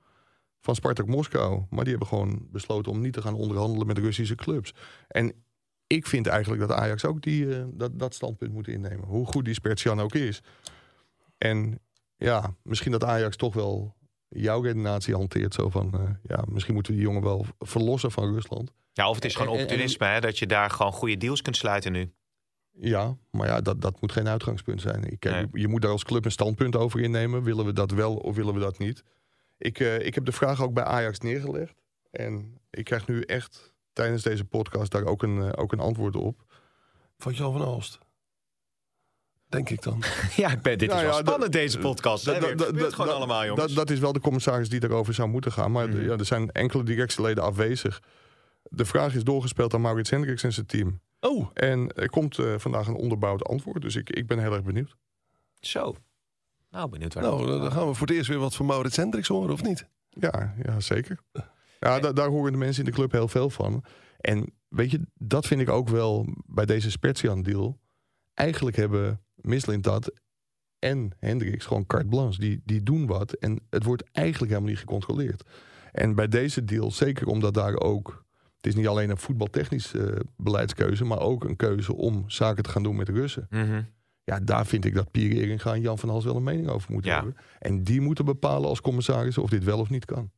van 0.60 0.74
Spartak 0.74 1.06
Moskou. 1.06 1.62
Maar 1.70 1.84
die 1.84 1.90
hebben 1.90 2.08
gewoon 2.08 2.46
besloten 2.50 2.92
om 2.92 3.00
niet 3.00 3.12
te 3.12 3.22
gaan 3.22 3.34
onderhandelen 3.34 3.86
met 3.86 3.98
Russische 3.98 4.34
clubs. 4.34 4.74
En 5.08 5.32
ik 5.86 6.06
vind 6.06 6.26
eigenlijk 6.26 6.68
dat 6.68 6.78
Ajax 6.78 7.04
ook 7.04 7.22
die, 7.22 7.56
eh, 7.56 7.64
dat, 7.72 7.98
dat 7.98 8.14
standpunt 8.14 8.52
moet 8.52 8.68
innemen. 8.68 9.06
Hoe 9.06 9.26
goed 9.26 9.44
die 9.44 9.54
Spertian 9.54 10.00
ook 10.00 10.14
is. 10.14 10.42
En 11.38 11.80
ja, 12.16 12.54
misschien 12.62 12.92
dat 12.92 13.04
Ajax 13.04 13.36
toch 13.36 13.54
wel 13.54 13.98
jouw 14.30 14.60
redenatie 14.60 15.14
hanteert. 15.14 15.54
Zo 15.54 15.68
van, 15.70 15.92
eh, 15.94 16.00
ja, 16.22 16.44
misschien 16.48 16.74
moeten 16.74 16.92
we 16.92 16.98
die 16.98 17.06
jongen 17.08 17.22
wel 17.22 17.46
verlossen 17.58 18.10
van 18.10 18.32
Rusland. 18.34 18.72
Ja, 18.92 19.08
of 19.08 19.14
het 19.14 19.24
is 19.24 19.34
gewoon 19.34 19.48
En- 19.48 19.54
en- 19.56 19.62
opportunisme, 19.62 20.06
hè, 20.06 20.20
dat 20.20 20.38
je 20.38 20.46
daar 20.46 20.70
gewoon 20.70 20.92
goede 20.92 21.16
deals 21.16 21.42
kunt 21.42 21.56
sluiten 21.56 21.92
nu. 21.92 22.12
Ja, 22.72 23.16
maar 23.30 23.46
ja, 23.48 23.60
dat, 23.60 23.80
dat 23.80 24.00
moet 24.00 24.12
geen 24.12 24.28
uitgangspunt 24.28 24.80
zijn. 24.80 25.04
Ik, 25.04 25.24
Nee. 25.24 25.46
je, 25.52 25.60
je 25.60 25.68
moet 25.68 25.82
daar 25.82 25.90
als 25.90 26.04
club 26.04 26.24
een 26.24 26.30
standpunt 26.30 26.76
over 26.76 27.00
innemen. 27.00 27.42
Willen 27.42 27.64
we 27.64 27.72
dat 27.72 27.90
wel 27.90 28.16
of 28.16 28.36
willen 28.36 28.54
we 28.54 28.60
dat 28.60 28.78
niet? 28.78 29.04
Ik, 29.58 29.80
eh, 29.80 30.06
ik 30.06 30.14
heb 30.14 30.24
de 30.24 30.32
vraag 30.32 30.62
ook 30.62 30.72
bij 30.74 30.84
Ajax 30.84 31.18
neergelegd. 31.18 31.74
En 32.10 32.58
ik 32.70 32.84
krijg 32.84 33.06
nu 33.06 33.20
echt 33.22 33.72
tijdens 33.92 34.22
deze 34.22 34.44
podcast 34.44 34.90
daar 34.90 35.04
ook 35.04 35.22
een, 35.22 35.42
eh, 35.42 35.62
ook 35.62 35.72
een 35.72 35.80
antwoord 35.80 36.16
op. 36.16 36.44
Van 37.18 37.32
Jan 37.32 37.52
van 37.52 37.62
Aalst. 37.62 37.98
Denk 39.50 39.70
ik 39.70 39.82
dan. 39.82 40.02
Ja, 40.36 40.50
ik 40.52 40.60
ben, 40.62 40.78
dit 40.78 40.88
Nou 40.88 41.00
is 41.00 41.06
wel 41.06 41.16
ja, 41.16 41.20
spannend, 41.26 41.52
deze 41.52 41.78
podcast. 41.78 42.24
Dat- 42.24 42.40
dat- 42.40 42.58
gewoon 42.74 43.06
dat- 43.06 43.08
allemaal, 43.08 43.44
jongens. 43.46 43.66
Dat, 43.66 43.74
dat 43.76 43.90
is 43.90 43.98
wel 43.98 44.12
de 44.12 44.20
commissaris 44.20 44.68
die 44.68 44.80
daarover 44.80 45.14
zou 45.14 45.28
moeten 45.28 45.52
gaan. 45.52 45.72
Maar 45.72 45.88
Mhm. 45.88 46.02
ja, 46.04 46.16
er 46.16 46.24
zijn 46.24 46.50
enkele 46.50 46.82
directieleden 46.82 47.44
afwezig. 47.44 48.02
De 48.62 48.84
vraag 48.84 49.14
is 49.14 49.24
doorgespeeld 49.24 49.74
aan 49.74 49.80
Maurits 49.80 50.10
Hendricks 50.10 50.42
en 50.42 50.52
zijn 50.52 50.66
team. 50.66 51.00
Oh, 51.20 51.50
En 51.54 51.92
er 51.94 52.10
komt 52.10 52.38
eh, 52.38 52.54
vandaag 52.56 52.86
een 52.86 52.94
onderbouwd 52.94 53.44
antwoord. 53.44 53.82
Dus 53.82 53.96
ik, 53.96 54.10
ik 54.10 54.26
ben 54.26 54.38
heel 54.38 54.52
erg 54.52 54.62
benieuwd. 54.62 54.96
Zo. 55.60 55.96
Nou, 56.70 56.88
benieuwd 56.88 57.14
waar 57.14 57.22
nou, 57.22 57.46
dan 57.46 57.72
gaan 57.72 57.88
we 57.88 57.94
voor 57.94 58.06
het 58.06 58.16
eerst 58.16 58.28
weer 58.28 58.38
wat 58.38 58.54
van 58.54 58.66
Maurits 58.66 58.96
Hendricks 58.96 59.28
horen, 59.28 59.52
of 59.52 59.62
niet? 59.62 59.86
Ja, 60.08 60.54
ja 60.64 60.80
zeker. 60.80 61.18
Ja, 61.80 62.00
da- 62.00 62.12
daar 62.12 62.28
horen 62.28 62.52
de 62.52 62.58
mensen 62.58 62.84
in 62.84 62.90
de 62.90 62.96
club 62.96 63.12
heel 63.12 63.28
veel 63.28 63.50
van. 63.50 63.84
En 64.20 64.52
weet 64.68 64.90
je, 64.90 65.00
dat 65.14 65.46
vind 65.46 65.60
ik 65.60 65.68
ook 65.68 65.88
wel 65.88 66.26
bij 66.46 66.66
deze 66.66 66.90
Spertian 66.90 67.42
deal. 67.42 67.78
Eigenlijk 68.34 68.76
hebben 68.76 69.20
Mislintat 69.42 70.12
en 70.78 71.10
Hendricks 71.18 71.66
gewoon 71.66 71.86
carte 71.86 72.06
blanche. 72.08 72.40
Die, 72.40 72.60
die 72.64 72.82
doen 72.82 73.06
wat 73.06 73.32
en 73.32 73.60
het 73.70 73.84
wordt 73.84 74.10
eigenlijk 74.12 74.50
helemaal 74.52 74.70
niet 74.70 74.80
gecontroleerd. 74.80 75.42
En 75.92 76.14
bij 76.14 76.28
deze 76.28 76.64
deal, 76.64 76.90
zeker 76.90 77.26
omdat 77.26 77.54
daar 77.54 77.76
ook... 77.80 78.24
Het 78.56 78.66
is 78.66 78.74
niet 78.74 78.86
alleen 78.88 79.10
een 79.10 79.16
voetbaltechnisch 79.16 79.94
eh, 79.94 80.16
beleidskeuze... 80.36 81.04
maar 81.04 81.18
ook 81.20 81.44
een 81.44 81.56
keuze 81.56 81.94
om 81.94 82.24
zaken 82.26 82.62
te 82.62 82.70
gaan 82.70 82.82
doen 82.82 82.96
met 82.96 83.06
de 83.06 83.12
Russen. 83.12 83.46
Mhm. 83.50 83.82
Ja, 84.24 84.40
daar 84.40 84.66
vind 84.66 84.84
ik 84.84 84.94
dat 84.94 85.10
Pierre 85.10 85.34
Eringa 85.40 85.74
en 85.74 85.80
Jan 85.80 85.98
van 85.98 86.08
Hals 86.08 86.24
wel 86.24 86.36
een 86.36 86.42
mening 86.42 86.68
over 86.68 86.92
moeten 86.92 87.10
Ja. 87.10 87.16
hebben. 87.16 87.36
En 87.58 87.84
die 87.84 88.00
moeten 88.00 88.24
bepalen 88.24 88.68
als 88.68 88.80
commissaris 88.80 89.38
of 89.38 89.50
dit 89.50 89.64
wel 89.64 89.78
of 89.78 89.90
niet 89.90 90.04
kan. 90.04 90.30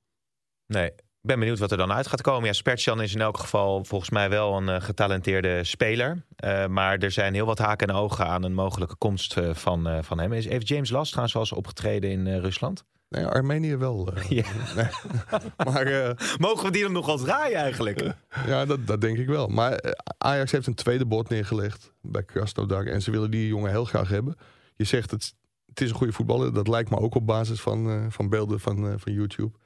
Nee, 0.66 0.90
ben 1.22 1.38
benieuwd 1.38 1.58
wat 1.58 1.70
er 1.70 1.76
dan 1.76 1.92
uit 1.92 2.06
gaat 2.06 2.20
komen. 2.20 2.44
Ja, 2.46 2.52
Spertjan 2.52 3.02
is 3.02 3.14
in 3.14 3.20
elk 3.20 3.38
geval 3.38 3.85
volgens 3.85 4.11
mij 4.11 4.30
wel 4.30 4.56
een 4.56 4.68
eh, 4.68 4.80
getalenteerde 4.80 5.64
speler. 5.64 6.24
Eh, 6.37 6.66
maar 6.66 6.98
er 6.98 7.11
zijn 7.11 7.35
heel 7.35 7.46
wat 7.46 7.58
haken 7.58 7.88
en 7.88 7.94
ogen 7.94 8.26
aan 8.26 8.42
een 8.42 8.54
mogelijke 8.54 8.96
komst 8.96 9.37
eh, 9.37 9.54
van, 9.54 10.04
van 10.04 10.20
hem. 10.20 10.32
Is, 10.32 10.48
heeft 10.48 10.68
James 10.68 10.90
Last 10.90 11.08
trouwens 11.08 11.35
wel 11.35 11.42
eens 11.42 11.52
opgetreden 11.52 12.11
in 12.11 12.38
Rusland? 12.40 12.85
Nee, 13.08 13.26
Armenië 13.26 13.76
wel. 13.76 14.12
Ja. 14.28 14.44
Nee. 14.76 14.87
maar 15.72 16.14
Mogen 16.38 16.64
we 16.66 16.72
die 16.72 16.82
dan 16.82 16.92
nog 16.92 17.08
als 17.08 17.22
draaien 17.22 17.58
eigenlijk? 17.58 18.14
ja, 18.46 18.64
dat, 18.64 18.87
dat 18.87 19.00
denk 19.00 19.18
ik 19.18 19.26
wel. 19.26 19.48
Maar 19.48 19.94
Ajax 20.18 20.52
heeft 20.52 20.66
een 20.66 20.74
tweede 20.74 21.06
bord 21.06 21.28
neergelegd 21.28 21.92
bij 22.00 22.22
Krasnodar. 22.22 22.87
En 22.87 23.02
ze 23.02 23.11
willen 23.11 23.30
die 23.30 23.46
jongen 23.46 23.70
heel 23.70 23.85
graag 23.85 24.08
hebben. 24.08 24.37
Je 24.76 24.85
zegt, 24.85 25.11
het, 25.11 25.35
het 25.66 25.80
is 25.80 25.88
een 25.88 25.96
goede 25.96 26.12
voetballer. 26.12 26.52
Dat 26.52 26.68
lijkt 26.68 26.90
me 26.90 26.98
ook 26.98 27.14
op 27.14 27.26
basis 27.26 27.61
van, 27.61 28.06
van 28.12 28.28
beelden 28.28 28.61
van, 28.61 28.98
van 28.98 29.12
YouTube. 29.12 29.61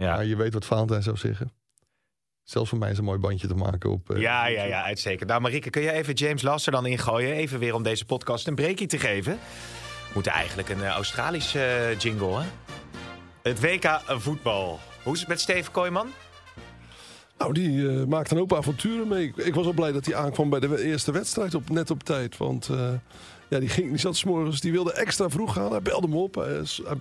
Ja. 0.00 0.14
Maar 0.14 0.24
je 0.24 0.36
weet 0.36 0.52
wat 0.52 0.64
Valentijn 0.64 1.02
zou 1.02 1.16
zeggen. 1.16 1.52
Zelfs 2.42 2.68
voor 2.68 2.78
mij 2.78 2.90
is 2.90 2.98
een 2.98 3.04
mooi 3.04 3.18
bandje 3.18 3.46
te 3.46 3.54
maken 3.54 3.90
op... 3.90 4.10
eh, 4.10 4.20
Ja, 4.20 4.46
ja, 4.46 4.62
ja, 4.64 4.82
uitstekend. 4.82 5.28
Nou, 5.28 5.40
Marieke, 5.40 5.70
kun 5.70 5.82
je 5.82 5.92
even 5.92 6.14
James 6.14 6.42
Last 6.42 6.66
er 6.66 6.72
dan 6.72 6.86
ingooien? 6.86 7.32
Even 7.32 7.58
weer 7.58 7.74
om 7.74 7.82
deze 7.82 8.04
podcast 8.04 8.46
een 8.46 8.54
breakie 8.54 8.86
te 8.86 8.98
geven. 8.98 9.32
We 9.32 10.10
moeten 10.14 10.32
eigenlijk 10.32 10.68
een 10.68 10.82
eh, 10.82 10.88
Australische 10.88 11.64
eh, 11.64 11.98
jingle, 11.98 12.40
hè? 12.40 12.46
Het 13.42 13.60
WK 13.60 14.00
voetbal. 14.06 14.80
Hoe 15.02 15.12
is 15.14 15.20
het 15.20 15.28
met 15.28 15.40
Steven 15.40 15.72
Kooijman? 15.72 16.08
Nou, 17.38 17.52
die 17.52 17.82
maakt 18.06 18.30
een 18.30 18.36
hoop 18.36 18.54
avonturen 18.54 19.08
mee. 19.08 19.24
Ik, 19.26 19.36
ik 19.36 19.54
was 19.54 19.64
wel 19.64 19.72
blij 19.74 19.92
dat 19.92 20.06
hij 20.06 20.14
aankwam 20.14 20.50
bij 20.50 20.60
de 20.60 20.82
eerste 20.84 21.12
wedstrijd 21.12 21.54
op, 21.54 21.68
net 21.70 21.90
op 21.90 22.02
tijd. 22.02 22.36
Want 22.36 22.68
eh, 22.68 22.92
ja, 23.50 23.58
die, 23.58 23.68
ging, 23.68 23.88
die 23.88 23.98
zat 23.98 24.16
s'morgens, 24.16 24.60
die 24.60 24.72
wilde 24.72 24.92
extra 24.92 25.30
vroeg 25.30 25.52
gaan. 25.52 25.70
Hij 25.70 25.82
belde 25.82 26.08
me 26.08 26.16
op. 26.16 26.46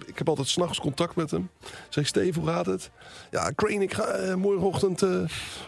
Ik 0.05 0.17
heb 0.17 0.29
altijd 0.29 0.47
s'nachts 0.47 0.79
contact 0.79 1.15
met 1.15 1.31
hem. 1.31 1.49
Zeg, 1.89 2.07
Steve, 2.07 2.39
hoe 2.39 2.49
gaat 2.49 2.65
het? 2.65 2.91
Ja, 3.31 3.51
Crane, 3.55 3.83
ik 3.83 3.93
ga 3.93 4.03
eh, 4.03 4.35
morgenochtend 4.35 5.01
eh, 5.01 5.21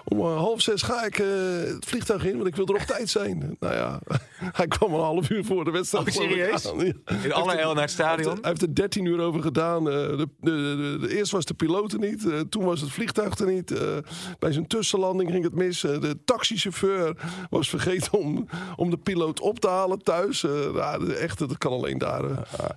om 0.04 0.20
eh, 0.20 0.38
half 0.38 0.62
zes 0.62 0.82
ga 0.82 1.06
ik 1.06 1.16
het 1.16 1.86
vliegtuig 1.86 2.26
in, 2.26 2.36
want 2.36 2.48
ik 2.48 2.56
wil 2.56 2.66
er 2.66 2.76
op 2.76 2.82
tijd 2.82 3.10
zijn. 3.10 3.30
Nou 3.60 3.74
ja, 3.74 4.00
hij 4.60 4.68
kwam 4.68 4.94
een 4.94 5.00
half 5.00 5.30
uur 5.30 5.46
voor 5.46 5.66
de 5.66 5.72
wedstrijd. 5.72 6.08
Oh, 6.08 6.14
serieus? 6.14 6.64
Ja. 6.64 6.94
In 7.24 7.34
alle 7.34 7.54
el 7.54 7.58
naar 7.58 7.68
het 7.68 7.78
Hij 7.78 7.88
stadion? 7.88 8.30
heeft, 8.30 8.42
hij 8.42 8.50
heeft 8.50 8.62
er 8.62 8.76
13 8.76 9.06
uur 9.06 9.20
over 9.20 9.42
gedaan. 9.42 9.84
De, 9.84 10.28
de, 10.40 10.98
de, 11.02 11.16
eerst 11.16 11.32
was 11.32 11.46
de 11.46 11.54
piloot 11.54 11.92
er 11.94 12.00
niet. 12.00 12.28
toen 12.50 12.64
was 12.64 12.82
het 12.82 12.92
vliegtuig 12.92 13.38
er 13.38 13.52
niet. 13.52 13.80
bij 14.40 14.52
zijn 14.52 14.68
tussenlanding 14.68 15.32
ging 15.32 15.44
het 15.44 15.56
mis. 15.56 15.80
de 15.82 16.18
taxichauffeur 16.26 17.16
was 17.50 17.70
vergeten 17.70 18.20
om, 18.20 18.48
om 18.76 18.90
de 18.90 18.98
piloot 18.98 19.40
op 19.40 19.60
te 19.60 19.68
halen 19.68 20.04
thuis. 20.04 20.42
Nou, 20.74 21.14
echt, 21.14 21.40
dat 21.40 21.58
kan 21.58 21.72
alleen 21.72 21.98
daar. 21.98 22.24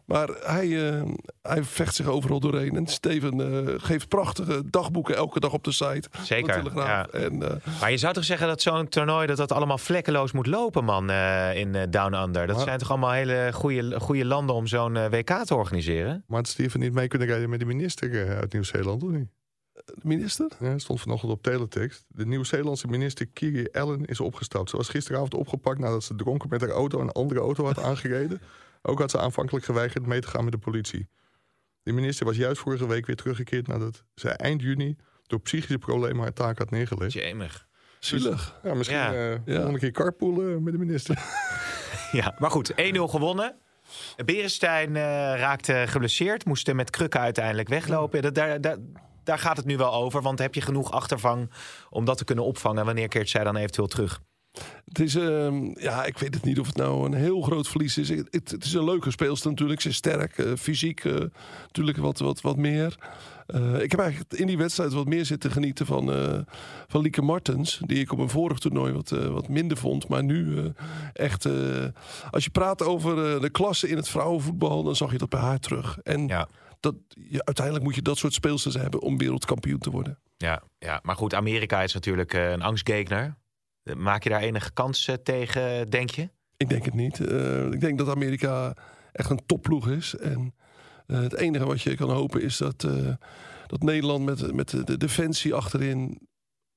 Maar 0.05 0.29
hij, 0.43 0.91
eh, 0.93 1.03
hij 1.43 1.65
vecht 1.65 1.95
zich 1.95 2.07
overal 2.07 2.41
doorheen. 2.41 2.77
En 2.77 2.87
Steven 2.87 3.67
eh, 3.67 3.75
geeft 3.77 4.09
prachtige 4.09 4.63
dagboeken 4.71 5.17
elke 5.17 5.41
dag 5.41 5.53
op 5.53 5.65
de 5.65 5.73
site. 5.73 6.09
Zeker, 6.23 6.75
ja. 6.75 7.07
En, 7.09 7.43
eh, 7.43 7.81
Maar 7.81 7.91
je 7.91 7.97
zou 7.97 8.15
toch 8.15 8.25
zeggen 8.25 8.47
dat 8.47 8.63
zo'n 8.63 8.89
toernooi 8.89 9.27
dat 9.27 9.37
dat 9.37 9.53
allemaal 9.53 9.79
vlekkeloos 9.79 10.33
moet 10.33 10.47
lopen, 10.47 10.85
man, 10.85 11.11
in 11.55 11.87
Down 11.91 12.15
Under. 12.15 12.47
Dat 12.47 12.57
Maar- 12.57 12.65
zijn 12.65 12.79
toch 12.79 12.91
allemaal 12.91 13.13
hele 13.13 13.51
goede, 13.53 14.01
goede 14.01 14.25
landen 14.25 14.55
om 14.55 14.67
zo'n 14.67 15.09
WK 15.09 15.31
te 15.45 15.55
organiseren? 15.55 16.25
Maar 16.27 16.39
had 16.39 16.49
Steven 16.49 16.81
niet 16.81 16.93
mee 16.93 17.09
kunnen 17.09 17.29
rijden 17.29 17.51
met 17.51 17.61
de 17.61 17.67
minister 17.67 18.37
uit 18.37 18.53
Nieuw-Zeeland, 18.53 19.03
of 19.03 19.11
niet? 19.11 19.29
De 19.75 19.95
minister? 20.03 20.51
Ja, 20.61 20.79
stond 20.79 21.01
vanochtend 21.01 21.33
op 21.33 21.43
teletext. 21.43 22.05
De 22.09 22.27
Nieuw-Zeelandse 22.27 22.87
minister 22.87 23.27
Kiri 23.27 23.69
Allen 23.73 24.05
is 24.05 24.21
opgestapt. 24.21 24.71
Ze 24.71 24.77
was 24.77 24.89
gisteravond 24.89 25.35
opgepakt 25.35 25.79
nadat 25.79 26.05
ze 26.05 26.15
dronken 26.15 26.49
met 26.49 26.61
haar 26.61 26.71
auto 26.71 27.01
een 27.01 27.11
andere 27.13 27.41
auto 27.41 27.65
had 27.65 27.79
aangereden. 27.89 28.41
Ook 28.83 28.99
had 28.99 29.11
ze 29.11 29.19
aanvankelijk 29.19 29.65
geweigerd 29.65 30.07
mee 30.07 30.21
te 30.21 30.29
gaan 30.29 30.45
met 30.45 30.53
de 30.53 30.59
politie. 30.59 31.09
De 31.83 31.93
minister 31.93 32.27
was 32.27 32.37
juist 32.37 32.61
vorige 32.61 32.87
week 32.87 33.07
weer 33.07 33.17
teruggekeerd 33.17 33.67
nadat 33.67 34.05
ze 34.15 34.29
eind 34.29 34.63
juni 34.63 34.97
door 35.27 35.41
psychische 35.41 35.79
problemen 35.79 36.23
haar 36.23 36.33
taak 36.33 36.59
had 36.59 36.71
neergelegd. 36.71 37.13
Jemig. 37.13 37.67
Zielig. 37.99 38.61
Ja, 38.63 38.75
misschien 38.75 38.99
Ja. 38.99 39.13
eh 39.15 39.31
Ja. 39.45 39.55
volgende 39.55 39.79
keer 39.79 39.91
carpoolen 39.91 40.63
met 40.63 40.73
de 40.73 40.79
minister. 40.79 41.19
Ja, 42.13 42.35
maar 42.39 42.51
goed, 42.51 42.73
1-0 42.77 43.09
gewonnen. 43.09 43.57
Berenstein 44.25 44.97
eh, 44.97 45.03
raakte 45.37 45.85
geblesseerd, 45.87 46.45
moest 46.45 46.69
er 46.69 46.75
met 46.75 46.91
krukken 46.91 47.21
uiteindelijk 47.21 47.69
weglopen. 47.69 48.23
Dat, 48.23 48.35
daar, 48.35 48.61
daar, 48.61 48.77
daar 49.25 49.39
gaat 49.39 49.57
het 49.57 49.67
nu 49.67 49.77
wel 49.77 49.95
over, 49.95 50.23
want 50.23 50.39
heb 50.39 50.55
je 50.55 50.61
genoeg 50.61 50.91
achtervang 50.93 51.51
om 51.91 52.05
dat 52.05 52.19
te 52.19 52.25
kunnen 52.25 52.45
opvangen? 52.45 52.85
Wanneer 52.85 53.09
keert 53.09 53.29
zij 53.29 53.45
dan 53.45 53.57
eventueel 53.57 53.89
terug? 53.89 54.21
Het 54.85 55.01
is, 55.01 55.15
ehm, 55.15 55.81
ja, 55.81 56.05
ik 56.05 56.19
weet 56.19 56.35
het 56.35 56.45
niet 56.45 56.61
of 56.61 56.67
het 56.67 56.77
nou 56.77 57.05
een 57.05 57.15
heel 57.15 57.41
groot 57.41 57.69
verlies 57.69 57.99
is. 57.99 58.09
Het, 58.09 58.29
het, 58.31 58.65
is 58.65 58.73
een 58.73 58.85
leuke 58.85 59.11
speelster 59.11 59.51
natuurlijk. 59.51 59.81
Ze 59.81 59.89
is 59.89 59.97
sterk, 59.97 60.39
eh, 60.39 60.53
fysiek 60.59 61.05
eh, 61.05 61.15
natuurlijk 61.63 61.99
wat, 61.99 62.19
wat, 62.19 62.41
wat 62.41 62.57
meer. 62.57 62.97
Eh, 63.47 63.81
ik 63.81 63.91
heb 63.91 64.01
eigenlijk 64.01 64.33
in 64.33 64.47
die 64.47 64.59
wedstrijd 64.59 64.93
wat 64.93 65.07
meer 65.07 65.25
zitten 65.25 65.51
genieten 65.51 65.87
van, 65.87 66.05
van 66.87 67.01
Lieke 67.01 67.23
Martens. 67.23 67.81
Die 67.87 68.01
ik 68.01 68.13
op 68.13 68.19
een 68.19 68.29
vorig 68.29 68.59
toernooi 68.59 68.93
wat, 68.93 69.11
wat 69.11 69.49
minder 69.49 69.77
vond. 69.77 70.09
Maar 70.09 70.25
nu 70.25 70.73
echt... 71.13 71.49
als 72.31 72.45
je 72.45 72.51
praat 72.51 72.83
over 72.83 73.41
de 73.41 73.51
klasse 73.51 73.89
in 73.89 73.97
het 73.97 74.09
vrouwenvoetbal... 74.09 74.83
dan 74.83 74.97
zag 74.97 75.13
je 75.13 75.19
dat 75.19 75.29
bij 75.29 75.41
haar 75.41 75.59
terug. 75.59 75.99
En 76.03 76.27
Ja. 76.27 76.49
Dat, 76.85 76.95
uiteindelijk 77.31 77.85
moet 77.85 77.95
je 77.95 78.03
dat 78.03 78.19
soort 78.19 78.35
speelsters 78.35 78.75
hebben... 78.75 79.01
om 79.01 79.19
wereldkampioen 79.19 79.79
te 79.79 79.91
worden. 79.91 80.19
Ja, 80.37 80.63
ja, 80.79 81.01
maar 81.03 81.17
goed, 81.17 81.35
Amerika 81.35 81.83
is 81.83 81.95
natuurlijk 81.95 82.35
eh, 82.35 82.51
een 82.51 82.63
angstgegner. 82.63 83.37
Maak 83.97 84.23
je 84.23 84.31
daar 84.31 84.41
enige 84.41 84.73
kans 84.73 85.09
eh, 85.09 85.15
tegen, 85.15 85.91
denk 85.91 86.11
je? 86.11 86.29
Ik 86.57 86.69
denk 86.69 86.85
het 86.85 86.95
niet. 86.95 87.21
Eh, 87.21 87.65
ik 87.65 87.81
denk 87.81 87.99
dat 87.99 88.09
Amerika 88.09 88.77
echt 89.13 89.31
een 89.31 89.47
topploeg 89.47 89.89
is. 89.89 90.15
En 90.17 90.55
het 91.07 91.35
enige 91.35 91.65
wat 91.65 91.83
je 91.83 91.97
kan 91.97 92.11
hopen 92.11 92.43
is 92.43 92.57
dat, 92.57 92.87
dat 93.67 93.83
Nederland 93.83 94.25
met, 94.25 94.55
met 94.55 94.69
de, 94.69 94.85
de 94.85 94.97
defensie 94.97 95.55
achterin 95.55 96.29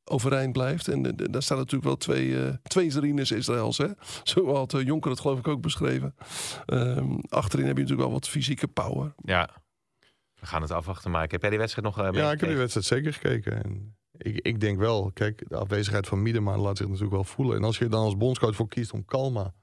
overeind 0.04 0.54
blijft. 0.54 0.88
En 0.88 1.02
daar 1.16 1.44
staan 1.44 1.58
natuurlijk 1.58 1.86
wel 1.86 1.98
twee, 1.98 2.46
eh 2.46 2.54
twee 2.64 2.92
Zarines 2.92 3.32
Israëls. 3.32 3.78
Hè? 3.78 3.88
Zo 4.24 4.56
had 4.56 4.76
Jonker 4.84 5.12
het 5.12 5.20
geloof 5.20 5.40
ik 5.40 5.48
ook 5.48 5.62
beschreven. 5.62 6.16
Ehm, 6.66 7.18
achterin 7.30 7.66
heb 7.66 7.76
je 7.76 7.82
natuurlijk 7.82 8.10
wel 8.10 8.20
wat 8.20 8.28
fysieke 8.28 8.68
power. 8.68 9.14
Ja. 9.18 9.50
We 10.40 10.46
gaan 10.46 10.62
het 10.62 10.72
afwachten, 10.72 11.12
maar 11.12 11.24
ik 11.24 11.32
heb 11.32 11.42
jij 11.42 11.50
die 11.50 11.60
wedstrijd 11.60 11.88
nog 11.88 12.06
eh 12.06 12.14
Ja, 12.14 12.32
ik 12.32 12.40
heb 12.40 12.50
die 12.50 12.58
wedstrijd 12.58 12.86
zeker 12.86 13.14
gekeken. 13.14 13.64
En 13.64 13.96
ik, 14.12 14.38
ik 14.38 14.60
denk 14.60 14.78
wel, 14.78 15.12
kijk, 15.14 15.44
de 15.50 15.58
afwezigheid 15.58 16.08
van 16.08 16.22
Miedema 16.22 16.58
laat 16.58 16.78
zich 16.78 16.86
natuurlijk 16.88 17.14
wel 17.14 17.24
voelen. 17.24 17.56
En 17.58 17.64
als 17.64 17.78
je 17.78 17.84
er 17.84 17.90
dan 17.92 18.04
als 18.04 18.18
bondscoach 18.18 18.56
voor 18.56 18.68
kiest 18.68 18.94
om 18.94 19.06
Kalma 19.06 19.54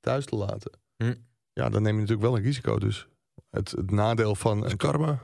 thuis 0.00 0.24
te 0.24 0.36
laten, 0.36 0.70
Hm. 0.96 1.14
ja, 1.52 1.68
dan 1.68 1.82
neem 1.82 1.94
je 1.94 2.00
natuurlijk 2.00 2.28
wel 2.28 2.36
een 2.36 2.42
risico. 2.42 2.78
Dus 2.78 3.08
het, 3.50 3.70
het 3.70 3.90
nadeel 3.90 4.34
van 4.34 4.64
is 4.64 4.70
een 4.70 4.76
karma. 4.76 5.22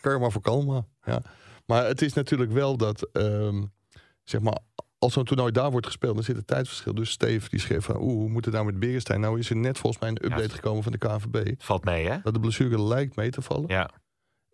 Karma 0.00 0.28
voor 0.28 0.40
kalma. 0.42 0.86
Ja. 1.02 1.22
Maar 1.66 1.86
het 1.86 2.02
is 2.02 2.12
natuurlijk 2.12 2.52
wel 2.52 2.76
dat, 2.76 3.08
ehm, 3.12 3.64
zeg 4.24 4.40
maar, 4.40 4.58
als 4.98 5.12
zo'n 5.12 5.24
toernooi 5.24 5.52
daar 5.52 5.70
wordt 5.70 5.86
gespeeld, 5.86 6.14
dan 6.14 6.24
zit 6.24 6.36
het 6.36 6.46
tijdverschil. 6.46 6.94
Dus 6.94 7.10
Steve 7.10 7.48
die 7.48 7.60
schreef 7.60 7.84
van, 7.84 7.96
oeh, 7.96 8.12
hoe 8.12 8.28
moet 8.28 8.44
het 8.44 8.54
nou 8.54 8.66
met 8.66 8.78
Berenstein? 8.78 9.20
Nou 9.20 9.38
is 9.38 9.50
er 9.50 9.56
net 9.56 9.78
volgens 9.78 10.02
mij 10.02 10.10
een 10.10 10.24
update 10.24 10.42
Ja. 10.42 10.54
gekomen 10.54 10.82
van 10.82 10.92
de 10.92 10.98
KNVB. 10.98 11.54
Valt 11.58 11.84
mee, 11.84 12.06
hè? 12.08 12.18
Dat 12.22 12.34
de 12.34 12.40
blessure 12.40 12.82
lijkt 12.82 13.16
mee 13.16 13.30
te 13.30 13.42
vallen. 13.42 13.68
Ja. 13.68 13.90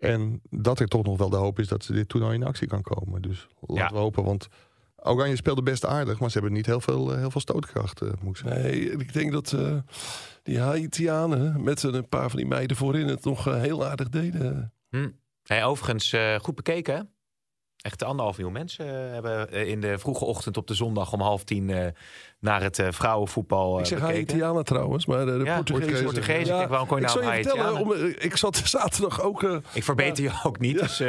En 0.03 0.41
dat 0.51 0.81
er 0.81 0.87
toch 0.89 1.05
nog 1.05 1.19
wel 1.19 1.31
de 1.31 1.37
hoop 1.37 1.59
is 1.59 1.69
dat 1.69 1.85
ze 1.85 1.93
dit 1.93 2.09
toernooi 2.09 2.35
in 2.35 2.45
actie 2.45 2.67
kan 2.69 2.83
komen. 2.83 3.23
Dus 3.23 3.47
laten 3.61 3.85
Ja. 3.85 3.91
we 3.91 3.99
hopen, 3.99 4.25
want 4.25 4.49
Oranje 4.97 5.37
speelde 5.37 5.63
best 5.63 5.87
aardig, 5.87 6.19
maar 6.21 6.31
ze 6.31 6.39
hebben 6.39 6.57
niet 6.57 6.67
heel 6.67 6.81
veel, 6.81 7.13
eh, 7.13 7.19
heel 7.19 7.31
veel 7.31 7.41
stootkracht, 7.41 8.01
eh, 8.01 8.09
moet 8.21 8.39
ik 8.39 8.47
zeggen. 8.47 8.63
Nee, 8.63 8.91
ik 8.91 9.13
denk 9.13 9.33
dat 9.33 9.53
eh, 9.53 9.77
die 10.43 10.59
Haitianen 10.61 11.63
met 11.63 11.83
een 11.83 12.09
paar 12.09 12.29
van 12.31 12.39
die 12.39 12.49
meiden 12.49 12.77
voorin 12.77 13.07
het 13.09 13.25
nog 13.25 13.45
heel 13.45 13.85
aardig 13.87 14.09
deden. 14.09 14.73
Hm. 14.89 15.09
Hey, 15.43 15.65
overigens, 15.65 16.13
eh, 16.13 16.35
goed 16.39 16.55
bekeken. 16.55 17.11
Echt 17.83 18.03
anderhalf 18.05 18.37
miljoen 18.37 18.55
mensen 18.55 18.87
eh, 18.87 19.13
hebben 19.13 19.51
eh, 19.53 19.69
in 19.69 19.81
de 19.81 19.99
vroege 19.99 20.25
ochtend 20.25 20.57
op 20.57 20.67
de 20.67 20.75
zondag 20.75 21.13
om 21.13 21.21
half 21.21 21.45
tien 21.45 21.71
eh, 21.71 21.87
naar 22.41 22.63
het 22.63 22.83
vrouwenvoetbal 22.91 23.79
ik 23.79 23.87
zeg. 23.87 24.01
Haitianen 24.01 24.65
trouwens, 24.65 25.07
maar 25.07 25.27
de, 25.27 25.41
Ja, 25.45 25.55
Portugezen. 25.55 26.05
Portugezen. 26.05 26.61
Ik 26.61 26.69
nou 26.69 27.25
Haitianen? 27.25 27.81
om, 27.81 27.93
ik 28.19 28.37
zat 28.37 28.57
zaterdag 28.65 29.21
ook... 29.23 29.43
Ik 29.73 29.85
verbeter 29.85 30.25
je 30.25 30.31
ook 30.43 30.59
niet. 30.59 30.75
Ja. 30.75 30.81
Dus, 30.81 31.01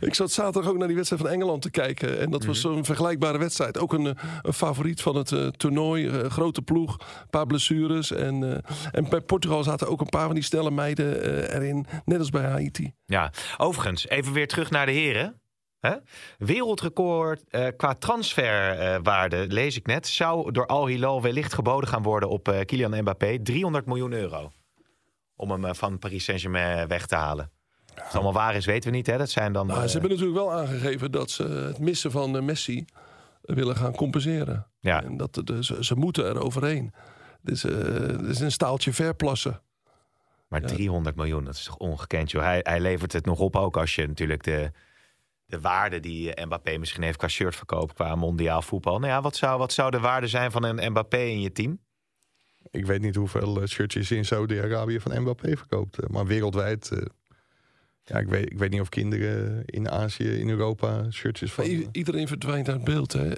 Ik 0.00 0.14
zat 0.14 0.30
zaterdag 0.30 0.70
ook 0.70 0.76
naar 0.78 0.86
die 0.86 0.96
wedstrijd 0.96 1.22
van 1.22 1.30
Engeland 1.30 1.62
te 1.62 1.70
kijken. 1.70 2.18
En 2.18 2.30
dat 2.30 2.44
was 2.44 2.62
Mhm. 2.64 2.72
zo'n 2.74 2.84
vergelijkbare 2.84 3.38
wedstrijd. 3.38 3.78
Ook 3.78 3.92
een, 3.92 4.16
een 4.42 4.52
favoriet 4.52 5.02
van 5.02 5.16
het 5.16 5.58
toernooi. 5.58 6.28
grote 6.28 6.62
ploeg, 6.62 6.92
een 6.98 7.30
paar 7.30 7.46
blessures. 7.46 8.10
En, 8.12 8.62
en 8.92 9.08
bij 9.08 9.20
Portugal 9.20 9.62
zaten 9.62 9.88
ook 9.88 10.00
een 10.00 10.08
paar 10.08 10.26
van 10.26 10.34
die 10.34 10.44
snelle 10.44 10.70
meiden 10.70 11.22
erin. 11.54 11.86
Net 12.04 12.18
als 12.18 12.30
bij 12.30 12.44
Haiti. 12.44 12.92
ja. 13.06 13.32
Overigens, 13.56 14.08
even 14.08 14.32
weer 14.32 14.48
terug 14.48 14.70
naar 14.70 14.86
de 14.86 14.92
heren. 14.92 15.40
Hè? 15.86 15.96
Wereldrecord 16.38 17.44
eh, 17.48 17.66
qua 17.76 17.94
transferwaarde, 17.94 19.46
lees 19.48 19.76
ik 19.76 19.86
net, 19.86 20.06
zou 20.06 20.52
door 20.52 20.66
Al 20.66 20.86
Hilal 20.86 21.22
wellicht 21.22 21.54
geboden 21.54 21.88
gaan 21.88 22.02
worden 22.02 22.28
op 22.28 22.48
eh, 22.48 22.60
Kylian 22.64 23.00
Mbappé. 23.00 23.38
300 23.42 23.86
miljoen 23.86 24.12
euro. 24.12 24.52
Om 25.36 25.50
hem 25.50 25.64
eh, 25.64 25.74
van 25.74 25.98
Paris 25.98 26.24
Saint-Germain 26.24 26.88
weg 26.88 27.06
te 27.06 27.14
halen. 27.14 27.50
Of 27.96 28.04
het 28.04 28.14
allemaal 28.14 28.32
waar 28.32 28.54
is, 28.54 28.64
weten 28.64 28.90
we 28.90 28.96
niet. 28.96 29.06
Hè? 29.06 29.18
Dat 29.18 29.30
zijn 29.30 29.52
dan. 29.52 29.66
Nou, 29.66 29.80
eh, 29.80 29.86
ze 29.86 29.92
hebben 29.92 30.10
natuurlijk 30.10 30.38
wel 30.38 30.52
aangegeven 30.52 31.10
dat 31.10 31.30
ze 31.30 31.42
het 31.42 31.78
missen 31.78 32.10
van 32.10 32.36
eh, 32.36 32.42
Messi 32.42 32.84
eh, 33.42 33.56
willen 33.56 33.76
gaan 33.76 33.94
compenseren. 33.94 34.66
Ja. 34.80 35.02
En 35.02 35.16
dat, 35.16 35.42
ze, 35.60 35.94
moeten 35.94 36.24
er 36.24 36.40
overheen. 36.40 36.92
Eh, 37.44 37.52
het 37.52 38.26
is 38.26 38.40
een 38.40 38.52
staaltje 38.52 38.92
verplassen. 38.92 39.60
Maar 40.48 40.60
300 40.60 41.16
miljoen, 41.16 41.44
dat 41.44 41.54
is 41.54 41.64
toch 41.64 41.76
ongekend, 41.76 42.30
joh. 42.30 42.42
Hij, 42.42 42.60
hij 42.62 42.80
levert 42.80 43.12
het 43.12 43.24
nog 43.24 43.38
op 43.38 43.56
ook 43.56 43.76
als 43.76 43.94
je 43.94 44.06
natuurlijk 44.06 44.42
de, 44.42 44.70
de 45.46 45.60
waarde 45.60 46.00
die 46.00 46.34
eh, 46.34 46.44
Mbappé 46.44 46.76
misschien 46.78 47.02
heeft 47.02 47.18
qua 47.18 47.28
shirtverkoop, 47.28 47.94
qua 47.94 48.14
mondiaal 48.14 48.62
voetbal. 48.62 48.98
Nou 48.98 49.12
ja, 49.12 49.20
wat 49.22 49.36
zou, 49.36 49.58
wat 49.58 49.72
zou 49.72 49.90
de 49.90 50.00
waarde 50.00 50.26
zijn 50.26 50.50
van 50.50 50.64
een 50.64 50.90
Mbappé 50.90 51.18
in 51.22 51.40
je 51.40 51.52
team? 51.52 51.78
Ik 52.70 52.86
weet 52.86 53.00
niet 53.00 53.14
hoeveel 53.14 53.60
eh, 53.62 53.66
shirtjes 53.68 54.10
in 54.10 54.24
Saudi-Arabië 54.24 55.00
van 55.00 55.20
Mbappé 55.20 55.56
verkoopt. 55.56 55.98
eh, 55.98 56.08
maar 56.08 56.26
wereldwijd, 56.26 56.90
eh, 56.90 56.98
ja, 58.04 58.18
ik 58.18 58.28
weet, 58.28 58.50
ik 58.50 58.58
weet 58.58 58.70
niet 58.70 58.80
of 58.80 58.88
kinderen 58.88 59.62
in 59.64 59.90
Azië, 59.90 60.28
in 60.38 60.48
Europa 60.48 61.10
shirtjes 61.10 61.52
van... 61.52 61.64
I- 61.64 61.88
iedereen 61.92 62.28
verdwijnt 62.28 62.68
uit 62.68 62.84
beeld. 62.84 63.12
Hè. 63.12 63.32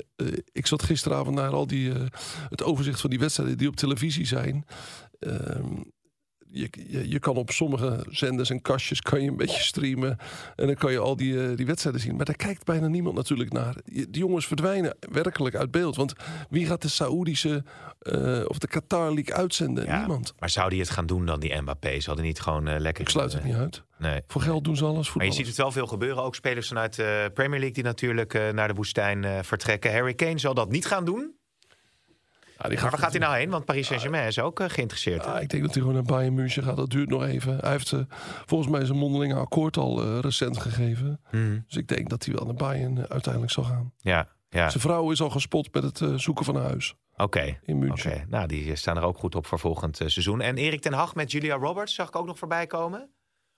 Ik 0.53 0.66
zat 0.66 0.83
gisteravond 0.83 1.37
naar 1.37 1.51
al 1.51 1.66
die, 1.66 1.92
eh, 1.94 2.03
het 2.49 2.62
overzicht 2.62 3.01
van 3.01 3.11
die 3.11 3.18
wedstrijden 3.18 3.59
die 3.59 3.68
op 3.68 3.77
televisie 3.77 4.27
zijn. 4.27 4.66
Ehm, 5.18 5.64
je, 6.50 6.68
je, 6.88 7.08
je 7.08 7.18
kan 7.18 7.37
op 7.37 7.50
sommige 7.50 8.06
zenders 8.11 8.50
en 8.50 8.62
kastjes 8.62 9.00
kan 9.00 9.22
je 9.22 9.28
een 9.28 9.37
beetje 9.37 9.62
streamen. 9.62 10.18
En 10.56 10.66
dan 10.66 10.74
kan 10.74 10.92
je 10.92 10.98
al 10.98 11.16
die, 11.16 11.42
eh, 11.42 11.56
die 11.56 11.66
wedstrijden 11.66 12.00
zien. 12.00 12.16
Maar 12.16 12.24
daar 12.24 12.37
kijkt 12.37 12.64
bijna 12.64 12.87
niemand 12.87 13.16
natuurlijk 13.16 13.52
naar. 13.52 13.74
Die 13.84 14.08
jongens 14.11 14.46
verdwijnen 14.46 14.96
werkelijk 15.00 15.54
uit 15.54 15.70
beeld. 15.70 15.96
Want 15.96 16.12
wie 16.50 16.66
gaat 16.66 16.82
de 16.82 16.88
Saoedische 16.88 17.64
eh, 17.98 18.42
of 18.46 18.58
de 18.58 18.66
Qatar 18.66 19.14
League 19.14 19.34
uitzenden? 19.34 19.84
Ja, 19.84 19.98
Niemand. 19.98 20.34
Maar 20.38 20.50
zou 20.50 20.70
die 20.70 20.80
het 20.80 20.90
gaan 20.90 21.06
doen 21.06 21.26
dan, 21.26 21.40
die 21.40 21.61
Mbappé? 21.61 22.00
Zal 22.00 22.14
die 22.14 22.24
niet 22.24 22.40
gewoon 22.40 22.68
eh, 22.68 22.80
lekker... 22.80 23.04
Ik 23.04 23.11
sluit 23.11 23.32
het 23.32 23.44
niet 23.44 23.54
uit. 23.54 23.82
Nee. 23.98 24.20
Voor 24.26 24.40
geld 24.40 24.64
doen 24.64 24.76
ze 24.76 24.84
alles. 24.84 25.14
Maar 25.14 25.26
je 25.26 25.32
ziet 25.32 25.46
het 25.46 25.56
wel 25.56 25.72
veel 25.72 25.87
gebeuren. 25.87 26.22
Ook 26.22 26.34
spelers 26.34 26.68
vanuit 26.68 26.94
de 26.94 27.30
Premier 27.34 27.58
League 27.58 27.74
die 27.74 27.84
natuurlijk 27.84 28.52
naar 28.52 28.68
de 28.68 28.74
woestijn 28.74 29.44
vertrekken. 29.44 29.92
Harry 29.92 30.14
Kane 30.14 30.38
zal 30.38 30.54
dat 30.54 30.70
niet 30.70 30.87
gaan 30.87 31.04
doen. 31.04 31.38
Ja, 32.59 32.68
die 32.68 32.81
Maar 32.81 32.90
waar 32.90 32.99
gaat 33.01 33.11
hij 33.11 33.21
nou 33.21 33.37
heen? 33.37 33.51
Want 33.51 33.64
Paris 33.64 33.87
Saint-Germain 33.87 34.27
is 34.27 34.38
ook 34.38 34.61
eh, 34.61 34.68
geïnteresseerd. 34.68 35.25
Ja, 35.25 35.38
ik 35.38 35.49
denk 35.49 35.62
dat 35.62 35.73
hij 35.73 35.81
gewoon 35.81 35.97
naar 35.97 36.07
Bayern 36.07 36.35
München 36.35 36.62
gaat. 36.62 36.77
Dat 36.77 36.90
duurt 36.90 37.09
nog 37.09 37.25
even. 37.25 37.59
Hij 37.59 37.71
heeft 37.71 37.92
eh, 37.92 38.01
volgens 38.47 38.71
mij 38.71 38.85
zijn 38.85 38.99
mondelinge 38.99 39.35
akkoord 39.35 39.77
al 39.77 40.03
eh, 40.03 40.18
recent 40.18 40.59
gegeven. 40.59 41.21
Mhm. 41.31 41.59
Dus 41.66 41.77
ik 41.77 41.88
denk 41.88 42.11
dat 42.11 42.25
hij 42.25 42.35
wel 42.35 42.44
naar 42.44 42.55
Bayern 42.55 43.09
uiteindelijk 43.09 43.53
zal 43.53 43.64
gaan. 43.64 43.92
Ja, 43.97 44.29
ja. 44.49 44.68
Zijn 44.68 44.83
vrouw 44.83 45.11
is 45.11 45.21
al 45.21 45.31
gespot 45.31 45.75
met 45.75 45.83
het 45.83 46.21
zoeken 46.21 46.44
van 46.44 46.57
een 46.57 46.62
huis 46.62 46.94
Oké. 47.16 47.59
in 47.62 47.79
München. 47.79 48.27
Nou 48.29 48.47
die 48.47 48.77
staan 48.77 48.97
er 48.97 49.03
ook 49.03 49.18
goed 49.18 49.35
op 49.35 49.47
voor 49.47 49.59
volgend 49.59 49.97
seizoen. 49.97 50.40
En 50.40 50.57
Erik 50.57 50.81
ten 50.81 50.92
Hag 50.92 51.14
met 51.14 51.31
Julia 51.31 51.55
Roberts 51.55 51.94
zag 51.94 52.09
ik 52.09 52.16
ook 52.16 52.27
nog 52.27 52.38
voorbij 52.38 52.66
komen. 52.66 53.11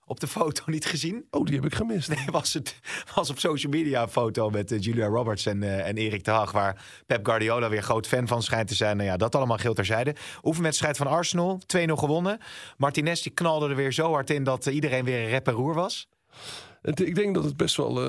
Op 0.05 0.19
de 0.19 0.27
foto 0.27 0.63
niet 0.65 0.85
gezien. 0.85 1.25
Oh, 1.29 1.45
die 1.45 1.55
heb 1.55 1.65
ik 1.65 1.75
gemist. 1.75 2.09
Nee, 2.09 2.25
was, 2.31 2.53
het, 2.53 2.79
was 3.15 3.29
op 3.29 3.39
social 3.39 3.71
media 3.71 4.01
een 4.01 4.09
foto 4.09 4.49
met 4.49 4.71
eh, 4.71 4.79
Julia 4.81 5.07
Roberts 5.07 5.45
en, 5.45 5.63
eh, 5.63 5.87
en 5.87 5.97
Erik 5.97 6.23
ten 6.23 6.33
Hag... 6.33 6.51
waar 6.51 6.85
Pep 7.05 7.25
Guardiola 7.25 7.69
weer 7.69 7.83
groot 7.83 8.07
fan 8.07 8.27
van 8.27 8.43
schijnt 8.43 8.67
te 8.67 8.75
zijn. 8.75 8.97
Nou 8.97 9.09
ja, 9.09 9.17
dat 9.17 9.35
allemaal 9.35 9.57
geel 9.57 9.73
terzijde. 9.73 10.15
Oefenwedstrijd 10.43 10.97
van 10.97 11.07
Arsenal, 11.07 11.59
2-0 11.77 11.81
gewonnen. 11.93 12.37
Martinez 12.77 13.21
die 13.21 13.31
knalde 13.31 13.69
er 13.69 13.75
weer 13.75 13.93
zo 13.93 14.11
hard 14.11 14.29
in 14.29 14.43
dat 14.43 14.67
eh, 14.67 14.73
iedereen 14.75 15.05
weer 15.05 15.29
rep 15.29 15.47
en 15.47 15.53
roer 15.53 15.73
was. 15.73 16.07
Het- 16.81 16.99
ik 16.99 17.15
denk 17.15 17.35
dat 17.35 17.43
het 17.43 17.57
best 17.57 17.75
wel... 17.77 17.99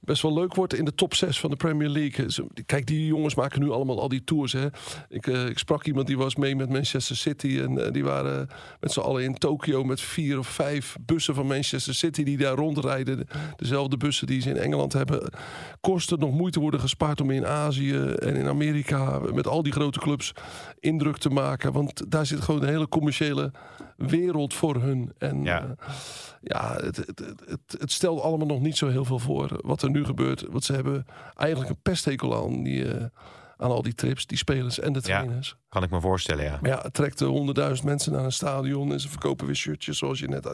best 0.00 0.22
wel 0.22 0.34
leuk 0.34 0.54
wordt 0.54 0.74
in 0.74 0.84
de 0.84 0.94
top 0.94 1.14
6 1.14 1.40
van 1.40 1.50
de 1.50 1.56
Premier 1.56 1.88
League. 1.88 2.26
Kijk, 2.66 2.86
die 2.86 3.06
jongens 3.06 3.34
maken 3.34 3.60
nu 3.60 3.70
allemaal 3.70 4.00
al 4.00 4.08
die 4.08 4.24
tours. 4.24 4.52
Hè. 4.52 4.66
Ik, 5.08 5.26
eh, 5.26 5.46
ik 5.46 5.58
sprak 5.58 5.84
iemand 5.86 6.06
die 6.06 6.16
was 6.18 6.36
mee 6.36 6.56
met 6.56 6.68
Manchester 6.68 7.16
City. 7.16 7.58
En 7.60 7.84
eh, 7.86 7.92
die 7.92 8.04
waren 8.04 8.48
met 8.80 8.92
z'n 8.92 9.00
allen 9.00 9.22
in 9.22 9.34
Tokio 9.34 9.84
met 9.84 10.00
vier 10.00 10.38
of 10.38 10.46
vijf 10.48 10.96
bussen 11.00 11.34
van 11.34 11.46
Manchester 11.46 11.94
City 11.94 12.22
die 12.22 12.36
daar 12.36 12.54
rondrijden. 12.54 13.16
De- 13.16 13.26
Dezelfde 13.56 13.96
bussen 13.96 14.26
die 14.26 14.40
ze 14.40 14.50
in 14.50 14.56
Engeland 14.56 14.92
hebben. 14.92 15.32
Kosten 15.80 16.18
nog 16.18 16.30
moeite 16.32 16.60
worden 16.60 16.80
gespaard 16.80 17.20
om 17.20 17.30
in 17.30 17.46
Azië 17.46 17.96
en 17.98 18.34
in 18.36 18.46
Amerika 18.46 19.18
met 19.32 19.46
al 19.46 19.62
die 19.62 19.72
grote 19.72 19.98
clubs 19.98 20.32
indruk 20.80 21.16
te 21.16 21.30
maken. 21.30 21.72
Want 21.72 22.10
daar 22.10 22.26
zit 22.26 22.40
gewoon 22.40 22.62
een 22.62 22.68
hele 22.68 22.88
commerciële 22.88 23.52
wereld 23.96 24.54
voor 24.54 24.74
hun. 24.82 25.12
En 25.18 25.42
Ja. 25.44 25.76
eh, 25.78 25.88
ja, 26.42 26.74
het, 26.80 26.96
het, 26.96 27.06
het, 27.18 27.42
het, 27.46 27.76
het 27.80 27.92
stelt 27.92 28.20
allemaal 28.20 28.46
nog 28.46 28.60
niet 28.60 28.76
zo 28.76 28.88
heel 28.88 29.04
veel 29.04 29.18
voor 29.18 29.60
wat 29.60 29.82
er 29.86 29.92
nu 29.92 30.04
gebeurt. 30.04 30.44
Want 30.50 30.64
ze 30.64 30.72
hebben 30.72 31.06
eigenlijk 31.36 31.70
een 31.70 31.82
pesthekel 31.82 32.36
aan, 32.44 32.62
die, 32.62 32.92
eh, 32.94 33.04
aan 33.56 33.70
al 33.70 33.82
die 33.82 33.94
trips, 33.94 34.26
die 34.26 34.38
spelers 34.38 34.78
en 34.80 34.92
de 34.92 35.00
Ja. 35.02 35.20
trainers. 35.20 35.56
Kan 35.68 35.82
ik 35.82 35.90
me 35.90 36.00
voorstellen, 36.00 36.44
ja. 36.44 36.58
Maar 36.60 36.70
ja, 36.70 36.80
het 36.82 36.94
trekt 36.94 37.20
eh, 37.20 37.28
honderdduizend 37.28 37.88
mensen 37.88 38.12
naar 38.12 38.24
een 38.24 38.32
stadion 38.32 38.92
en 38.92 39.00
ze 39.00 39.08
verkopen 39.08 39.46
weer 39.46 39.54
shirtjes, 39.56 39.98
zoals 39.98 40.18
je 40.18 40.28
net 40.28 40.46
eh, 40.46 40.52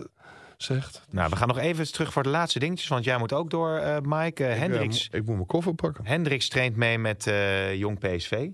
zegt. 0.57 1.03
Nou, 1.11 1.31
we 1.31 1.37
gaan 1.37 1.49
nog 1.49 1.59
even 1.59 1.93
terug 1.93 2.13
voor 2.13 2.23
de 2.23 2.29
laatste 2.29 2.59
dingetjes, 2.59 2.89
want 2.89 3.05
jij 3.05 3.19
moet 3.19 3.33
ook 3.33 3.51
door, 3.51 3.77
eh, 3.77 3.97
Mike. 4.03 4.45
Eh, 4.45 4.53
Ik, 4.55 4.59
Hendricks, 4.61 5.09
ik 5.11 5.25
moet 5.25 5.35
mijn 5.35 5.47
koffer 5.47 5.75
pakken. 5.75 6.07
Hendricks 6.07 6.49
traint 6.49 6.77
mee 6.77 6.99
met 6.99 7.27
eh, 7.27 7.75
Jong 7.75 7.99
PSV. 7.99 8.49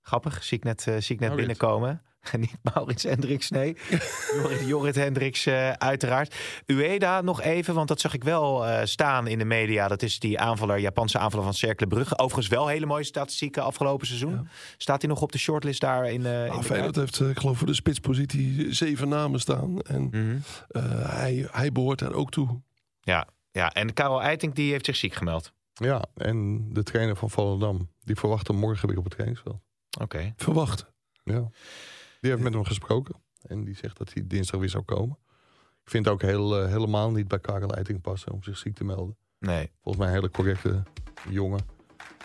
Grappig, 0.00 0.44
zie 0.44 0.56
ik 0.58 0.64
net, 0.64 0.86
eh, 0.86 0.94
zie 0.98 1.14
ik 1.14 1.20
net 1.20 1.28
Maurits. 1.28 1.36
binnenkomen. 1.58 2.02
Niet 2.38 2.56
Maurits 2.74 3.02
Hendricks, 3.02 3.50
nee. 3.50 3.76
Jorrit, 4.34 4.66
Jorrit 4.66 4.94
Hendricks 4.94 5.46
eh, 5.46 5.70
uiteraard. 5.70 6.34
Ueda 6.66 7.20
nog 7.20 7.42
even, 7.42 7.74
want 7.74 7.88
dat 7.88 8.00
zag 8.00 8.14
ik 8.14 8.24
wel 8.24 8.66
eh, 8.66 8.84
staan 8.84 9.26
in 9.26 9.38
de 9.38 9.44
media. 9.44 9.88
Dat 9.88 10.02
is 10.02 10.18
die 10.18 10.38
aanvaller, 10.40 10.78
Japanse 10.78 11.18
aanvaller 11.18 11.44
van 11.44 11.54
Cercle 11.54 11.86
Brugge. 11.86 12.18
Overigens 12.18 12.48
wel 12.48 12.66
hele 12.66 12.86
mooie 12.86 13.04
statistieken 13.04 13.62
afgelopen 13.62 14.06
seizoen. 14.06 14.48
Staat 14.76 15.00
hij 15.02 15.10
nog 15.10 15.22
op 15.22 15.32
de 15.32 15.38
shortlist 15.38 15.80
daar 15.80 16.10
in, 16.10 16.26
eh 16.26 16.40
in 16.42 16.46
Nou, 16.46 16.58
de 16.60 16.64
Feyenoord 16.66 16.96
heeft, 16.96 17.20
eh, 17.20 17.28
ik 17.28 17.38
geloof 17.38 17.58
voor 17.58 17.66
de 17.66 17.74
spitspositie 17.74 18.72
zeven 18.74 19.08
namen 19.08 19.40
staan. 19.40 19.80
En 19.80 20.02
Mhm. 20.10 20.36
eh, 20.68 20.82
hij, 21.10 21.48
hij 21.50 21.72
behoort 21.72 21.98
daar 21.98 22.12
ook 22.12 22.30
toe. 22.30 22.60
Ja, 23.00 23.26
ja, 23.50 23.72
en 23.72 23.92
Karel 23.92 24.22
Eiting 24.22 24.54
die 24.54 24.70
heeft 24.70 24.84
zich 24.84 24.96
ziek 24.96 25.14
gemeld. 25.14 25.52
Ja, 25.72 26.04
en 26.16 26.68
de 26.72 26.82
trainer 26.82 27.16
van 27.16 27.30
Volendam, 27.30 27.90
die 28.00 28.16
verwacht 28.16 28.48
hem 28.48 28.56
morgen 28.56 28.88
weer 28.88 28.96
op 28.98 29.04
het 29.04 29.12
trainingsveld. 29.12 29.60
Oké. 30.00 30.32
Verwacht. 30.36 30.86
Ja. 31.24 31.48
Die 32.24 32.32
heeft 32.32 32.44
met 32.44 32.54
hem 32.54 32.64
gesproken. 32.64 33.14
En 33.42 33.64
die 33.64 33.76
zegt 33.76 33.98
dat 33.98 34.12
hij 34.12 34.22
dinsdag 34.26 34.60
weer 34.60 34.68
zou 34.68 34.84
komen. 34.84 35.18
Ik 35.84 35.90
vind 35.90 36.04
het 36.04 36.14
ook 36.14 36.22
heel, 36.22 36.60
eh, 36.60 36.68
helemaal 36.68 37.10
niet 37.10 37.28
bij 37.28 37.38
Karel 37.38 37.74
Eiting 37.74 38.00
passen 38.00 38.32
om 38.32 38.42
zich 38.42 38.58
ziek 38.58 38.74
te 38.74 38.84
melden. 38.84 39.16
Nee. 39.38 39.70
Volgens 39.82 40.04
mij 40.04 40.06
een 40.06 40.20
hele 40.20 40.30
correcte 40.30 40.82
jongen. 41.28 41.60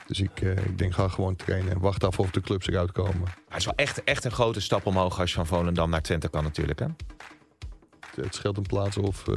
Dus 0.07 0.19
ik, 0.19 0.41
eh, 0.41 0.65
ik 0.65 0.77
denk 0.77 0.93
ga 0.93 1.07
gewoon 1.07 1.35
trainen 1.35 1.71
en 1.71 1.79
wacht 1.79 2.03
af 2.03 2.19
of 2.19 2.31
de 2.31 2.41
clubs 2.41 2.67
eruit 2.67 2.91
komen. 2.91 3.19
Maar 3.19 3.37
het 3.47 3.57
is 3.57 3.65
wel 3.65 3.75
echt, 3.75 4.03
echt 4.03 4.25
een 4.25 4.31
grote 4.31 4.59
stap 4.59 4.85
omhoog 4.85 5.19
als 5.19 5.29
je 5.29 5.35
van 5.35 5.47
Volendam 5.47 5.89
naar 5.89 6.01
Twente 6.01 6.29
kan 6.29 6.43
natuurlijk, 6.43 6.79
hè? 6.79 6.87
Het, 8.23 8.35
scheelt 8.35 8.57
een 8.57 8.63
plaats 8.63 8.97
of 8.97 9.27
eh, 9.27 9.35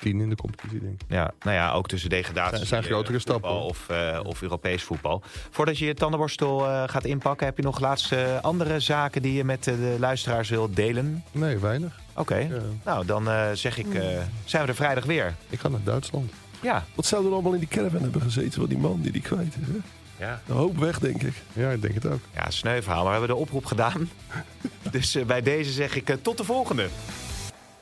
tien 0.00 0.20
in 0.20 0.28
de 0.28 0.36
competitie, 0.36 0.80
denk 0.80 0.92
ik. 1.00 1.06
Ja, 1.08 1.30
nou 1.40 1.56
ja, 1.56 1.72
ook 1.72 1.88
tussen 1.88 2.10
degradatie. 2.10 2.56
Zijn- 2.56 2.66
zijn 2.66 2.82
eh, 2.82 2.88
grotere 2.88 3.18
stappen. 3.18 3.50
Of, 3.50 3.88
eh, 3.88 4.20
of 4.24 4.42
Europees 4.42 4.82
voetbal. 4.82 5.22
Voordat 5.50 5.78
je 5.78 5.84
je 5.86 5.94
tandenborstel 5.94 6.66
eh, 6.66 6.82
gaat 6.86 7.04
inpakken, 7.04 7.46
heb 7.46 7.56
je 7.56 7.62
nog 7.62 7.80
laatste 7.80 8.38
andere 8.42 8.80
zaken 8.80 9.22
die 9.22 9.32
je 9.32 9.44
met 9.44 9.64
de 9.64 9.96
luisteraars 9.98 10.48
wilt 10.48 10.76
delen? 10.76 11.24
Nee, 11.32 11.58
weinig. 11.58 12.00
Oké. 12.14 12.36
Ja. 12.36 12.48
Nou, 12.84 13.06
dan 13.06 13.28
eh, 13.28 13.46
zeg 13.52 13.78
ik, 13.78 13.94
eh, 13.94 14.02
zijn 14.44 14.62
we 14.62 14.68
er 14.68 14.74
vrijdag 14.74 15.04
weer. 15.04 15.34
Ik 15.48 15.60
ga 15.60 15.68
naar 15.68 15.82
Duitsland. 15.84 16.32
Ja. 16.60 16.84
Wat 16.94 17.06
zou 17.06 17.26
er 17.26 17.32
allemaal 17.32 17.52
in 17.52 17.58
die 17.58 17.68
caravan 17.68 18.02
hebben 18.02 18.20
gezeten 18.22 18.52
van 18.60 18.68
die 18.68 18.78
man 18.78 19.00
die 19.00 19.12
die 19.12 19.22
kwijt 19.22 19.54
is? 19.60 19.66
Hè? 19.66 19.78
Ja. 20.24 20.40
Een 20.48 20.54
hoop 20.56 20.76
weg, 20.78 20.98
denk 20.98 21.22
ik. 21.22 21.32
Ja, 21.52 21.70
ik 21.70 21.82
denk 21.82 21.94
het 21.94 22.06
ook. 22.06 22.20
Ja, 22.34 22.50
sneu 22.50 22.82
verhaal, 22.82 23.02
maar 23.04 23.12
we 23.12 23.18
hebben 23.18 23.36
de 23.36 23.42
oproep 23.42 23.64
gedaan. 23.64 24.10
dus 24.90 25.16
bij 25.26 25.42
deze 25.42 25.72
zeg 25.72 25.94
ik 25.96 26.16
tot 26.22 26.36
de 26.36 26.44
volgende. 26.44 26.86